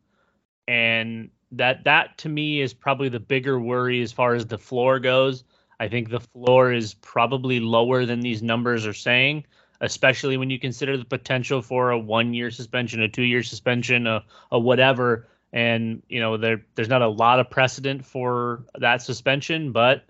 and 0.68 1.30
that 1.52 1.84
that 1.84 2.18
to 2.20 2.30
me 2.30 2.62
is 2.62 2.74
probably 2.74 3.10
the 3.10 3.20
bigger 3.20 3.60
worry 3.60 4.02
as 4.02 4.12
far 4.12 4.36
as 4.36 4.46
the 4.46 4.58
floor 4.58 5.00
goes. 5.00 5.44
I 5.80 5.88
think 5.88 6.10
the 6.10 6.20
floor 6.20 6.72
is 6.72 6.94
probably 6.94 7.60
lower 7.60 8.06
than 8.06 8.20
these 8.20 8.44
numbers 8.44 8.86
are 8.86 8.94
saying, 8.94 9.46
especially 9.82 10.38
when 10.38 10.50
you 10.50 10.60
consider 10.60 10.96
the 10.96 11.06
potential 11.06 11.62
for 11.62 11.90
a 11.92 11.98
one 11.98 12.34
year 12.34 12.52
suspension, 12.52 13.02
a 13.02 13.10
two 13.10 13.24
year 13.24 13.44
suspension, 13.44 14.08
a, 14.08 14.24
a 14.52 14.60
whatever. 14.60 15.28
and 15.54 16.02
you 16.08 16.20
know 16.20 16.38
there 16.38 16.64
there's 16.76 16.90
not 16.90 17.02
a 17.02 17.08
lot 17.08 17.40
of 17.40 17.50
precedent 17.50 18.06
for 18.06 18.64
that 18.78 19.02
suspension, 19.02 19.72
but 19.72 20.06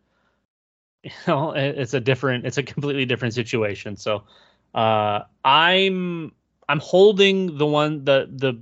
you 1.03 1.11
know 1.27 1.51
it's 1.51 1.93
a 1.93 1.99
different, 1.99 2.45
it's 2.45 2.57
a 2.57 2.63
completely 2.63 3.05
different 3.05 3.33
situation. 3.33 3.95
So 3.95 4.23
uh, 4.75 5.21
I'm 5.43 6.33
I'm 6.71 6.79
holding 6.79 7.57
the 7.57 7.65
one 7.65 8.05
the 8.05 8.29
the 8.31 8.61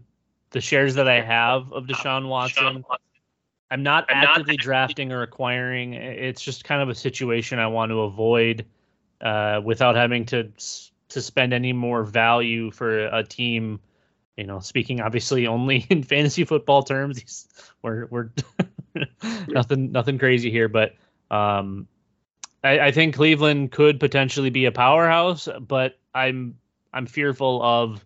the 0.50 0.62
shares 0.62 0.96
that 0.96 1.08
I 1.08 1.22
have 1.22 1.72
of 1.72 1.86
Deshaun 1.86 2.28
Watson. 2.28 2.84
I'm 3.70 3.84
not 3.84 4.08
actively 4.10 4.58
drafting 4.58 5.12
or 5.12 5.22
acquiring. 5.22 5.94
It's 5.94 6.42
just 6.42 6.64
kind 6.64 6.82
of 6.82 6.90
a 6.90 6.96
situation 6.96 7.60
I 7.60 7.68
want 7.68 7.92
to 7.92 8.02
avoid 8.02 8.66
uh, 9.22 9.62
without 9.64 9.96
having 9.96 10.26
to 10.28 10.50
to 11.10 11.22
spend 11.22 11.54
any 11.54 11.72
more 11.72 12.04
value 12.04 12.72
for 12.72 13.06
a 13.06 13.24
team. 13.24 13.80
You 14.38 14.48
know, 14.48 14.60
speaking 14.60 15.02
obviously 15.02 15.46
only 15.46 15.86
in 15.92 16.02
fantasy 16.02 16.46
football 16.46 16.82
terms, 16.82 17.48
we're 17.84 18.08
we're 18.08 18.32
nothing 19.50 19.92
nothing 19.92 20.18
crazy 20.18 20.50
here, 20.50 20.68
but 20.68 20.96
um, 21.30 21.88
I, 22.64 22.80
I 22.80 22.92
think 22.92 23.14
Cleveland 23.14 23.72
could 23.72 24.00
potentially 24.00 24.50
be 24.50 24.66
a 24.66 24.72
powerhouse, 24.72 25.48
but 25.60 26.00
I'm 26.16 26.56
I'm 26.94 27.06
fearful 27.06 27.62
of 27.64 28.06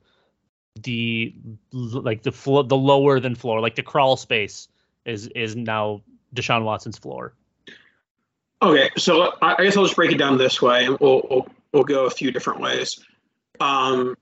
the 0.76 1.34
like 1.72 2.24
the 2.24 2.32
floor, 2.32 2.64
the 2.64 2.78
lower 2.78 3.20
than 3.20 3.36
floor, 3.36 3.62
like 3.62 3.76
the 3.76 3.84
crawl 3.84 4.18
space 4.18 4.68
is 5.06 5.28
is 5.28 5.56
now 5.56 6.02
Deshaun 6.36 6.64
Watson's 6.64 6.98
floor. 6.98 7.34
Okay, 8.62 8.90
so 8.98 9.34
I 9.42 9.64
guess 9.64 9.76
I'll 9.76 9.84
just 9.84 9.96
break 9.96 10.12
it 10.12 10.18
down 10.18 10.38
this 10.38 10.62
way, 10.62 10.86
and 10.86 10.98
we'll 11.00 11.22
we'll, 11.30 11.48
we'll 11.74 11.84
go 11.84 12.06
a 12.06 12.10
few 12.10 12.32
different 12.32 12.60
ways. 12.60 13.04
Um, 13.60 14.16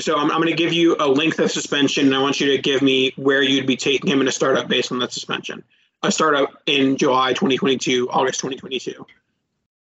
so 0.00 0.16
I'm, 0.16 0.30
I'm 0.30 0.40
going 0.40 0.48
to 0.48 0.54
give 0.54 0.72
you 0.72 0.96
a 1.00 1.08
length 1.08 1.40
of 1.40 1.50
suspension, 1.50 2.06
and 2.06 2.14
I 2.14 2.20
want 2.20 2.40
you 2.40 2.56
to 2.56 2.62
give 2.62 2.82
me 2.82 3.12
where 3.16 3.42
you'd 3.42 3.66
be 3.66 3.76
taking 3.76 4.10
him 4.10 4.20
in 4.20 4.28
a 4.28 4.32
startup 4.32 4.68
based 4.68 4.92
on 4.92 5.00
that 5.00 5.12
suspension. 5.12 5.64
A 6.04 6.12
startup 6.12 6.62
in 6.66 6.96
July 6.96 7.30
2022, 7.30 8.08
August 8.10 8.38
2022. 8.40 9.04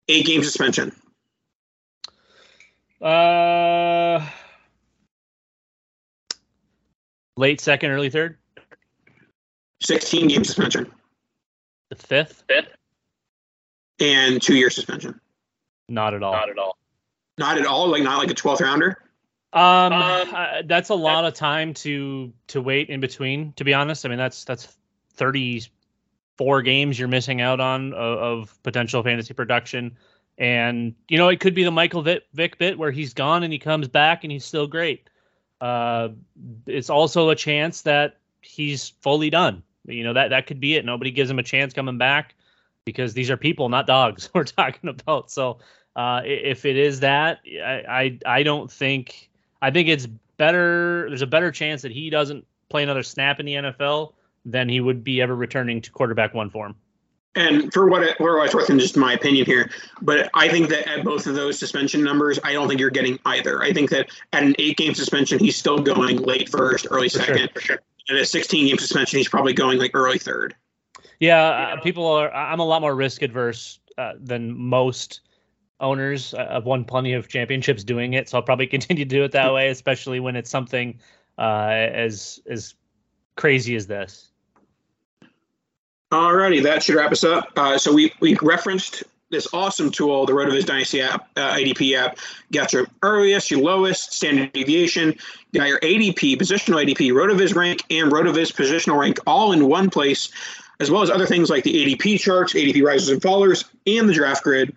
Eight 0.07 0.25
game 0.25 0.43
suspension. 0.43 0.95
Uh, 3.01 4.25
late 7.37 7.61
second, 7.61 7.91
early 7.91 8.09
third. 8.09 8.37
16 9.81 10.27
game 10.27 10.43
suspension. 10.43 10.91
The 11.89 11.95
fifth. 11.95 12.43
Fifth. 12.47 12.75
And 13.99 14.41
two 14.41 14.55
year 14.55 14.69
suspension. 14.69 15.19
Not 15.87 16.13
at 16.13 16.23
all. 16.23 16.33
Not 16.33 16.49
at 16.49 16.57
all. 16.57 16.77
Not 17.37 17.57
at 17.57 17.65
all. 17.65 17.87
Like 17.87 18.03
not 18.03 18.17
like 18.17 18.31
a 18.31 18.33
12th 18.33 18.61
rounder. 18.61 18.97
Um, 19.53 19.93
uh, 19.93 20.63
that's 20.65 20.89
a 20.89 20.95
lot 20.95 21.23
of 21.23 21.33
time 21.33 21.73
to 21.75 22.33
to 22.47 22.61
wait 22.61 22.89
in 22.89 22.99
between. 22.99 23.53
To 23.53 23.63
be 23.63 23.73
honest, 23.73 24.05
I 24.05 24.09
mean 24.09 24.17
that's 24.17 24.43
that's 24.43 24.67
34 25.13 26.61
games 26.61 26.99
you're 26.99 27.07
missing 27.07 27.39
out 27.39 27.61
on 27.61 27.93
of, 27.93 28.17
of 28.19 28.63
potential 28.63 29.01
fantasy 29.01 29.33
production. 29.33 29.97
And 30.37 30.95
you 31.07 31.17
know, 31.17 31.29
it 31.29 31.39
could 31.39 31.55
be 31.55 31.63
the 31.63 31.71
Michael 31.71 32.01
Vick, 32.01 32.57
bit 32.57 32.77
where 32.77 32.91
he's 32.91 33.13
gone 33.13 33.43
and 33.43 33.53
he 33.53 33.59
comes 33.59 33.87
back 33.87 34.23
and 34.23 34.31
he's 34.31 34.45
still 34.45 34.67
great. 34.67 35.09
Uh, 35.61 36.09
it's 36.67 36.89
also 36.89 37.29
a 37.29 37.35
chance 37.35 37.81
that 37.83 38.17
he's 38.41 38.89
fully 39.01 39.29
done. 39.29 39.63
You 39.85 40.03
know 40.03 40.13
that 40.13 40.29
that 40.29 40.47
could 40.47 40.59
be 40.59 40.75
it. 40.75 40.83
Nobody 40.83 41.11
gives 41.11 41.29
him 41.29 41.39
a 41.39 41.43
chance 41.43 41.73
coming 41.73 41.97
back 41.97 42.35
because 42.85 43.13
these 43.13 43.29
are 43.29 43.37
people, 43.37 43.69
not 43.69 43.87
dogs. 43.87 44.29
We're 44.33 44.43
talking 44.43 44.89
about. 44.89 45.31
So 45.31 45.59
uh, 45.95 46.21
if 46.25 46.65
it 46.65 46.75
is 46.75 46.99
that, 47.01 47.39
I, 47.45 47.83
I 47.87 48.19
I 48.39 48.43
don't 48.43 48.69
think 48.69 49.29
I 49.61 49.71
think 49.71 49.87
it's 49.87 50.07
better. 50.37 51.05
There's 51.07 51.21
a 51.21 51.27
better 51.27 51.51
chance 51.51 51.81
that 51.83 51.91
he 51.91 52.09
doesn't 52.09 52.45
play 52.69 52.83
another 52.83 53.03
snap 53.03 53.39
in 53.39 53.45
the 53.45 53.53
NFL 53.53 54.13
than 54.43 54.67
he 54.67 54.81
would 54.81 55.03
be 55.03 55.21
ever 55.21 55.35
returning 55.35 55.81
to 55.81 55.91
quarterback 55.91 56.33
one 56.33 56.49
form 56.49 56.75
and 57.35 57.71
for 57.73 57.87
what 57.87 58.03
it, 58.03 58.19
what 58.19 58.43
it's 58.45 58.55
worth, 58.55 58.69
and 58.69 58.79
just 58.79 58.97
my 58.97 59.13
opinion 59.13 59.45
here, 59.45 59.69
but 60.01 60.29
I 60.33 60.47
think 60.47 60.69
that 60.69 60.87
at 60.87 61.03
both 61.03 61.27
of 61.27 61.35
those 61.35 61.59
suspension 61.59 62.03
numbers, 62.03 62.39
I 62.43 62.53
don't 62.53 62.67
think 62.67 62.79
you're 62.79 62.89
getting 62.89 63.19
either. 63.25 63.61
I 63.61 63.73
think 63.73 63.89
that 63.89 64.09
at 64.33 64.43
an 64.43 64.55
eight 64.57 64.77
game 64.77 64.95
suspension, 64.95 65.39
he's 65.39 65.57
still 65.57 65.79
going 65.79 66.17
late 66.17 66.49
first, 66.49 66.87
early 66.89 67.09
for 67.09 67.19
second. 67.19 67.37
Sure, 67.37 67.47
for 67.53 67.61
sure. 67.61 67.79
At 68.09 68.15
a 68.17 68.25
16 68.25 68.67
game 68.67 68.77
suspension, 68.77 69.17
he's 69.17 69.29
probably 69.29 69.53
going 69.53 69.79
like 69.79 69.91
early 69.93 70.19
third. 70.19 70.55
Yeah, 71.19 71.43
uh, 71.43 71.81
people 71.81 72.05
are. 72.05 72.31
I'm 72.33 72.59
a 72.59 72.65
lot 72.65 72.81
more 72.81 72.95
risk 72.95 73.21
adverse 73.21 73.79
uh, 73.97 74.13
than 74.19 74.57
most 74.57 75.21
owners. 75.79 76.33
Uh, 76.33 76.47
I've 76.51 76.65
won 76.65 76.85
plenty 76.85 77.13
of 77.13 77.27
championships 77.27 77.83
doing 77.83 78.13
it, 78.13 78.29
so 78.29 78.37
I'll 78.37 78.43
probably 78.43 78.67
continue 78.75 79.05
to 79.05 79.09
do 79.09 79.23
it 79.23 79.31
that 79.31 79.53
way, 79.53 79.69
especially 79.69 80.19
when 80.19 80.35
it's 80.35 80.49
something 80.49 80.99
uh, 81.37 81.69
as 81.69 82.39
as 82.47 82.75
crazy 83.35 83.75
as 83.75 83.87
this. 83.87 84.31
Alrighty, 86.11 86.63
that 86.63 86.83
should 86.83 86.95
wrap 86.95 87.11
us 87.11 87.23
up. 87.23 87.51
Uh, 87.55 87.77
so 87.77 87.91
we 87.91 88.13
we 88.19 88.35
referenced 88.41 89.03
this 89.31 89.47
awesome 89.53 89.89
tool, 89.89 90.25
the 90.25 90.33
RotoViz 90.33 90.65
Dynasty 90.65 91.01
app, 91.01 91.27
uh, 91.35 91.53
ADP 91.53 91.97
app. 91.97 92.19
Got 92.51 92.73
your 92.73 92.87
earliest, 93.01 93.49
your 93.49 93.61
lowest, 93.61 94.13
standard 94.13 94.53
deviation. 94.53 95.15
Got 95.53 95.67
your 95.67 95.79
ADP, 95.79 96.37
positional 96.37 96.83
ADP, 96.85 97.11
RotoViz 97.11 97.55
rank, 97.55 97.83
and 97.89 98.11
RotoViz 98.11 98.53
positional 98.53 98.99
rank 98.99 99.19
all 99.25 99.51
in 99.51 99.67
one 99.67 99.89
place, 99.89 100.29
as 100.79 100.91
well 100.91 101.01
as 101.01 101.09
other 101.09 101.25
things 101.25 101.49
like 101.49 101.63
the 101.63 101.95
ADP 101.95 102.19
charts, 102.19 102.53
ADP 102.53 102.83
risers 102.83 103.09
and 103.09 103.21
fallers, 103.21 103.65
and 103.87 104.07
the 104.07 104.13
draft 104.13 104.43
grid, 104.43 104.75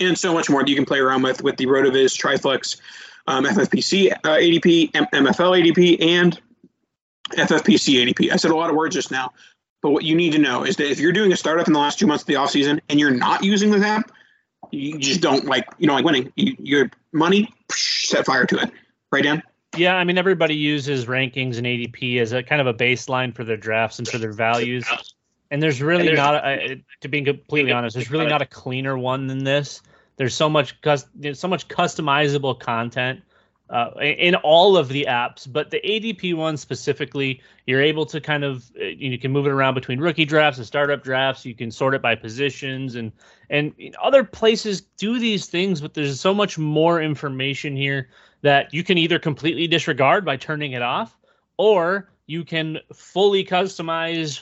and 0.00 0.18
so 0.18 0.32
much 0.32 0.48
more 0.48 0.62
that 0.62 0.68
you 0.68 0.76
can 0.76 0.86
play 0.86 0.98
around 0.98 1.22
with 1.22 1.42
with 1.42 1.58
the 1.58 1.66
RotoViz 1.66 2.18
Triflex 2.18 2.80
um, 3.26 3.44
FFPC 3.44 4.12
uh, 4.12 4.18
ADP, 4.22 4.90
M- 4.94 5.06
MFL 5.12 5.62
ADP, 5.62 6.02
and 6.02 6.40
FFPC 7.32 8.06
ADP. 8.06 8.32
I 8.32 8.36
said 8.36 8.50
a 8.50 8.56
lot 8.56 8.70
of 8.70 8.76
words 8.76 8.94
just 8.94 9.10
now. 9.10 9.32
But 9.84 9.90
what 9.90 10.04
you 10.04 10.14
need 10.14 10.32
to 10.32 10.38
know 10.38 10.64
is 10.64 10.76
that 10.76 10.90
if 10.90 10.98
you're 10.98 11.12
doing 11.12 11.30
a 11.30 11.36
startup 11.36 11.66
in 11.66 11.74
the 11.74 11.78
last 11.78 11.98
two 11.98 12.06
months 12.06 12.22
of 12.22 12.26
the 12.26 12.34
offseason 12.34 12.80
and 12.88 12.98
you're 12.98 13.10
not 13.10 13.44
using 13.44 13.70
the 13.70 13.86
app, 13.86 14.10
you 14.70 14.98
just 14.98 15.20
don't 15.20 15.44
like 15.44 15.66
you 15.76 15.86
know 15.86 15.92
like 15.92 16.06
winning. 16.06 16.32
You, 16.36 16.56
your 16.58 16.90
money 17.12 17.52
set 17.70 18.24
fire 18.24 18.46
to 18.46 18.60
it, 18.60 18.72
right, 19.12 19.22
Dan? 19.22 19.42
Yeah, 19.76 19.96
I 19.96 20.04
mean 20.04 20.16
everybody 20.16 20.54
uses 20.54 21.04
rankings 21.04 21.58
and 21.58 21.66
ADP 21.66 22.18
as 22.18 22.32
a 22.32 22.42
kind 22.42 22.62
of 22.62 22.66
a 22.66 22.72
baseline 22.72 23.34
for 23.34 23.44
their 23.44 23.58
drafts 23.58 23.98
and 23.98 24.08
for 24.08 24.16
their 24.16 24.32
values. 24.32 24.86
And 25.50 25.62
there's 25.62 25.82
really 25.82 26.08
and 26.08 26.08
there's, 26.08 26.16
not, 26.16 26.42
a, 26.46 26.82
to 27.02 27.08
be 27.08 27.20
completely 27.20 27.72
honest, 27.72 27.94
there's 27.94 28.10
really 28.10 28.26
not 28.26 28.40
a 28.40 28.46
cleaner 28.46 28.96
one 28.96 29.26
than 29.26 29.44
this. 29.44 29.82
There's 30.16 30.34
so 30.34 30.48
much, 30.48 30.80
cus- 30.80 31.06
so 31.34 31.46
much 31.46 31.68
customizable 31.68 32.58
content 32.58 33.20
uh, 33.74 33.90
in 34.00 34.36
all 34.36 34.76
of 34.76 34.88
the 34.88 35.04
apps, 35.08 35.52
but 35.52 35.68
the 35.68 35.80
ADP 35.80 36.32
one 36.36 36.56
specifically, 36.56 37.42
you're 37.66 37.82
able 37.82 38.06
to 38.06 38.20
kind 38.20 38.44
of 38.44 38.70
uh, 38.80 38.84
you 38.84 39.18
can 39.18 39.32
move 39.32 39.46
it 39.46 39.50
around 39.50 39.74
between 39.74 39.98
rookie 39.98 40.24
drafts 40.24 40.58
and 40.58 40.66
startup 40.66 41.02
drafts. 41.02 41.44
You 41.44 41.56
can 41.56 41.72
sort 41.72 41.92
it 41.92 42.00
by 42.00 42.14
positions, 42.14 42.94
and 42.94 43.10
and 43.50 43.74
other 44.00 44.22
places 44.22 44.80
do 44.80 45.18
these 45.18 45.46
things, 45.46 45.80
but 45.80 45.92
there's 45.92 46.20
so 46.20 46.32
much 46.32 46.56
more 46.56 47.02
information 47.02 47.74
here 47.74 48.10
that 48.42 48.72
you 48.72 48.84
can 48.84 48.96
either 48.96 49.18
completely 49.18 49.66
disregard 49.66 50.24
by 50.24 50.36
turning 50.36 50.70
it 50.70 50.82
off, 50.82 51.18
or 51.56 52.08
you 52.26 52.44
can 52.44 52.78
fully 52.94 53.44
customize, 53.44 54.40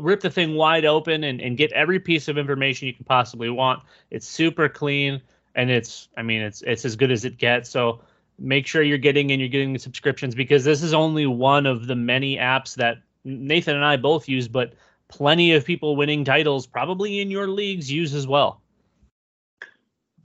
rip 0.00 0.20
the 0.22 0.30
thing 0.30 0.54
wide 0.54 0.86
open, 0.86 1.22
and, 1.22 1.38
and 1.42 1.58
get 1.58 1.70
every 1.72 2.00
piece 2.00 2.28
of 2.28 2.38
information 2.38 2.88
you 2.88 2.94
can 2.94 3.04
possibly 3.04 3.50
want. 3.50 3.82
It's 4.10 4.26
super 4.26 4.70
clean, 4.70 5.20
and 5.54 5.70
it's 5.70 6.08
I 6.16 6.22
mean 6.22 6.40
it's 6.40 6.62
it's 6.62 6.86
as 6.86 6.96
good 6.96 7.10
as 7.10 7.26
it 7.26 7.36
gets. 7.36 7.68
So 7.68 8.00
make 8.38 8.66
sure 8.66 8.82
you're 8.82 8.98
getting 8.98 9.30
and 9.30 9.40
you're 9.40 9.48
getting 9.48 9.72
the 9.72 9.78
subscriptions 9.78 10.34
because 10.34 10.64
this 10.64 10.82
is 10.82 10.92
only 10.92 11.26
one 11.26 11.66
of 11.66 11.86
the 11.86 11.94
many 11.94 12.36
apps 12.36 12.74
that 12.76 12.98
Nathan 13.24 13.76
and 13.76 13.84
I 13.84 13.96
both 13.96 14.28
use, 14.28 14.48
but 14.48 14.74
plenty 15.08 15.52
of 15.52 15.64
people 15.64 15.96
winning 15.96 16.24
titles 16.24 16.66
probably 16.66 17.20
in 17.20 17.30
your 17.30 17.48
leagues 17.48 17.90
use 17.90 18.14
as 18.14 18.26
well. 18.26 18.60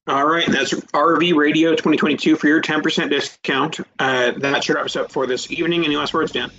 All 0.06 0.26
right, 0.26 0.46
that's 0.46 0.72
RV 0.72 1.34
Radio 1.34 1.70
2022 1.70 2.34
for 2.34 2.48
your 2.48 2.60
10% 2.60 3.10
discount. 3.10 3.80
Uh, 3.98 4.32
that 4.38 4.64
should 4.64 4.74
wrap 4.74 4.86
us 4.86 4.96
up 4.96 5.12
for 5.12 5.26
this 5.26 5.50
evening. 5.52 5.84
Any 5.84 5.96
last 5.96 6.12
words, 6.12 6.32
Dan? 6.32 6.50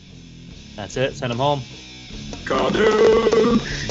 That's 0.76 0.96
it. 0.96 1.16
Send 1.16 1.32
them 1.32 1.40
home. 1.40 1.62
Kadoosh! 2.46 3.91